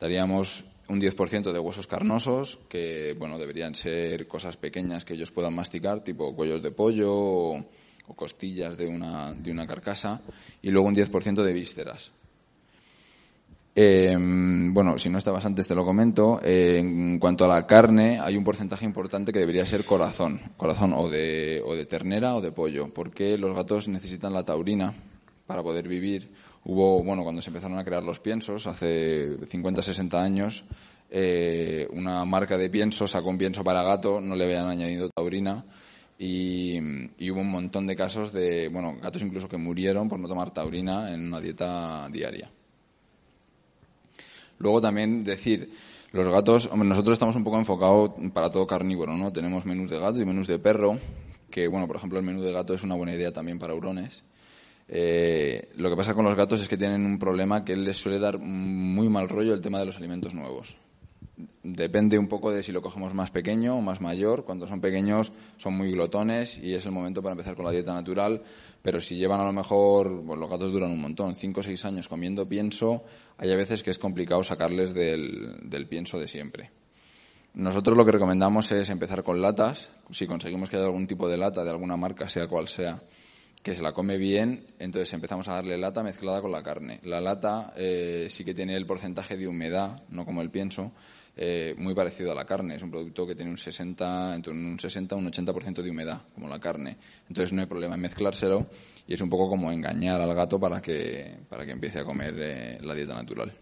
Daríamos 0.01 0.65
un 0.91 1.01
10% 1.01 1.53
de 1.53 1.59
huesos 1.59 1.87
carnosos, 1.87 2.59
que 2.69 3.15
bueno, 3.17 3.39
deberían 3.39 3.75
ser 3.77 4.27
cosas 4.27 4.57
pequeñas 4.57 5.05
que 5.05 5.15
ellos 5.15 5.31
puedan 5.31 5.55
masticar, 5.55 6.01
tipo 6.01 6.35
cuellos 6.35 6.63
de 6.63 6.73
pollo 6.73 7.13
o, 7.13 7.65
costillas 8.17 8.77
de 8.77 8.89
una, 8.89 9.33
de 9.33 9.53
una 9.53 9.69
carcasa, 9.69 10.21
y 10.63 10.71
luego 10.71 10.89
un 10.89 10.97
10% 10.97 11.45
de 11.45 11.53
vísceras. 11.53 12.11
Em, 13.73 14.75
bueno, 14.75 14.99
si 14.99 15.09
no 15.09 15.19
estabas 15.19 15.47
antes 15.47 15.69
te 15.69 15.77
lo 15.77 15.85
comento. 15.85 16.41
en 16.43 17.21
cuanto 17.21 17.45
a 17.45 17.49
la 17.49 17.69
carne, 17.69 18.19
hay 18.19 18.37
un 18.37 18.43
porcentaje 18.43 18.85
importante 18.85 19.33
que 19.33 19.39
debería 19.39 19.65
ser 19.65 19.85
corazón, 19.85 20.41
corazón 20.57 20.93
o 20.93 21.09
de, 21.09 21.63
o 21.65 21.77
de 21.77 21.87
ternera 21.87 22.35
o 22.35 22.41
de 22.41 22.51
pollo, 22.51 22.93
porque 22.93 23.39
los 23.39 23.55
gatos 23.55 23.87
necesitan 23.87 24.33
la 24.33 24.45
taurina 24.45 24.93
para 25.47 25.63
poder 25.63 25.87
vivir 25.87 26.29
Hubo, 26.65 27.03
bueno, 27.03 27.23
cuando 27.23 27.41
se 27.41 27.51
empezaron 27.51 27.79
a 27.79 27.85
crear 27.85 28.03
los 28.03 28.21
piensos, 28.21 28.67
hace 28.67 29.39
50, 29.47 29.83
60 29.83 30.23
años, 30.23 30.65
eh, 31.11 31.89
una 31.93 32.25
marca 32.25 32.57
de 32.57 32.71
piensos 32.71 33.11
sacó 33.11 33.31
un 33.31 33.39
pienso 33.39 33.65
para 33.65 33.83
gato, 33.83 34.21
no 34.21 34.37
le 34.37 34.45
habían 34.45 34.69
añadido 34.69 35.09
taurina 35.09 35.65
y, 36.19 36.79
hubo 36.79 37.41
un 37.41 37.51
montón 37.51 37.87
de 37.87 37.97
casos 37.97 38.31
de, 38.31 38.69
bueno, 38.69 38.97
gatos 39.01 39.23
incluso 39.23 39.49
que 39.49 39.57
murieron 39.57 40.09
por 40.09 40.21
no 40.21 40.29
tomar 40.29 40.51
taurina 40.51 41.13
en 41.15 41.29
una 41.29 41.41
dieta 41.41 42.09
diaria. 42.11 42.51
Luego 44.59 44.83
también 44.83 45.25
decir, 45.25 45.73
los 46.13 46.31
gatos, 46.31 46.69
hombre, 46.71 46.87
nosotros 46.89 47.15
estamos 47.15 47.37
un 47.37 47.45
poco 47.45 47.59
enfocados 47.59 48.11
para 48.35 48.51
todo 48.51 48.67
carnívoro, 48.67 49.17
¿no? 49.17 49.33
Tenemos 49.33 49.65
menús 49.65 49.89
de 49.89 49.99
gato 49.99 50.21
y 50.21 50.27
menús 50.27 50.47
de 50.47 50.59
perro, 50.59 50.99
que, 51.51 51.67
bueno, 51.69 51.87
por 51.87 51.97
ejemplo, 51.97 52.19
el 52.19 52.25
menú 52.25 52.43
de 52.43 52.53
gato 52.53 52.75
es 52.75 52.83
una 52.83 52.95
buena 52.95 53.15
idea 53.15 53.33
también 53.33 53.59
para 53.59 53.75
hurones. 53.75 54.23
Eh, 54.93 55.69
lo 55.77 55.89
que 55.89 55.95
pasa 55.95 56.15
con 56.15 56.25
los 56.25 56.35
gatos 56.35 56.61
es 56.61 56.69
que 56.69 56.77
tienen 56.77 57.07
un 57.07 57.17
problema 57.21 57.65
que 57.65 57.77
les 57.77 57.97
suele 57.97 58.19
dar 58.19 58.41
muy 58.41 59.09
mal 59.09 59.29
rollo 59.29 59.55
el 59.55 59.61
tema 59.61 59.79
de 59.79 59.87
los 59.87 59.97
alimentos 59.97 60.35
nuevos. 60.35 60.77
Depende 61.63 62.19
un 62.19 62.27
poco 62.27 62.51
de 62.51 62.65
si 62.65 62.73
lo 62.73 62.83
cogemos 62.83 63.15
más 63.15 63.31
pequeño 63.31 63.79
o 63.79 63.81
más 63.81 64.01
mayor. 64.01 64.45
Cuando 64.45 64.67
son 64.67 64.81
pequeños 64.81 65.31
son 65.59 65.75
muy 65.75 65.93
glotones 65.93 66.59
y 66.59 66.75
es 66.75 66.85
el 66.87 66.91
momento 66.91 67.23
para 67.23 67.35
empezar 67.35 67.55
con 67.55 67.67
la 67.67 67.71
dieta 67.71 67.95
natural. 67.95 68.43
Pero 68.83 69.01
si 69.01 69.17
llevan 69.17 69.41
a 69.41 69.45
lo 69.45 69.53
mejor, 69.53 70.11
los 70.11 70.51
gatos 70.51 70.73
duran 70.73 70.91
un 70.91 71.01
montón, 71.01 71.37
5 71.37 71.61
o 71.61 71.63
6 71.63 71.85
años 71.85 72.09
comiendo 72.09 72.49
pienso, 72.49 73.05
hay 73.39 73.53
a 73.53 73.57
veces 73.57 73.85
que 73.85 73.91
es 73.91 73.99
complicado 73.99 74.43
sacarles 74.43 74.93
del, 74.93 75.71
del 75.71 75.87
pienso 75.87 76.19
de 76.19 76.27
siempre. 76.27 76.73
Nosotros 77.55 77.97
lo 77.97 78.05
que 78.05 78.13
recomendamos 78.13 78.73
es 78.73 78.91
empezar 78.91 79.23
con 79.23 79.41
latas. 79.41 79.91
Si 80.11 80.27
conseguimos 80.27 80.69
que 80.69 80.77
haya 80.77 80.87
algún 80.87 81.07
tipo 81.07 81.29
de 81.29 81.37
lata 81.37 81.63
de 81.63 81.71
alguna 81.71 81.97
marca, 81.97 82.29
sea 82.29 82.49
cual 82.49 82.67
sea, 82.67 83.03
que 83.63 83.75
se 83.75 83.83
la 83.83 83.93
come 83.93 84.17
bien, 84.17 84.67
entonces 84.79 85.13
empezamos 85.13 85.49
a 85.49 85.55
darle 85.55 85.77
lata 85.77 86.03
mezclada 86.03 86.41
con 86.41 86.51
la 86.51 86.63
carne. 86.63 87.01
La 87.05 87.21
lata 87.21 87.75
eh, 87.77 88.29
sí 88.31 88.45
que 88.45 88.55
tiene 88.55 88.75
el 88.75 88.87
porcentaje 88.87 89.37
de 89.37 89.47
humedad, 89.47 90.03
no 90.09 90.25
como 90.25 90.41
el 90.41 90.51
pienso, 90.51 90.93
eh, 91.37 91.75
muy 91.77 91.95
parecido 91.95 92.33
a 92.33 92.35
la 92.35 92.47
carne. 92.47 92.77
Es 92.77 92.83
un 92.83 92.91
producto 92.91 93.27
que 93.27 93.35
tiene 93.35 93.51
un 93.51 93.59
60, 93.59 94.35
entre 94.35 94.53
un 94.53 94.79
60 94.79 95.15
y 95.15 95.19
un 95.19 95.31
80% 95.31 95.83
de 95.83 95.91
humedad, 95.91 96.23
como 96.35 96.49
la 96.49 96.59
carne. 96.59 96.97
Entonces 97.29 97.53
no 97.53 97.61
hay 97.61 97.67
problema 97.67 97.97
en 97.97 98.01
mezclárselo 98.01 98.67
y 99.07 99.15
es 99.15 99.21
un 99.21 99.29
poco 99.29 99.49
como 99.49 99.71
engañar 99.71 100.21
al 100.21 100.35
gato 100.35 100.59
para 100.59 100.81
que, 100.81 101.39
para 101.49 101.67
que 101.67 101.73
empiece 101.73 101.99
a 101.99 102.05
comer 102.05 102.35
eh, 102.39 102.79
la 102.81 102.95
dieta 102.95 103.15
natural. 103.15 103.53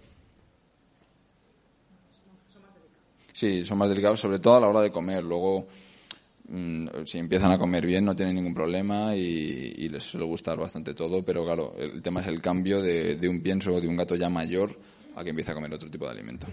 Sí, 3.32 3.64
son 3.64 3.78
más 3.78 3.88
delicados, 3.88 4.18
sobre 4.18 4.38
todo 4.38 4.56
a 4.56 4.60
la 4.60 4.68
hora 4.68 4.80
de 4.80 4.90
comer. 4.90 5.22
Luego 5.22 5.68
si 7.04 7.18
empiezan 7.18 7.50
a 7.50 7.58
comer 7.58 7.84
bien 7.84 8.04
no 8.04 8.16
tienen 8.16 8.34
ningún 8.34 8.54
problema 8.54 9.14
y, 9.14 9.88
les 9.88 10.04
suele 10.04 10.26
gustar 10.26 10.58
bastante 10.58 10.94
todo, 10.94 11.22
pero 11.22 11.44
claro, 11.44 11.74
el 11.78 12.00
tema 12.02 12.20
es 12.20 12.28
el 12.28 12.40
cambio 12.40 12.80
de, 12.80 13.18
un 13.28 13.42
pienso 13.42 13.80
de 13.80 13.88
un 13.88 13.96
gato 13.96 14.14
ya 14.16 14.28
mayor 14.28 14.78
a 15.14 15.24
que 15.24 15.30
empiece 15.30 15.50
a 15.50 15.54
comer 15.54 15.74
otro 15.74 15.90
tipo 15.90 16.06
de 16.06 16.12
alimento. 16.12 16.46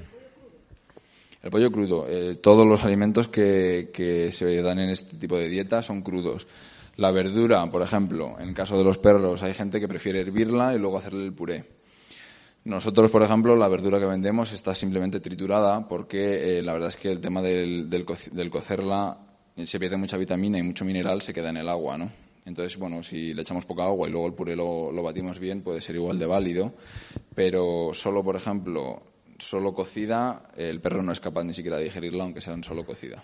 El 1.42 1.52
pollo 1.52 1.72
crudo. 1.72 2.08
Eh, 2.10 2.36
todos 2.36 2.66
los 2.66 2.84
alimentos 2.84 3.28
que, 3.28 4.30
se 4.32 4.62
dan 4.62 4.80
en 4.80 4.90
este 4.90 5.18
tipo 5.18 5.38
de 5.38 5.48
dieta 5.48 5.84
son 5.84 6.02
crudos. 6.02 6.48
La 6.98 7.12
verdura, 7.12 7.70
por 7.70 7.82
ejemplo, 7.82 8.36
en 8.40 8.50
el 8.50 8.56
caso 8.56 8.78
de 8.78 8.84
los 8.84 8.98
perros, 8.98 9.44
hay 9.44 9.54
gente 9.54 9.80
que 9.80 9.88
prefiere 9.88 10.22
hervirla 10.22 10.74
y 10.74 10.80
luego 10.80 10.98
hacerle 10.98 11.24
el 11.24 11.34
puré. 11.34 11.66
Nosotros, 12.64 13.12
por 13.12 13.22
ejemplo, 13.22 13.56
la 13.56 13.68
verdura 13.68 14.00
que 14.00 14.08
vendemos 14.08 14.52
está 14.52 14.74
simplemente 14.74 15.20
triturada 15.20 15.88
porque 15.88 16.58
eh, 16.58 16.64
la 16.64 16.74
verdad 16.74 16.90
es 16.90 16.98
que 16.98 17.12
el 17.12 17.20
tema 17.20 17.42
del, 17.44 17.92
del, 17.92 18.50
cocerla 18.50 19.25
se 19.64 19.80
pierde 19.80 19.98
mucha 19.98 20.18
vitamina 20.18 20.58
y 20.58 20.64
mucho 20.64 20.84
mineral, 20.84 21.22
se 21.22 21.34
queda 21.34 21.50
en 21.50 21.58
el 21.58 21.70
agua, 21.70 21.98
¿no? 21.98 22.12
Entonces, 22.46 22.78
bueno, 22.78 23.02
si 23.02 23.34
le 23.34 23.42
echamos 23.42 23.66
poca 23.66 23.86
agua 23.86 24.08
y 24.08 24.12
luego 24.12 24.28
el 24.28 24.34
puré 24.34 24.56
lo, 24.56 24.92
batimos 25.02 25.40
bien, 25.40 25.62
puede 25.62 25.82
ser 25.82 25.96
igual 25.96 26.20
de 26.20 26.28
válido. 26.28 26.74
Pero 27.34 27.90
solo, 27.94 28.24
por 28.24 28.36
ejemplo, 28.36 29.02
solo 29.40 29.74
cocida, 29.74 30.50
el 30.56 30.80
perro 30.80 31.02
no 31.02 31.12
es 31.12 31.20
capaz 31.20 31.44
ni 31.44 31.54
siquiera 31.54 31.78
de 31.78 31.86
digerirla, 31.86 32.24
aunque 32.24 32.42
sea 32.42 32.56
solo 32.62 32.86
cocida. 32.86 33.24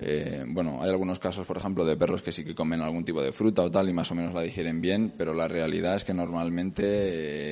Eh, 0.00 0.44
bueno, 0.46 0.80
hay 0.80 0.90
algunos 0.90 1.18
casos, 1.18 1.44
por 1.44 1.56
ejemplo, 1.56 1.84
de 1.84 1.96
perros 1.96 2.22
que 2.22 2.30
sí 2.30 2.44
que 2.44 2.54
comen 2.54 2.82
algún 2.82 3.04
tipo 3.04 3.20
de 3.20 3.32
fruta 3.32 3.62
o 3.62 3.70
tal 3.70 3.88
y 3.88 3.92
más 3.92 4.12
o 4.12 4.14
menos 4.14 4.32
la 4.32 4.42
digieren 4.42 4.80
bien, 4.80 5.12
pero 5.18 5.34
la 5.34 5.48
realidad 5.48 5.96
es 5.96 6.04
que 6.04 6.14
normalmente, 6.14 6.84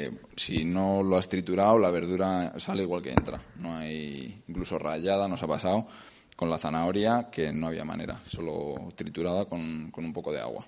eh, 0.05 0.11
si 0.37 0.65
no 0.65 1.03
lo 1.03 1.17
has 1.17 1.29
triturado, 1.29 1.77
la 1.77 1.91
verdura 1.91 2.57
sale 2.61 2.85
igual 2.85 3.03
que 3.03 3.11
entra. 3.11 3.41
No 3.57 3.77
hay, 3.77 4.43
incluso 4.47 4.79
rayada 4.79 5.27
nos 5.27 5.43
ha 5.43 5.49
pasado 5.49 5.89
con 6.37 6.51
la 6.51 6.59
zanahoria, 6.59 7.29
que 7.31 7.53
no 7.53 7.67
había 7.69 7.85
manera, 7.85 8.23
solo 8.27 8.93
triturada 8.95 9.47
con, 9.47 9.91
con 9.91 10.05
un 10.05 10.13
poco 10.13 10.33
de 10.33 10.41
agua. 10.41 10.67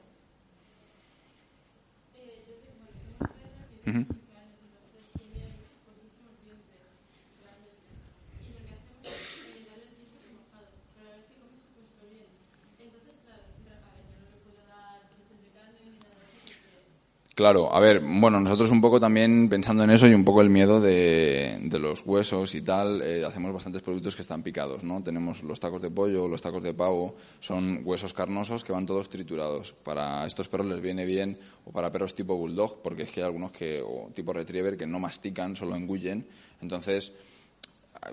Claro, 17.38 17.72
a 17.72 17.78
ver, 17.78 18.00
bueno, 18.00 18.40
nosotros 18.40 18.72
un 18.72 18.80
poco 18.80 18.98
también 18.98 19.48
pensando 19.48 19.84
en 19.84 19.90
eso 19.90 20.08
y 20.08 20.12
un 20.12 20.24
poco 20.24 20.40
el 20.40 20.50
miedo 20.50 20.80
de, 20.80 21.68
los 21.78 22.04
huesos 22.04 22.52
y 22.56 22.62
tal, 22.62 23.00
eh, 23.00 23.24
hacemos 23.24 23.52
bastantes 23.52 23.80
productos 23.80 24.16
que 24.16 24.22
están 24.22 24.42
picados, 24.42 24.82
¿no? 24.82 25.04
Tenemos 25.04 25.44
los 25.44 25.60
tacos 25.60 25.80
de 25.80 25.88
pollo, 25.88 26.26
los 26.26 26.42
tacos 26.42 26.64
de 26.64 26.74
pavo, 26.74 27.14
son 27.38 27.82
huesos 27.84 28.12
carnosos 28.12 28.64
que 28.64 28.72
van 28.72 28.86
todos 28.86 29.08
triturados. 29.08 29.72
Para 29.84 30.26
estos 30.26 30.48
perros 30.48 30.66
les 30.66 30.80
viene 30.80 31.04
bien, 31.04 31.38
o 31.64 31.70
para 31.70 31.92
perros 31.92 32.12
tipo 32.12 32.34
bulldog, 32.34 32.82
porque 32.82 33.04
es 33.04 33.12
que 33.12 33.20
hay 33.20 33.26
algunos 33.26 33.52
que, 33.52 33.80
o 33.86 34.10
tipo 34.12 34.32
retriever, 34.32 34.76
que 34.76 34.88
no 34.88 34.98
mastican, 34.98 35.54
solo 35.54 35.76
engullen. 35.76 36.26
Entonces, 36.60 37.12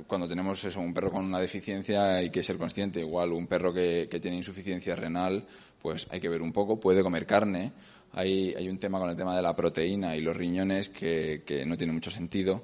cuando 0.05 0.28
tenemos 0.28 0.63
eso, 0.63 0.80
un 0.82 0.93
perro 0.93 1.09
con 1.09 1.26
una 1.26 1.39
deficiencia 1.39 2.17
hay 2.17 2.30
que 2.30 2.43
ser 2.43 2.59
consciente. 2.59 2.99
Igual 2.99 3.32
un 3.32 3.47
perro 3.47 3.73
que, 3.73 4.07
que 4.07 4.19
tiene 4.19 4.38
insuficiencia 4.38 4.95
renal, 4.95 5.47
pues 5.82 6.05
hay 6.11 6.19
que 6.19 6.30
ver 6.30 6.43
un 6.43 6.53
poco, 6.53 6.80
puede 6.80 7.01
comer 7.01 7.26
carne 7.26 7.71
hay, 8.16 8.53
hay 8.55 8.68
un 8.70 8.80
tema 8.80 8.99
con 8.99 9.09
el 9.09 9.16
tema 9.16 9.36
de 9.36 9.41
la 9.41 9.55
proteína 9.55 10.16
y 10.16 10.22
los 10.22 10.36
riñones 10.36 10.89
que, 10.89 11.43
que 11.45 11.66
no 11.66 11.78
tiene 11.78 11.93
mucho 11.93 12.09
sentido 12.09 12.63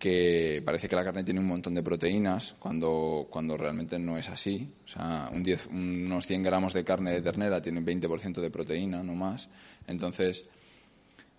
que 0.00 0.62
parece 0.64 0.88
que 0.88 0.96
la 0.96 1.04
carne 1.04 1.22
tiene 1.22 1.40
un 1.40 1.46
montón 1.46 1.74
de 1.74 1.82
proteínas 1.82 2.56
cuando, 2.58 3.26
cuando 3.28 3.58
realmente 3.58 3.98
no 3.98 4.16
es 4.16 4.30
así. 4.30 4.66
O 4.86 4.88
sea, 4.88 5.28
un 5.30 5.42
10, 5.42 5.66
unos 5.66 6.26
100 6.26 6.42
gramos 6.42 6.72
de 6.72 6.82
carne 6.82 7.12
de 7.12 7.20
ternera 7.20 7.60
tienen 7.60 7.84
20% 7.84 8.40
de 8.40 8.50
proteína, 8.50 9.02
no 9.02 9.14
más. 9.14 9.50
Entonces, 9.86 10.46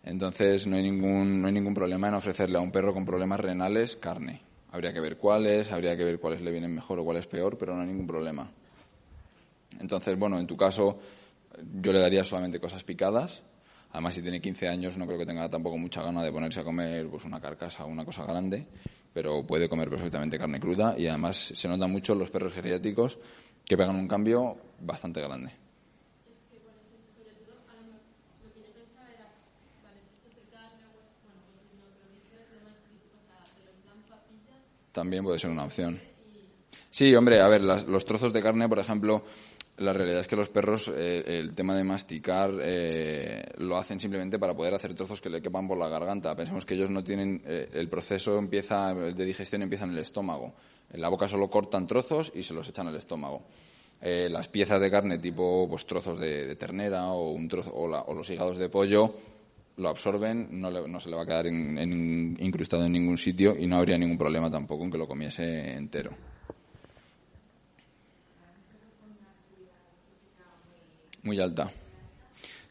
entonces 0.04 0.68
no, 0.68 0.76
hay 0.76 0.84
ningún, 0.84 1.42
no 1.42 1.48
hay 1.48 1.54
ningún 1.54 1.74
problema 1.74 2.10
en 2.10 2.14
ofrecerle 2.14 2.60
a 2.60 2.62
un 2.62 2.72
perro 2.72 2.94
con 2.94 3.04
problemas 3.04 3.40
renales 3.40 3.96
carne. 3.96 4.44
Habría 4.72 4.94
que 4.94 5.00
ver 5.00 5.18
cuáles, 5.18 5.72
habría 5.72 5.98
que 5.98 6.04
ver 6.04 6.20
cuáles 6.20 6.44
le 6.44 6.52
vienen 6.52 6.76
mejor 6.76 7.00
o 7.00 7.04
cuáles 7.04 7.26
peor, 7.26 7.58
pero 7.58 7.76
no 7.76 7.82
hay 7.82 7.88
ningún 7.88 8.06
problema. 8.06 8.48
Entonces, 9.80 10.20
bueno, 10.20 10.40
en 10.40 10.46
tu 10.46 10.56
caso 10.56 11.00
yo 11.82 11.94
le 11.94 12.00
daría 12.00 12.24
solamente 12.24 12.60
cosas 12.60 12.84
picadas. 12.84 13.44
Además, 13.92 14.16
si 14.16 14.22
tiene 14.22 14.40
15 14.40 14.68
años, 14.68 14.98
no 14.98 15.06
creo 15.06 15.20
que 15.20 15.26
tenga 15.26 15.50
tampoco 15.50 15.78
mucha 15.78 16.02
gana 16.02 16.24
de 16.24 16.32
ponerse 16.32 16.62
a 16.62 16.64
comer 16.64 17.08
pues, 17.10 17.26
una 17.26 17.42
carcasa 17.42 17.86
o 17.86 17.88
una 17.88 18.06
cosa 18.06 18.26
grande, 18.26 18.66
pero 19.14 19.46
puede 19.46 19.68
comer 19.68 19.90
perfectamente 19.90 20.38
carne 20.40 20.60
cruda 20.60 20.96
y 20.98 21.08
además 21.08 21.38
se 21.38 21.68
nota 21.68 21.88
mucho 21.88 22.16
los 22.16 22.32
perros 22.32 22.54
geriátricos 22.54 23.20
que 23.66 23.76
pegan 23.76 23.96
un 23.96 24.08
cambio 24.08 24.58
bastante 24.80 25.22
grande. 25.22 25.52
También 34.92 35.24
puede 35.24 35.40
ser 35.40 35.50
una 35.50 35.64
opción. 35.64 36.00
Sí, 36.90 37.16
hombre, 37.16 37.42
a 37.42 37.48
ver, 37.48 37.62
los 37.62 38.06
trozos 38.06 38.34
de 38.34 38.42
carne, 38.42 38.68
por 38.68 38.80
ejemplo, 38.80 39.24
la 39.82 39.94
realidad 39.94 40.22
es 40.22 40.28
que 40.28 40.36
los 40.36 40.50
perros, 40.50 40.92
eh, 40.96 41.24
el 41.26 41.54
tema 41.54 41.76
de 41.76 41.84
masticar, 41.84 42.52
eh, 42.62 43.44
lo 43.58 43.78
hacen 43.78 44.00
simplemente 44.00 44.40
para 44.40 44.56
poder 44.56 44.74
hacer 44.74 44.94
trozos 44.94 45.20
que 45.20 45.30
le 45.30 45.42
quepan 45.42 45.68
por 45.68 45.78
la 45.78 45.90
garganta. 45.90 46.36
Pensemos 46.36 46.66
que 46.66 46.76
ellos 46.76 46.90
no 46.90 47.04
tienen, 47.04 47.42
eh, 47.46 47.70
el 47.74 47.90
proceso 47.90 48.38
empieza, 48.38 48.94
de 48.94 49.26
digestión 49.26 49.64
empieza 49.64 49.86
en 49.86 49.92
el 49.92 50.00
estómago. 50.00 50.54
En 50.92 51.02
la 51.02 51.10
boca 51.10 51.28
solo 51.28 51.50
cortan 51.50 51.88
trozos 51.88 52.32
y 52.36 52.44
se 52.44 52.54
los 52.54 52.68
echan 52.70 52.88
al 52.88 52.96
estómago. 52.96 53.44
las 54.02 54.48
piezas 54.48 54.82
de 54.82 54.90
carne, 54.90 55.20
tipo 55.20 55.68
pues, 55.70 55.86
trozos 55.86 56.20
de, 56.20 56.56
ternera 56.56 57.12
o, 57.12 57.38
trozo, 57.48 57.72
o, 57.74 58.14
los 58.14 58.30
hígados 58.30 58.58
de 58.58 58.68
pollo, 58.68 59.14
lo 59.78 59.90
absorben, 59.90 60.60
no, 60.60 60.72
no 60.72 61.00
se 61.00 61.10
le 61.10 61.16
va 61.16 61.24
a 61.24 61.26
quedar 61.26 61.46
incrustado 61.48 62.86
en 62.86 62.92
ningún 62.92 63.18
sitio 63.18 63.56
y 63.58 63.68
no 63.68 63.78
habría 63.78 63.98
ningún 63.98 64.18
problema 64.18 64.50
tampoco 64.50 64.84
en 64.84 64.92
que 64.92 64.98
lo 64.98 65.08
comiese 65.08 65.74
entero. 65.74 66.12
Muy 71.24 71.40
alta. 71.40 71.72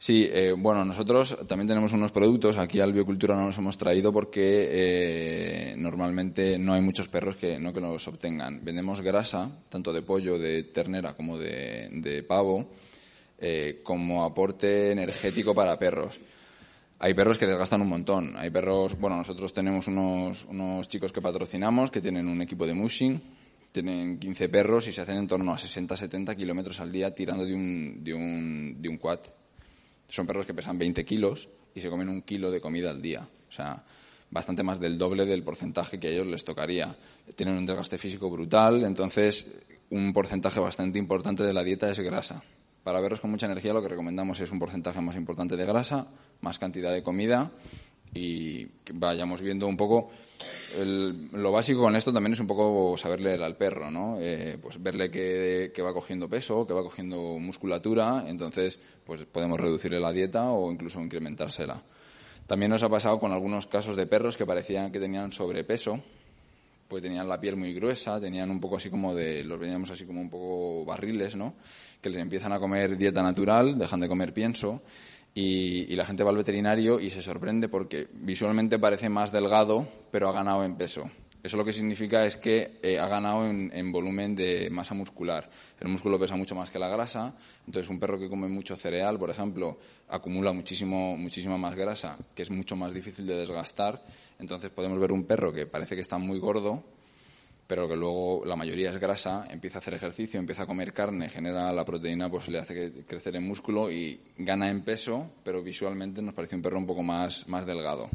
Sí, 0.03 0.27
eh, 0.33 0.55
bueno, 0.57 0.83
nosotros 0.83 1.37
también 1.47 1.69
tenemos 1.69 1.93
unos 1.93 2.11
productos. 2.11 2.57
Aquí 2.57 2.81
al 2.81 2.95
Biocultura 2.95 3.37
no 3.37 3.45
los 3.45 3.59
hemos 3.59 3.77
traído 3.77 4.11
porque 4.11 4.69
eh, 4.71 5.75
normalmente 5.77 6.59
no 6.59 6.73
hay 6.73 6.81
muchos 6.81 7.07
perros 7.09 7.37
que 7.37 7.59
no 7.59 7.71
que 7.75 7.83
los 7.83 8.09
obtengan. 8.09 8.65
Vendemos 8.65 9.03
grasa, 9.03 9.51
tanto 9.69 9.93
de 9.93 10.01
pollo, 10.01 10.39
de 10.39 10.63
ternera 10.63 11.13
como 11.13 11.37
de, 11.37 12.25
pavo, 12.27 12.71
eh, 13.39 13.83
como 13.83 14.25
aporte 14.25 14.91
energético 14.91 15.55
para 15.55 15.79
perros. 15.79 16.19
Hay 16.99 17.13
perros 17.13 17.37
que 17.37 17.47
desgastan 17.47 17.83
un 17.83 17.89
montón. 17.89 18.39
Hay 18.39 18.49
perros, 18.49 18.99
bueno, 18.99 19.19
nosotros 19.19 19.53
tenemos 19.53 19.87
unos, 19.87 20.47
unos 20.47 20.89
chicos 20.89 21.13
que 21.13 21.21
patrocinamos 21.21 21.91
que 21.91 22.01
tienen 22.01 22.27
un 22.27 22.41
equipo 22.41 22.67
de 22.67 22.73
mushing 22.73 23.21
tienen 23.73 24.19
15 24.19 24.49
perros 24.49 24.89
y 24.89 24.93
se 24.93 25.01
hacen 25.01 25.17
en 25.17 25.29
torno 25.29 25.53
a 25.53 25.57
60-70 25.57 26.37
kilómetros 26.37 26.81
al 26.81 26.91
día 26.91 27.15
tirando 27.15 27.45
de 27.45 27.55
un, 27.55 28.03
de, 28.03 28.15
un, 28.15 28.77
de 28.81 28.89
un 28.89 28.99
quad. 28.99 29.21
Son 30.09 30.27
perros 30.27 30.47
que 30.47 30.55
pesan 30.55 30.79
20 30.79 31.05
kilos 31.05 31.49
y 31.75 31.81
se 31.81 31.89
comen 31.89 32.09
un 32.09 32.23
kilo 32.23 32.51
de 32.51 32.61
comida 32.61 32.91
al 32.91 33.01
día. 33.01 33.29
O 33.49 33.53
sea, 33.53 33.85
bastante 34.31 34.63
más 34.63 34.81
del 34.81 34.99
doble 34.99 35.27
del 35.27 35.43
porcentaje 35.43 35.99
que 35.99 36.09
a 36.09 36.11
ellos 36.11 36.27
les 36.27 36.45
tocaría. 36.45 36.97
Tienen 37.37 37.57
un 37.57 37.67
desgaste 37.67 37.99
físico 37.99 38.31
brutal, 38.31 38.85
entonces 38.85 39.47
un 39.91 40.13
porcentaje 40.13 40.61
bastante 40.61 40.99
importante 40.99 41.43
de 41.45 41.53
la 41.53 41.63
dieta 41.63 41.91
es 41.91 42.01
grasa. 42.01 42.43
Para 42.83 43.01
perros 43.01 43.21
con 43.21 43.31
mucha 43.31 43.47
energía 43.47 43.73
lo 43.73 43.83
que 43.83 43.89
recomendamos 43.89 44.41
es 44.41 44.51
un 44.51 44.59
porcentaje 44.59 45.01
más 45.01 45.17
importante 45.17 45.57
de 45.57 45.67
grasa, 45.67 46.09
más 46.41 46.59
cantidad 46.59 46.93
de 46.93 47.03
comida 47.03 47.51
y 48.15 48.67
que 48.85 48.93
vayamos 48.95 49.43
viendo 49.43 49.67
un 49.67 49.77
poco 49.77 50.11
lo 51.33 51.53
básico 51.53 51.81
con 51.81 51.97
esto 51.97 52.13
también 52.13 52.33
es 52.33 52.41
un 52.41 52.47
poco 52.47 52.97
saber 52.97 53.21
leer 53.21 53.43
al 53.43 53.57
perro, 53.57 53.91
¿no? 53.91 54.19
Eh, 54.21 54.59
pues 54.61 54.83
verle 54.83 55.11
que, 55.11 55.83
va 55.83 55.93
cogiendo 55.93 56.29
peso, 56.29 56.67
que 56.67 56.75
va 56.75 56.83
cogiendo 56.83 57.39
musculatura, 57.39 58.25
entonces 58.27 58.79
pues 59.05 59.25
podemos 59.25 59.59
reducirle 59.61 60.01
la 60.01 60.13
dieta 60.13 60.51
o 60.51 60.71
incluso 60.71 61.01
incrementársela. 61.01 61.83
También 62.47 62.71
nos 62.71 62.83
ha 62.83 62.89
pasado 62.89 63.19
con 63.19 63.33
algunos 63.33 63.67
casos 63.67 63.97
de 63.97 64.07
perros 64.07 64.37
que 64.37 64.47
parecían 64.47 64.91
que 64.91 65.01
tenían 65.01 65.33
sobrepeso, 65.33 66.01
pues 66.89 67.03
tenían 67.03 67.29
la 67.29 67.41
piel 67.41 67.57
muy 67.57 67.73
gruesa, 67.73 68.21
tenían 68.21 68.51
un 68.51 68.61
poco 68.61 68.77
así 68.77 68.91
como 68.91 69.15
de, 69.15 69.45
los 69.45 69.59
veíamos 69.59 69.91
así 69.91 70.05
como 70.05 70.21
un 70.21 70.31
poco 70.31 70.85
barriles, 70.85 71.37
¿no? 71.37 71.55
Que 72.01 72.11
les 72.11 72.21
empiezan 72.21 72.53
a 72.53 72.59
comer 72.59 72.97
dieta 72.97 73.23
natural, 73.23 73.79
dejan 73.79 74.01
de 74.01 74.09
comer 74.09 74.33
pienso 74.33 74.83
y, 75.35 75.95
la 75.95 76.07
gente 76.07 76.25
va 76.25 76.31
al 76.31 76.37
veterinario 76.37 76.99
y 77.01 77.11
se 77.11 77.23
sorprende 77.23 77.69
porque 77.69 78.09
visualmente 78.13 78.79
parece 78.79 79.09
más 79.09 79.33
delgado, 79.33 79.87
pero 80.11 80.29
ha 80.29 80.33
ganado 80.33 80.65
en 80.65 80.77
peso. 80.77 81.11
Eso 81.43 81.57
lo 81.57 81.65
que 81.65 81.73
significa 81.73 82.27
es 82.27 82.37
que 82.37 82.79
eh, 82.83 82.99
ha 82.99 83.09
ganado 83.09 83.47
en, 83.47 83.93
volumen 83.93 84.37
de 84.37 84.69
masa 84.71 84.93
muscular. 84.95 85.49
El 85.81 85.89
músculo 85.89 86.19
pesa 86.19 86.37
mucho 86.37 86.55
más 86.55 86.71
que 86.71 86.79
la 86.79 86.89
grasa, 86.89 87.35
entonces 87.67 87.89
un 87.89 87.99
perro 87.99 88.19
que 88.19 88.29
come 88.29 88.47
mucho 88.47 88.77
cereal, 88.77 89.19
por 89.19 89.31
ejemplo, 89.31 89.79
acumula 90.09 90.53
muchísimo, 90.53 91.17
muchísima 91.17 91.57
más 91.57 91.75
grasa, 91.75 92.19
que 92.35 92.43
es 92.43 92.51
mucho 92.51 92.77
más 92.77 92.93
difícil 92.93 93.27
de 93.27 93.37
desgastar. 93.37 94.03
Entonces 94.39 94.71
podemos 94.71 95.01
ver 95.01 95.13
un 95.13 95.25
perro 95.25 95.51
que 95.51 95.65
parece 95.65 95.95
que 95.95 96.03
está 96.03 96.19
muy 96.19 96.39
gordo, 96.39 96.85
pero 97.71 97.87
que 97.87 97.95
luego 97.95 98.43
la 98.45 98.57
mayoría 98.57 98.91
es 98.91 98.99
grasa, 98.99 99.47
empieza 99.49 99.79
a 99.79 99.81
hacer 99.81 99.95
ejercicio, 99.95 100.41
empieza 100.41 100.65
a 100.65 100.67
comer 100.67 100.93
carne, 100.93 101.29
genera 101.29 101.73
la 101.73 101.85
proteína, 101.85 102.29
pues 102.29 102.49
le 102.49 102.59
hace 102.59 103.05
crecer 103.07 103.37
en 103.37 103.47
músculo 103.47 103.93
y 103.93 104.21
gana 104.39 104.69
en 104.69 104.83
peso, 104.83 105.35
pero 105.45 105.63
visualmente 105.63 106.21
nos 106.21 106.35
parece 106.35 106.57
un 106.57 106.63
perro 106.63 106.79
un 106.79 106.87
poco 106.87 107.05
más, 107.05 107.47
más 107.47 107.65
delgado. 107.65 108.11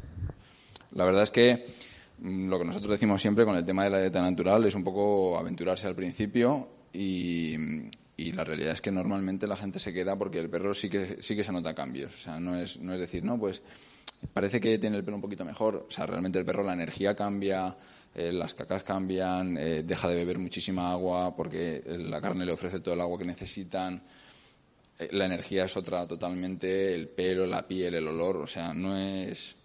La 0.91 1.05
verdad 1.05 1.23
es 1.23 1.31
que 1.31 1.67
mm, 2.19 2.49
lo 2.49 2.59
que 2.59 2.65
nosotros 2.65 2.91
decimos 2.91 3.21
siempre 3.21 3.45
con 3.45 3.55
el 3.55 3.63
tema 3.63 3.85
de 3.85 3.91
la 3.91 4.01
dieta 4.01 4.21
natural 4.21 4.65
es 4.65 4.75
un 4.75 4.83
poco 4.83 5.37
aventurarse 5.37 5.87
al 5.87 5.95
principio 5.95 6.67
y, 6.91 7.55
y 8.17 8.33
la 8.33 8.43
realidad 8.43 8.73
es 8.73 8.81
que 8.81 8.91
normalmente 8.91 9.47
la 9.47 9.55
gente 9.55 9.79
se 9.79 9.93
queda 9.93 10.17
porque 10.17 10.39
el 10.39 10.49
perro 10.49 10.73
sí 10.73 10.89
que, 10.89 11.23
sí 11.23 11.33
que 11.33 11.45
se 11.45 11.53
nota 11.53 11.73
cambios. 11.73 12.13
O 12.13 12.17
sea, 12.17 12.41
no 12.41 12.57
es, 12.57 12.81
no 12.81 12.93
es 12.93 12.99
decir, 12.99 13.23
no, 13.23 13.39
pues 13.39 13.61
parece 14.33 14.59
que 14.59 14.77
tiene 14.79 14.97
el 14.97 15.05
pelo 15.05 15.15
un 15.15 15.21
poquito 15.21 15.45
mejor. 15.45 15.85
O 15.87 15.91
sea, 15.91 16.05
realmente 16.05 16.39
el 16.39 16.43
perro, 16.43 16.61
la 16.61 16.73
energía 16.73 17.15
cambia, 17.15 17.73
eh, 18.15 18.31
las 18.31 18.53
cacas 18.53 18.83
cambian, 18.83 19.57
eh, 19.57 19.83
deja 19.83 20.07
de 20.07 20.15
beber 20.15 20.39
muchísima 20.39 20.89
agua 20.91 21.35
porque 21.35 21.83
la 21.85 22.21
carne 22.21 22.45
le 22.45 22.53
ofrece 22.53 22.79
todo 22.79 22.93
el 22.93 23.01
agua 23.01 23.19
que 23.19 23.25
necesitan. 23.25 24.01
Eh, 24.97 25.09
la 25.11 25.25
energía 25.25 25.65
es 25.65 25.75
otra 25.75 26.07
totalmente, 26.07 26.95
el 26.95 27.09
pelo, 27.09 27.45
la 27.45 27.67
piel, 27.67 27.93
el 27.93 28.07
olor. 28.07 28.37
O 28.37 28.47
sea, 28.47 28.73
no 28.73 28.97
es 28.97 29.57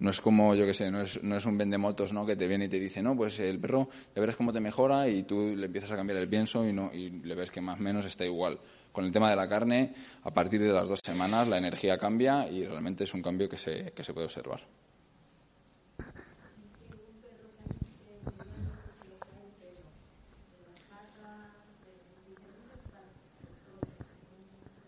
no 0.00 0.10
es 0.10 0.20
como, 0.20 0.54
yo 0.54 0.64
qué 0.66 0.74
sé, 0.74 0.90
no 0.90 1.00
es, 1.00 1.22
no 1.24 1.36
es 1.36 1.46
un 1.46 1.58
vendemotos 1.58 2.12
¿no? 2.12 2.24
que 2.24 2.36
te 2.36 2.46
viene 2.46 2.66
y 2.66 2.68
te 2.68 2.78
dice, 2.78 3.02
no, 3.02 3.16
pues 3.16 3.40
el 3.40 3.58
perro, 3.58 3.88
ya 4.14 4.20
verás 4.20 4.36
cómo 4.36 4.52
te 4.52 4.60
mejora 4.60 5.08
y 5.08 5.24
tú 5.24 5.54
le 5.56 5.66
empiezas 5.66 5.90
a 5.92 5.96
cambiar 5.96 6.18
el 6.18 6.28
pienso 6.28 6.66
y, 6.66 6.72
no, 6.72 6.92
y 6.92 7.10
le 7.10 7.34
ves 7.34 7.50
que 7.50 7.60
más 7.60 7.80
o 7.80 7.82
menos 7.82 8.04
está 8.06 8.24
igual. 8.24 8.58
Con 8.92 9.04
el 9.04 9.12
tema 9.12 9.28
de 9.30 9.36
la 9.36 9.48
carne, 9.48 9.92
a 10.22 10.32
partir 10.32 10.60
de 10.60 10.72
las 10.72 10.88
dos 10.88 11.00
semanas 11.04 11.48
la 11.48 11.58
energía 11.58 11.98
cambia 11.98 12.48
y 12.48 12.64
realmente 12.64 13.04
es 13.04 13.14
un 13.14 13.22
cambio 13.22 13.48
que 13.48 13.58
se, 13.58 13.92
que 13.92 14.04
se 14.04 14.12
puede 14.12 14.26
observar. 14.26 14.60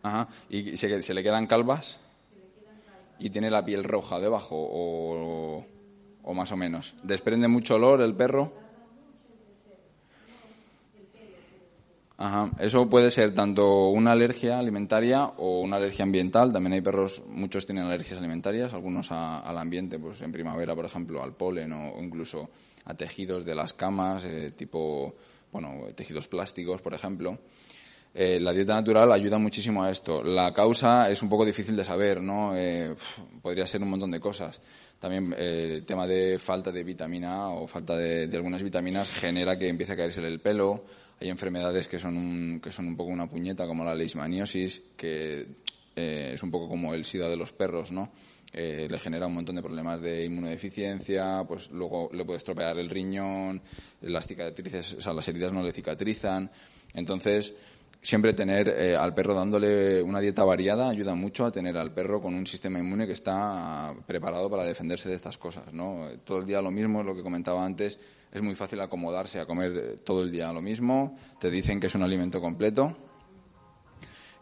Ajá. 0.02 0.28
¿Y 0.48 0.76
se, 0.76 1.02
se 1.02 1.14
le 1.14 1.22
quedan 1.22 1.46
calvas? 1.46 2.00
y 3.20 3.30
tiene 3.30 3.50
la 3.50 3.64
piel 3.64 3.84
roja 3.84 4.18
debajo 4.18 4.56
o, 4.58 5.64
o 6.22 6.34
más 6.34 6.50
o 6.52 6.56
menos. 6.56 6.94
¿Desprende 7.02 7.48
mucho 7.48 7.74
olor 7.76 8.00
el 8.00 8.14
perro? 8.16 8.50
Ajá. 12.16 12.50
Eso 12.58 12.88
puede 12.88 13.10
ser 13.10 13.34
tanto 13.34 13.88
una 13.88 14.12
alergia 14.12 14.58
alimentaria 14.58 15.24
o 15.24 15.60
una 15.60 15.76
alergia 15.76 16.02
ambiental. 16.02 16.52
También 16.52 16.74
hay 16.74 16.80
perros, 16.80 17.22
muchos 17.28 17.64
tienen 17.66 17.84
alergias 17.84 18.18
alimentarias, 18.18 18.72
algunos 18.74 19.10
al 19.12 19.56
ambiente, 19.56 19.98
pues 19.98 20.20
en 20.22 20.32
primavera, 20.32 20.74
por 20.74 20.84
ejemplo, 20.86 21.22
al 21.22 21.34
polen 21.34 21.72
o, 21.72 22.02
incluso 22.02 22.50
a 22.86 22.94
tejidos 22.94 23.44
de 23.44 23.54
las 23.54 23.72
camas, 23.74 24.24
eh, 24.24 24.52
tipo, 24.56 25.14
bueno, 25.52 25.84
tejidos 25.94 26.26
plásticos, 26.28 26.80
por 26.80 26.94
ejemplo. 26.94 27.38
Eh, 28.12 28.40
la 28.40 28.52
dieta 28.52 28.74
natural 28.74 29.12
ayuda 29.12 29.38
muchísimo 29.38 29.84
a 29.84 29.90
esto. 29.90 30.22
La 30.22 30.52
causa 30.52 31.08
es 31.08 31.22
un 31.22 31.28
poco 31.28 31.44
difícil 31.44 31.76
de 31.76 31.84
saber, 31.84 32.20
¿no? 32.20 32.56
Eh, 32.56 32.94
podría 33.40 33.66
ser 33.66 33.82
un 33.82 33.90
montón 33.90 34.10
de 34.10 34.18
cosas. 34.18 34.60
También 34.98 35.32
eh, 35.38 35.76
el 35.76 35.86
tema 35.86 36.06
de 36.06 36.38
falta 36.38 36.72
de 36.72 36.82
vitamina 36.82 37.50
o 37.50 37.66
falta 37.68 37.96
de, 37.96 38.28
algunas 38.32 38.62
vitaminas 38.62 39.10
genera 39.10 39.56
que 39.56 39.68
empiece 39.68 39.92
a 39.92 39.96
caerse 39.96 40.26
el 40.26 40.40
pelo. 40.40 40.84
Hay 41.20 41.28
enfermedades 41.28 41.86
que 41.86 41.98
son 41.98 42.16
un, 42.16 42.60
que 42.60 42.72
son 42.72 42.88
un 42.88 42.96
poco 42.96 43.10
una 43.10 43.28
puñeta, 43.28 43.66
como 43.66 43.84
la 43.84 43.94
leishmaniosis, 43.94 44.82
que 44.96 45.46
es 45.94 46.42
un 46.42 46.50
poco 46.50 46.66
como 46.66 46.94
el 46.94 47.04
SIDA 47.04 47.28
de 47.28 47.36
los 47.36 47.52
perros, 47.52 47.92
¿no? 47.92 48.10
le 48.52 48.98
genera 48.98 49.26
un 49.26 49.34
montón 49.34 49.54
de 49.54 49.62
problemas 49.62 50.00
de 50.00 50.24
inmunodeficiencia, 50.24 51.44
pues 51.46 51.70
luego 51.70 52.08
le 52.12 52.24
puede 52.24 52.38
estropear 52.38 52.78
el 52.78 52.88
riñón, 52.88 53.62
las 54.00 54.26
cicatrices, 54.26 54.94
o 54.94 55.00
sea, 55.02 55.12
las 55.12 55.28
heridas 55.28 55.52
no 55.52 55.62
le 55.62 55.72
cicatrizan. 55.72 56.50
Entonces, 56.94 57.54
siempre 58.02 58.32
tener 58.32 58.68
eh, 58.68 58.96
al 58.96 59.14
perro 59.14 59.34
dándole 59.34 60.02
una 60.02 60.20
dieta 60.20 60.44
variada 60.44 60.88
ayuda 60.88 61.14
mucho 61.14 61.44
a 61.44 61.52
tener 61.52 61.76
al 61.76 61.92
perro 61.92 62.20
con 62.20 62.34
un 62.34 62.46
sistema 62.46 62.78
inmune 62.78 63.06
que 63.06 63.12
está 63.12 63.94
preparado 64.06 64.48
para 64.48 64.64
defenderse 64.64 65.08
de 65.08 65.14
estas 65.14 65.36
cosas, 65.36 65.72
¿no? 65.72 66.06
Todo 66.24 66.38
el 66.38 66.46
día 66.46 66.62
lo 66.62 66.70
mismo, 66.70 67.02
lo 67.02 67.14
que 67.14 67.22
comentaba 67.22 67.64
antes, 67.64 67.98
es 68.32 68.42
muy 68.42 68.54
fácil 68.54 68.80
acomodarse 68.80 69.40
a 69.40 69.46
comer 69.46 69.72
eh, 69.76 69.96
todo 70.04 70.22
el 70.22 70.30
día 70.30 70.52
lo 70.52 70.62
mismo, 70.62 71.16
te 71.38 71.50
dicen 71.50 71.80
que 71.80 71.88
es 71.88 71.94
un 71.94 72.02
alimento 72.02 72.40
completo 72.40 72.96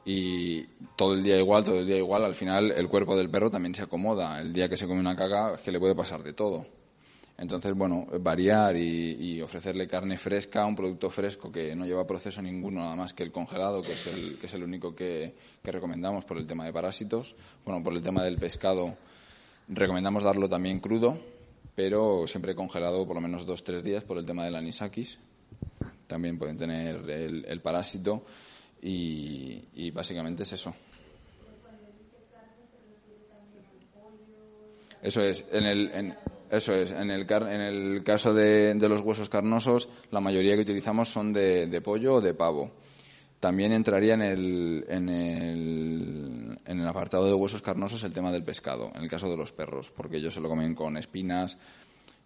y 0.04 0.62
todo 0.96 1.12
el 1.14 1.22
día 1.22 1.36
igual, 1.36 1.64
todo 1.64 1.80
el 1.80 1.86
día 1.86 1.98
igual, 1.98 2.24
al 2.24 2.34
final 2.34 2.70
el 2.70 2.88
cuerpo 2.88 3.16
del 3.16 3.28
perro 3.28 3.50
también 3.50 3.74
se 3.74 3.82
acomoda. 3.82 4.40
El 4.40 4.54
día 4.54 4.66
que 4.68 4.78
se 4.78 4.86
come 4.86 5.00
una 5.00 5.14
caga 5.14 5.54
es 5.54 5.60
que 5.60 5.70
le 5.70 5.78
puede 5.78 5.94
pasar 5.94 6.22
de 6.22 6.32
todo. 6.32 6.77
Entonces, 7.38 7.72
bueno, 7.72 8.04
variar 8.20 8.76
y, 8.76 9.40
ofrecerle 9.40 9.86
carne 9.86 10.18
fresca, 10.18 10.66
un 10.66 10.74
producto 10.74 11.08
fresco 11.08 11.52
que 11.52 11.74
no 11.76 11.86
lleva 11.86 12.04
proceso 12.04 12.42
ninguno, 12.42 12.80
nada 12.80 12.96
más 12.96 13.14
que 13.14 13.22
el 13.22 13.30
congelado, 13.30 13.80
que 13.80 13.92
es 13.92 14.08
el, 14.08 14.38
que 14.40 14.46
es 14.46 14.54
el 14.54 14.64
único 14.64 14.94
que, 14.94 15.36
recomendamos 15.62 16.24
por 16.24 16.36
el 16.36 16.48
tema 16.48 16.64
de 16.64 16.72
parásitos. 16.72 17.36
Bueno, 17.64 17.82
por 17.84 17.92
el 17.94 18.02
tema 18.02 18.24
del 18.24 18.38
pescado, 18.38 18.96
recomendamos 19.68 20.24
darlo 20.24 20.48
también 20.48 20.80
crudo, 20.80 21.16
pero 21.76 22.26
siempre 22.26 22.56
congelado 22.56 23.06
por 23.06 23.14
lo 23.14 23.20
menos 23.20 23.46
dos 23.46 23.62
tres 23.62 23.84
días 23.84 24.02
por 24.02 24.18
el 24.18 24.26
tema 24.26 24.44
del 24.44 24.56
anisakis. 24.56 25.20
También 26.08 26.38
pueden 26.38 26.56
tener 26.56 27.08
el, 27.08 27.60
parásito 27.60 28.24
y, 28.82 29.92
básicamente 29.92 30.42
es 30.42 30.54
eso. 30.54 30.74
Eso 35.00 35.22
es. 35.22 35.44
En 35.52 35.64
el, 35.64 36.16
eso 36.50 36.74
es, 36.74 36.92
en 36.92 37.10
el, 37.10 37.26
en 37.30 37.60
el 37.60 38.02
caso 38.02 38.32
de, 38.32 38.74
los 38.88 39.00
huesos 39.00 39.28
carnosos, 39.28 39.88
la 40.10 40.20
mayoría 40.20 40.54
que 40.54 40.62
utilizamos 40.62 41.08
son 41.08 41.32
de, 41.32 41.80
pollo 41.82 42.14
o 42.14 42.20
de 42.20 42.34
pavo. 42.34 42.72
También 43.40 43.72
entraría 43.72 44.14
en 44.14 44.22
el, 44.22 44.84
en, 44.88 45.08
el, 45.08 46.58
en 46.64 46.80
el 46.80 46.88
apartado 46.88 47.26
de 47.26 47.34
huesos 47.34 47.62
carnosos 47.62 48.02
el 48.02 48.12
tema 48.12 48.32
del 48.32 48.44
pescado, 48.44 48.90
en 48.94 49.02
el 49.02 49.08
caso 49.08 49.28
de 49.28 49.36
los 49.36 49.52
perros, 49.52 49.90
porque 49.90 50.16
ellos 50.16 50.34
se 50.34 50.40
lo 50.40 50.48
comen 50.48 50.74
con 50.74 50.96
espinas. 50.96 51.56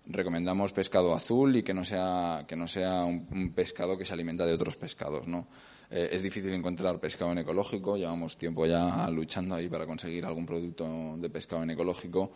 Recomendamos 0.06 0.72
pescado 0.72 1.14
azul 1.14 1.56
y 1.56 1.62
que 1.62 1.74
no 1.74 1.84
sea, 1.84 2.44
que 2.48 2.56
no 2.56 2.66
sea 2.66 3.04
un, 3.04 3.52
pescado 3.54 3.96
que 3.96 4.04
se 4.04 4.14
alimenta 4.14 4.46
de 4.46 4.54
otros 4.54 4.76
pescados, 4.76 5.28
¿no? 5.28 5.46
Eh, 5.90 6.08
es 6.12 6.22
difícil 6.22 6.52
encontrar 6.54 6.98
pescado 6.98 7.30
en 7.32 7.38
ecológico, 7.38 7.96
llevamos 7.96 8.38
tiempo 8.38 8.66
ya 8.66 9.08
luchando 9.10 9.54
ahí 9.54 9.68
para 9.68 9.86
conseguir 9.86 10.24
algún 10.24 10.46
producto 10.46 11.16
de 11.18 11.28
pescado 11.28 11.62
en 11.62 11.70
ecológico 11.70 12.32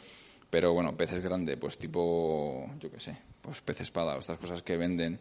pero 0.50 0.72
bueno, 0.72 0.96
peces 0.96 1.22
grandes, 1.22 1.56
pues 1.56 1.78
tipo, 1.78 2.66
yo 2.78 2.90
qué 2.90 3.00
sé, 3.00 3.16
pues 3.40 3.60
pez 3.60 3.80
espada 3.80 4.16
o 4.16 4.20
estas 4.20 4.38
cosas 4.38 4.62
que 4.62 4.76
venden. 4.76 5.18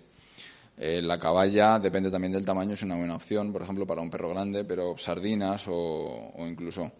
Eh, 0.77 1.01
la 1.01 1.17
caballa, 1.17 1.79
depende 1.79 2.11
también 2.11 2.33
del 2.33 2.45
tamaño, 2.45 2.73
es 2.73 2.83
una 2.83 2.97
buena 2.97 3.15
opción, 3.15 3.53
por 3.53 3.61
ejemplo, 3.61 3.87
para 3.87 4.01
un 4.01 4.09
perro 4.09 4.29
grande, 4.29 4.65
pero 4.65 4.97
sardinas 4.97 5.65
o, 5.69 6.33
incluso 6.39 6.91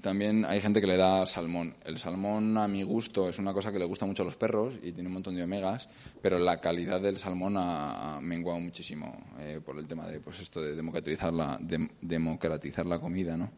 también 0.00 0.44
hay 0.44 0.60
gente 0.60 0.80
que 0.80 0.86
le 0.86 0.96
da 0.96 1.26
salmón. 1.26 1.74
El 1.84 1.98
salmón, 1.98 2.56
a 2.56 2.68
mi 2.68 2.82
gusto, 2.84 3.28
es 3.28 3.38
una 3.38 3.52
cosa 3.52 3.72
que 3.72 3.78
le 3.78 3.84
gusta 3.84 4.06
mucho 4.06 4.22
a 4.22 4.26
los 4.26 4.36
perros 4.36 4.74
y 4.82 4.92
tiene 4.92 5.08
un 5.08 5.14
montón 5.14 5.34
de 5.34 5.42
omegas, 5.42 5.88
pero 6.22 6.38
la 6.38 6.60
calidad 6.60 7.00
del 7.00 7.16
salmón 7.16 7.54
ha, 7.56 8.20
menguado 8.22 8.60
muchísimo 8.60 9.16
eh, 9.40 9.60
por 9.64 9.78
el 9.78 9.88
tema 9.88 10.06
de, 10.06 10.20
pues 10.20 10.40
esto 10.40 10.60
de 10.60 10.76
democratizar 10.76 11.32
la, 11.32 11.58
democratizar 12.00 12.86
la 12.86 13.00
comida, 13.00 13.36
¿no? 13.36 13.50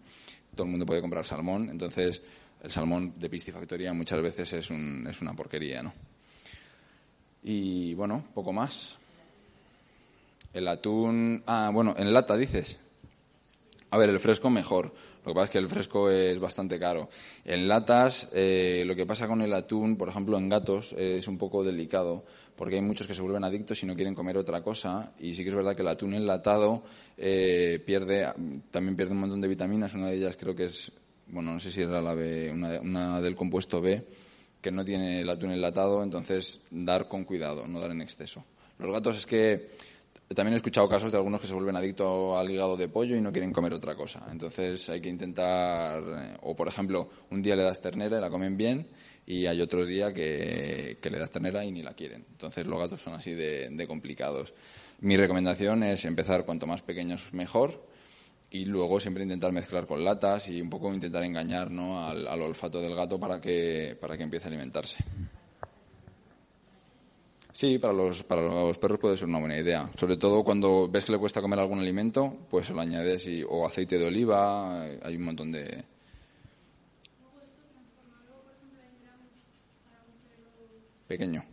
Todo 0.54 0.64
el 0.64 0.70
mundo 0.70 0.86
puede 0.86 1.00
comprar 1.00 1.24
salmón, 1.26 1.68
entonces 1.68 2.22
el 2.62 2.70
salmón 2.70 3.14
de 3.16 3.30
piscifactoría 3.30 3.92
muchas 3.92 4.20
veces 4.20 4.52
es, 4.52 4.70
un, 4.70 5.06
es 5.08 5.20
una 5.20 5.34
porquería, 5.34 5.82
¿no? 5.82 5.92
Y 7.42 7.94
bueno, 7.94 8.24
poco 8.34 8.52
más. 8.52 8.96
El 10.52 10.68
atún. 10.68 11.42
Ah, 11.46 11.70
bueno, 11.72 11.94
en 11.96 12.12
lata 12.12 12.36
dices. 12.36 12.78
A 13.90 13.98
ver, 13.98 14.10
el 14.10 14.20
fresco 14.20 14.50
mejor. 14.50 14.92
Lo 15.24 15.32
que 15.32 15.34
pasa 15.34 15.44
es 15.44 15.50
que 15.50 15.58
el 15.58 15.68
fresco 15.68 16.10
es 16.10 16.38
bastante 16.40 16.78
caro. 16.78 17.08
En 17.44 17.68
latas, 17.68 18.28
eh, 18.32 18.84
lo 18.86 18.94
que 18.96 19.04
pasa 19.04 19.28
con 19.28 19.42
el 19.42 19.52
atún, 19.52 19.96
por 19.96 20.08
ejemplo, 20.08 20.38
en 20.38 20.48
gatos, 20.48 20.94
es 20.94 21.28
un 21.28 21.36
poco 21.36 21.62
delicado, 21.62 22.24
porque 22.56 22.76
hay 22.76 22.82
muchos 22.82 23.06
que 23.06 23.14
se 23.14 23.20
vuelven 23.20 23.44
adictos 23.44 23.82
y 23.82 23.86
no 23.86 23.94
quieren 23.94 24.14
comer 24.14 24.38
otra 24.38 24.62
cosa. 24.62 25.12
Y 25.18 25.34
sí 25.34 25.42
que 25.42 25.50
es 25.50 25.54
verdad 25.54 25.76
que 25.76 25.82
el 25.82 25.88
atún 25.88 26.14
enlatado 26.14 26.82
eh, 27.18 27.82
pierde, 27.84 28.32
también 28.70 28.96
pierde 28.96 29.12
un 29.12 29.20
montón 29.20 29.40
de 29.40 29.48
vitaminas. 29.48 29.94
Una 29.94 30.06
de 30.06 30.16
ellas 30.16 30.36
creo 30.36 30.54
que 30.54 30.64
es 30.64 30.92
bueno, 31.32 31.52
no 31.52 31.60
sé 31.60 31.70
si 31.70 31.82
era 31.82 32.00
la 32.00 32.14
B, 32.14 32.50
una, 32.52 33.20
del 33.20 33.36
compuesto 33.36 33.80
B, 33.80 34.04
que 34.60 34.70
no 34.70 34.84
tiene 34.84 35.20
el 35.20 35.30
atún 35.30 35.52
enlatado, 35.52 36.02
entonces 36.02 36.62
dar 36.70 37.08
con 37.08 37.24
cuidado, 37.24 37.66
no 37.66 37.80
dar 37.80 37.90
en 37.92 38.02
exceso. 38.02 38.44
Los 38.78 38.90
gatos 38.90 39.16
es 39.16 39.26
que 39.26 39.70
también 40.34 40.54
he 40.54 40.56
escuchado 40.56 40.88
casos 40.88 41.10
de 41.10 41.18
algunos 41.18 41.40
que 41.40 41.46
se 41.46 41.54
vuelven 41.54 41.76
adictos 41.76 42.38
al 42.38 42.50
hígado 42.50 42.76
de 42.76 42.88
pollo 42.88 43.16
y 43.16 43.20
no 43.20 43.32
quieren 43.32 43.52
comer 43.52 43.74
otra 43.74 43.94
cosa. 43.94 44.26
Entonces 44.30 44.88
hay 44.88 45.00
que 45.00 45.08
intentar, 45.08 46.02
eh, 46.02 46.36
o 46.42 46.54
por 46.54 46.68
ejemplo, 46.68 47.08
un 47.30 47.42
día 47.42 47.56
le 47.56 47.62
das 47.62 47.80
ternera 47.80 48.18
y 48.18 48.20
la 48.20 48.30
comen 48.30 48.56
bien 48.56 48.86
y 49.26 49.46
hay 49.46 49.60
otro 49.60 49.84
día 49.84 50.12
que, 50.12 50.98
le 51.02 51.18
das 51.18 51.30
ternera 51.30 51.64
y 51.64 51.72
ni 51.72 51.82
la 51.82 51.94
quieren. 51.94 52.24
Entonces 52.30 52.66
los 52.66 52.78
gatos 52.78 53.00
son 53.00 53.14
así 53.14 53.32
de 53.32 53.84
complicados. 53.86 54.54
Mi 55.00 55.16
recomendación 55.16 55.82
es 55.82 56.04
empezar 56.04 56.44
cuanto 56.44 56.66
más 56.66 56.82
pequeños 56.82 57.32
mejor 57.32 57.89
y 58.50 58.64
luego 58.64 58.98
siempre 58.98 59.22
intentar 59.22 59.52
mezclar 59.52 59.86
con 59.86 60.04
latas 60.04 60.48
y 60.48 60.60
un 60.60 60.68
poco 60.68 60.92
intentar 60.92 61.22
engañar 61.22 61.70
¿no? 61.70 62.04
al, 62.04 62.26
olfato 62.42 62.80
del 62.80 62.94
gato 62.94 63.18
para 63.18 63.40
que, 63.40 63.96
para 64.00 64.16
que 64.16 64.24
empiece 64.24 64.46
a 64.46 64.48
alimentarse. 64.48 65.04
Sí, 67.52 67.78
para 67.78 67.92
los, 67.92 68.22
para 68.22 68.42
los 68.42 68.78
perros 68.78 68.98
puede 68.98 69.16
ser 69.16 69.28
una 69.28 69.38
buena 69.38 69.58
idea. 69.58 69.90
Sobre 69.96 70.16
todo 70.16 70.42
cuando 70.42 70.88
ves 70.88 71.04
que 71.04 71.12
le 71.12 71.18
cuesta 71.18 71.40
comer 71.40 71.58
algún 71.58 71.80
alimento, 71.80 72.38
pues 72.48 72.66
se 72.66 72.74
lo 72.74 72.80
añades 72.80 73.26
y, 73.26 73.42
o 73.42 73.66
aceite 73.66 73.98
de 73.98 74.06
oliva, 74.06 74.82
hay 74.82 75.16
un 75.16 75.22
montón 75.22 75.52
de... 75.52 75.84
Pequeño. 81.06 81.44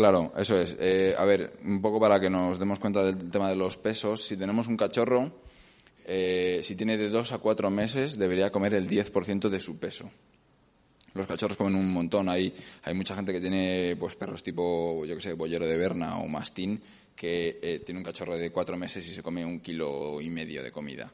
Claro, 0.00 0.32
eso 0.34 0.58
es. 0.58 0.78
Eh, 0.80 1.14
a 1.14 1.26
ver, 1.26 1.58
un 1.62 1.82
poco 1.82 2.00
para 2.00 2.18
que 2.18 2.30
nos 2.30 2.58
demos 2.58 2.78
cuenta 2.78 3.04
del 3.04 3.30
tema 3.30 3.50
de 3.50 3.54
los 3.54 3.76
pesos. 3.76 4.24
Si 4.24 4.34
tenemos 4.34 4.66
un 4.66 4.78
cachorro, 4.78 5.30
eh, 6.06 6.60
si 6.62 6.74
tiene 6.74 6.96
de 6.96 7.10
dos 7.10 7.32
a 7.32 7.38
cuatro 7.38 7.68
meses, 7.68 8.16
debería 8.16 8.48
comer 8.48 8.72
el 8.72 8.88
10% 8.88 9.50
de 9.50 9.60
su 9.60 9.78
peso. 9.78 10.10
Los 11.12 11.26
cachorros 11.26 11.58
comen 11.58 11.74
un 11.74 11.92
montón. 11.92 12.30
Hay, 12.30 12.50
hay 12.82 12.94
mucha 12.94 13.14
gente 13.14 13.30
que 13.30 13.42
tiene 13.42 13.94
pues 14.00 14.16
perros 14.16 14.42
tipo, 14.42 15.04
yo 15.04 15.16
que 15.16 15.20
sé, 15.20 15.34
bollero 15.34 15.66
de 15.66 15.76
Berna 15.76 16.18
o 16.20 16.28
mastín, 16.28 16.80
que 17.14 17.58
eh, 17.60 17.82
tiene 17.84 17.98
un 17.98 18.04
cachorro 18.04 18.38
de 18.38 18.50
cuatro 18.50 18.78
meses 18.78 19.06
y 19.06 19.12
se 19.12 19.22
come 19.22 19.44
un 19.44 19.60
kilo 19.60 20.18
y 20.22 20.30
medio 20.30 20.62
de 20.62 20.72
comida 20.72 21.12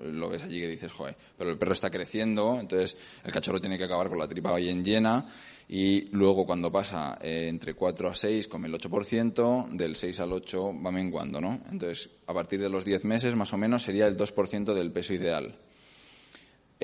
lo 0.00 0.28
ves 0.28 0.42
allí 0.42 0.60
que 0.60 0.68
dices, 0.68 0.92
joder, 0.92 1.16
pero 1.36 1.50
el 1.50 1.58
perro 1.58 1.72
está 1.72 1.90
creciendo, 1.90 2.58
entonces 2.60 2.96
el 3.24 3.32
cachorro 3.32 3.60
tiene 3.60 3.78
que 3.78 3.84
acabar 3.84 4.08
con 4.08 4.18
la 4.18 4.28
tripa 4.28 4.54
bien 4.56 4.84
llena 4.84 5.26
y 5.68 6.08
luego 6.10 6.44
cuando 6.44 6.70
pasa 6.70 7.18
eh, 7.20 7.46
entre 7.48 7.74
4 7.74 8.08
a 8.08 8.14
6 8.14 8.48
come 8.48 8.68
el 8.68 8.74
8%, 8.74 9.70
del 9.70 9.96
6 9.96 10.20
al 10.20 10.32
8 10.32 10.74
va 10.84 10.90
menguando, 10.90 11.40
¿no? 11.40 11.60
Entonces, 11.70 12.10
a 12.26 12.34
partir 12.34 12.60
de 12.60 12.68
los 12.68 12.84
10 12.84 13.04
meses 13.04 13.34
más 13.36 13.52
o 13.52 13.56
menos 13.56 13.82
sería 13.82 14.06
el 14.06 14.16
2% 14.16 14.74
del 14.74 14.92
peso 14.92 15.14
ideal. 15.14 15.56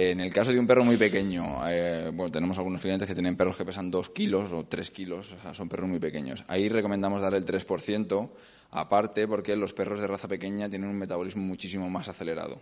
En 0.01 0.21
el 0.21 0.33
caso 0.33 0.53
de 0.53 0.61
un 0.61 0.67
perro 0.67 0.85
muy 0.85 0.97
pequeño, 0.97 1.69
eh, 1.69 2.13
bueno, 2.15 2.31
tenemos 2.31 2.57
algunos 2.57 2.81
clientes 2.81 3.09
que 3.09 3.15
tienen 3.15 3.37
perros 3.37 3.57
que 3.57 3.65
pesan 3.65 3.91
2 3.91 4.11
kilos 4.11 4.53
o 4.53 4.65
3 4.65 4.91
kilos, 4.93 5.33
o 5.33 5.43
sea, 5.43 5.53
son 5.55 5.69
perros 5.69 5.89
muy 5.89 5.99
pequeños. 5.99 6.45
Ahí 6.47 6.69
recomendamos 6.69 7.21
dar 7.21 7.35
el 7.35 7.45
3%, 7.45 8.31
aparte 8.71 9.27
porque 9.27 9.57
los 9.57 9.73
perros 9.73 10.01
de 10.01 10.07
raza 10.07 10.29
pequeña 10.29 10.69
tienen 10.69 10.89
un 10.89 10.97
metabolismo 10.97 11.43
muchísimo 11.43 11.91
más 11.91 12.09
acelerado. 12.09 12.61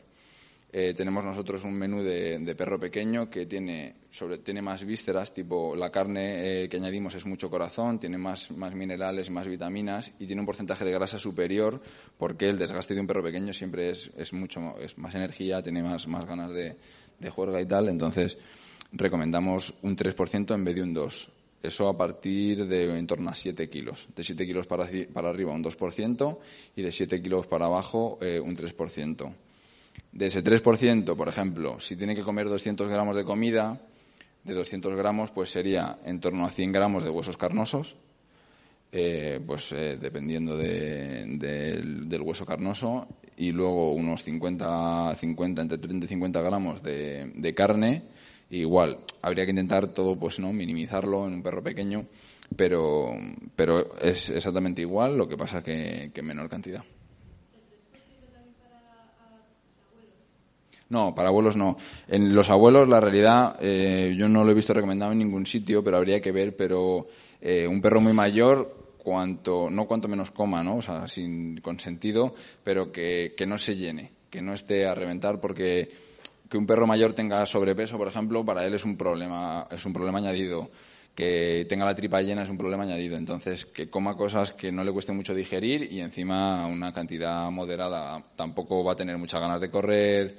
Eh, 0.79 0.93
tenemos 0.93 1.25
nosotros 1.25 1.65
un 1.65 1.73
menú 1.73 2.03
de, 2.03 2.55
perro 2.55 2.79
pequeño 2.79 3.31
que 3.31 3.47
tiene, 3.47 3.95
sobre, 4.11 4.37
tiene 4.41 4.61
más 4.61 4.85
vísceras, 4.85 5.33
tipo 5.33 5.75
la 5.75 5.91
carne 5.91 6.65
eh, 6.65 6.69
que 6.69 6.77
añadimos 6.77 7.15
es 7.15 7.25
mucho 7.25 7.49
corazón, 7.49 7.99
tiene 7.99 8.19
más, 8.19 8.51
más 8.51 8.75
minerales, 8.75 9.31
más 9.31 9.49
vitaminas 9.49 10.13
y 10.19 10.27
tiene 10.27 10.43
un 10.43 10.45
porcentaje 10.45 10.85
de 10.85 10.93
grasa 10.93 11.19
superior 11.19 11.81
porque 12.19 12.51
el 12.51 12.59
desgaste 12.59 12.93
de 12.93 13.01
un 13.01 13.07
perro 13.07 13.23
pequeño 13.23 13.55
siempre 13.55 13.89
es, 13.89 14.11
es 14.19 14.35
mucho 14.35 14.79
es 14.79 14.99
más 14.99 15.15
energía, 15.15 15.63
tiene 15.63 15.83
más, 15.83 16.07
más 16.09 16.27
ganas 16.27 16.53
de, 16.53 16.77
de 17.21 17.31
juerga 17.31 17.59
y 17.59 17.67
tal. 17.67 17.89
Entonces, 17.89 18.37
recomendamos 18.93 19.73
un 19.81 19.97
3% 19.97 20.55
en 20.55 20.63
vez 20.63 20.75
de 20.75 20.83
un 20.83 20.95
2%. 20.95 21.31
Eso 21.63 21.89
a 21.89 21.97
partir 21.97 22.67
de 22.67 22.99
en 22.99 23.07
torno 23.07 23.31
a 23.31 23.35
7 23.35 23.67
kilos. 23.71 24.09
De 24.15 24.23
7 24.23 24.45
kilos 24.45 24.67
para, 24.67 24.87
para 25.11 25.31
arriba 25.31 25.55
un 25.55 25.65
2% 25.65 26.39
y 26.77 26.83
de 26.83 26.93
7 26.93 27.23
kilos 27.23 27.47
para 27.47 27.65
abajo 27.65 28.19
eh, 28.21 28.39
un 28.39 28.55
3% 28.55 29.46
de 30.17 30.27
ese 30.27 30.43
3%, 30.43 31.15
por 31.15 31.29
ejemplo, 31.29 31.79
si 31.79 31.95
tiene 31.95 32.15
que 32.15 32.23
comer 32.23 32.49
200 32.49 32.89
gramos 32.89 33.17
de 33.17 33.25
comida, 33.25 33.79
de 34.45 34.55
200 34.55 34.95
gramos, 34.95 35.31
pues 35.31 35.51
sería 35.51 35.99
en 36.07 36.21
torno 36.21 36.47
a 36.47 36.51
100 36.51 36.73
gramos 36.73 37.05
de 37.05 37.11
huesos 37.11 37.37
carnosos, 37.37 37.97
eh, 38.93 39.41
pues 39.47 39.73
eh, 39.73 39.99
dependiendo 40.01 40.57
del, 40.57 42.23
hueso 42.23 42.47
carnoso, 42.47 43.07
y 43.37 43.53
luego 43.53 43.93
unos 43.93 44.23
50, 44.23 45.15
50 45.15 45.63
entre 45.63 45.79
30 45.79 46.07
y 46.07 46.09
50 46.09 46.41
gramos 46.41 46.83
de, 46.83 47.53
carne. 47.55 48.05
Igual, 48.49 48.99
habría 49.21 49.45
que 49.45 49.51
intentar 49.51 49.89
todo, 49.89 50.17
pues 50.17 50.39
no, 50.39 50.51
minimizarlo 50.51 51.27
en 51.27 51.35
un 51.35 51.43
perro 51.43 51.63
pequeño, 51.63 52.07
pero, 52.57 53.13
pero 53.55 53.99
es 54.01 54.31
exactamente 54.31 54.81
igual, 54.81 55.19
lo 55.19 55.29
que 55.29 55.37
pasa 55.37 55.63
que, 55.63 56.11
que 56.15 56.21
en 56.21 56.27
menor 56.27 56.49
cantidad. 56.49 56.85
No, 60.89 61.15
para 61.15 61.29
abuelos 61.29 61.57
no. 61.57 61.77
En 62.07 62.35
los 62.35 62.49
abuelos, 62.49 62.89
la 62.89 63.01
realidad, 63.01 63.57
eh, 63.61 64.15
yo 64.17 64.29
no 64.29 64.45
lo 64.45 64.53
he 64.53 64.55
visto 64.55 64.73
recomendado 64.73 65.13
en 65.13 65.19
ningún 65.19 65.45
sitio, 65.45 65.83
pero 65.83 65.97
habría 65.97 66.21
que 66.21 66.31
ver. 66.31 66.55
Pero 66.57 67.09
eh, 67.41 67.67
un 67.67 67.81
perro 67.81 68.01
muy 68.01 68.13
mayor, 68.13 68.95
cuanto, 68.99 69.69
no 69.69 69.87
cuanto 69.87 70.09
menos 70.09 70.31
coma, 70.31 70.63
¿no? 70.63 70.77
O 70.77 70.83
sea, 70.83 71.07
sin 71.09 71.61
consentido, 71.61 72.35
pero 72.63 72.93
que, 72.93 73.35
que 73.37 73.47
no 73.47 73.59
se 73.59 73.77
llene, 73.77 74.13
que 74.31 74.43
no 74.43 74.53
esté 74.53 74.87
a 74.87 74.95
reventar, 74.95 75.41
porque 75.41 75.91
que 76.49 76.59
un 76.59 76.67
perro 76.67 76.87
mayor 76.87 77.13
tenga 77.13 77.45
sobrepeso, 77.47 77.99
por 77.99 78.09
ejemplo, 78.09 78.45
para 78.45 78.65
él 78.65 78.75
es 78.75 78.85
un 78.85 78.97
problema, 78.97 79.67
es 79.71 79.85
un 79.85 79.93
problema 79.93 80.19
añadido. 80.19 80.71
Que 81.17 81.65
tenga 81.67 81.87
la 81.87 81.95
tripa 81.95 82.21
llena 82.21 82.43
es 82.43 82.51
un 82.51 82.59
problema 82.59 82.85
añadido. 82.85 83.17
Entonces, 83.17 83.65
que 83.65 83.89
coma 83.89 84.17
cosas 84.17 84.53
que 84.53 84.71
no 84.71 84.85
le 84.85 84.93
cueste 84.93 85.13
mucho 85.13 85.35
digerir 85.35 85.91
y 85.91 86.01
encima 86.01 86.67
una 86.67 86.93
cantidad 86.93 87.51
moderada. 87.51 88.23
Tampoco 88.37 88.85
va 88.85 88.93
a 88.93 88.97
tener 88.97 89.17
muchas 89.17 89.41
ganas 89.41 89.59
de 89.59 89.71
correr 89.71 90.37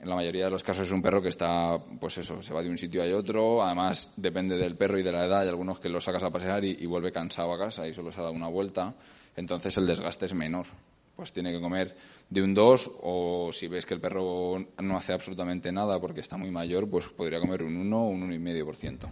en 0.00 0.08
la 0.08 0.14
mayoría 0.14 0.46
de 0.46 0.50
los 0.50 0.64
casos 0.64 0.86
es 0.86 0.92
un 0.92 1.02
perro 1.02 1.20
que 1.20 1.28
está, 1.28 1.78
pues 2.00 2.16
eso, 2.16 2.42
se 2.42 2.54
va 2.54 2.62
de 2.62 2.70
un 2.70 2.78
sitio 2.78 3.02
a 3.02 3.18
otro. 3.18 3.62
Además, 3.62 4.12
depende 4.16 4.56
del 4.56 4.74
perro 4.74 4.98
y 4.98 5.02
de 5.02 5.12
la 5.12 5.26
edad. 5.26 5.40
Hay 5.40 5.48
algunos 5.48 5.78
que 5.78 5.90
lo 5.90 6.00
sacas 6.00 6.22
a 6.22 6.30
pasear 6.30 6.64
y, 6.64 6.86
vuelve 6.86 7.12
cansado 7.12 7.52
a 7.52 7.58
casa 7.58 7.86
y 7.86 7.92
solo 7.92 8.10
se 8.10 8.20
ha 8.20 8.22
dado 8.22 8.34
una 8.34 8.48
vuelta. 8.48 8.94
Entonces 9.36 9.76
el 9.76 9.86
desgaste 9.86 10.24
es 10.24 10.34
menor. 10.34 10.66
Pues 11.14 11.32
tiene 11.32 11.52
que 11.52 11.60
comer 11.60 11.94
de 12.30 12.42
un 12.42 12.54
2 12.54 12.92
o 13.02 13.50
si 13.52 13.68
ves 13.68 13.84
que 13.84 13.92
el 13.92 14.00
perro 14.00 14.58
no 14.78 14.96
hace 14.96 15.12
absolutamente 15.12 15.70
nada 15.70 16.00
porque 16.00 16.20
está 16.20 16.38
muy 16.38 16.50
mayor, 16.50 16.88
pues 16.88 17.08
podría 17.08 17.38
comer 17.38 17.62
un 17.62 17.76
1 17.76 18.02
o 18.02 18.08
un 18.08 18.30
1,5%. 18.30 19.06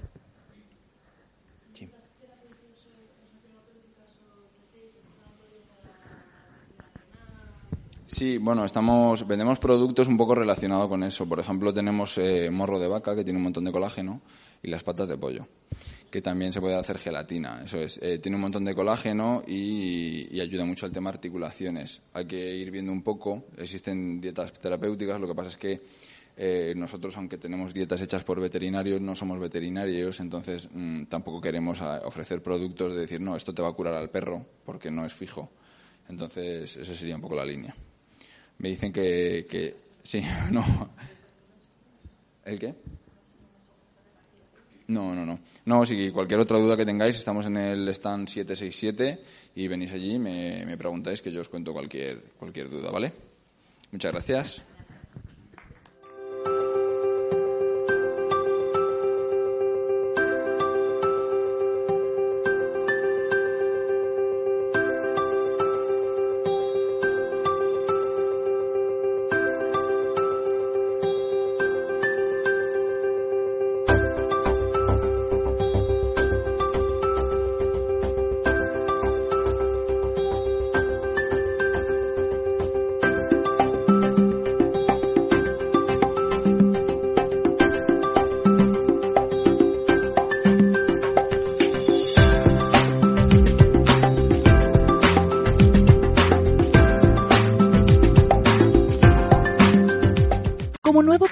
Sí, 8.09 8.39
bueno, 8.39 8.65
estamos 8.65 9.29
vendemos 9.29 9.59
productos 9.59 10.09
un 10.09 10.17
poco 10.17 10.35
relacionados 10.35 10.89
con 10.89 11.03
eso. 11.03 11.29
Por 11.29 11.41
ejemplo, 11.41 11.75
tenemos 11.75 12.17
eh, 12.17 12.49
morro 12.51 12.79
de 12.79 12.89
vaca 12.89 13.15
que 13.15 13.23
tiene 13.23 13.37
un 13.37 13.43
montón 13.43 13.67
de 13.67 13.71
colágeno 13.71 14.23
y 14.63 14.71
las 14.71 14.83
patas 14.83 15.11
de 15.11 15.19
pollo, 15.19 15.47
que 16.11 16.23
también 16.23 16.51
se 16.51 16.59
puede 16.63 16.75
hacer 16.75 16.97
gelatina. 16.97 17.61
Eso 17.63 17.77
es, 17.77 18.01
eh, 18.03 18.19
tiene 18.19 18.37
un 18.37 18.41
montón 18.41 18.65
de 18.65 18.75
colágeno 18.75 19.43
y, 19.47 20.41
ayuda 20.41 20.65
mucho 20.65 20.87
al 20.87 20.93
tema 20.93 21.11
articulaciones. 21.11 22.01
Hay 22.15 22.25
que 22.25 22.57
ir 22.57 22.71
viendo 22.71 22.93
un 22.93 23.03
poco. 23.03 23.45
Existen 23.59 24.23
dietas 24.23 24.55
terapéuticas. 24.55 25.21
Lo 25.21 25.29
que 25.29 25.35
pasa 25.35 25.51
es 25.51 25.59
que 25.59 25.83
eh, 26.39 26.73
nosotros, 26.75 27.15
aunque 27.19 27.37
tenemos 27.37 27.75
dietas 27.75 28.01
hechas 28.01 28.25
por 28.25 28.41
veterinarios, 28.41 29.03
no 29.03 29.15
somos 29.15 29.39
veterinarios, 29.39 30.19
entonces 30.21 30.67
mm, 30.73 31.05
tampoco 31.05 31.43
queremos 31.43 31.83
ofrecer 31.83 32.43
productos 32.43 32.95
de 32.95 33.01
decir, 33.03 33.21
no, 33.21 33.37
esto 33.37 33.53
te 33.53 33.61
va 33.61 33.69
a 33.69 33.73
curar 33.73 33.93
al 33.93 34.09
perro, 34.09 34.47
porque 34.65 34.91
no 34.91 35.05
es 35.05 35.13
fijo. 35.13 35.51
Entonces, 36.09 36.75
esa 36.75 36.95
sería 36.95 37.17
un 37.17 37.21
poco 37.21 37.35
la 37.35 37.45
línea. 37.45 37.77
Me 38.59 38.71
dicen 38.71 38.93
que, 38.93 39.47
que 39.49 39.77
sí, 40.03 40.23
no. 40.51 40.91
¿El 42.45 42.59
qué? 42.59 42.75
No, 44.89 45.15
no, 45.15 45.27
no. 45.27 45.39
No, 45.67 45.85
si 45.85 46.11
cualquier 46.11 46.41
otra 46.41 46.59
duda 46.59 46.77
que 46.77 46.87
tengáis, 46.87 47.17
estamos 47.17 47.45
en 47.45 47.59
el 47.59 47.89
stand 47.91 48.27
767 48.27 49.23
y 49.55 49.69
venís 49.69 49.93
allí 49.93 50.19
me, 50.19 50.65
me 50.65 50.79
preguntáis 50.79 51.21
que 51.21 51.31
yo 51.31 51.43
os 51.43 51.49
cuento 51.51 51.75
cualquier, 51.75 52.23
cualquier 52.39 52.71
duda, 52.71 52.91
¿vale? 52.91 53.13
Muchas 53.93 54.13
gracias. 54.13 54.63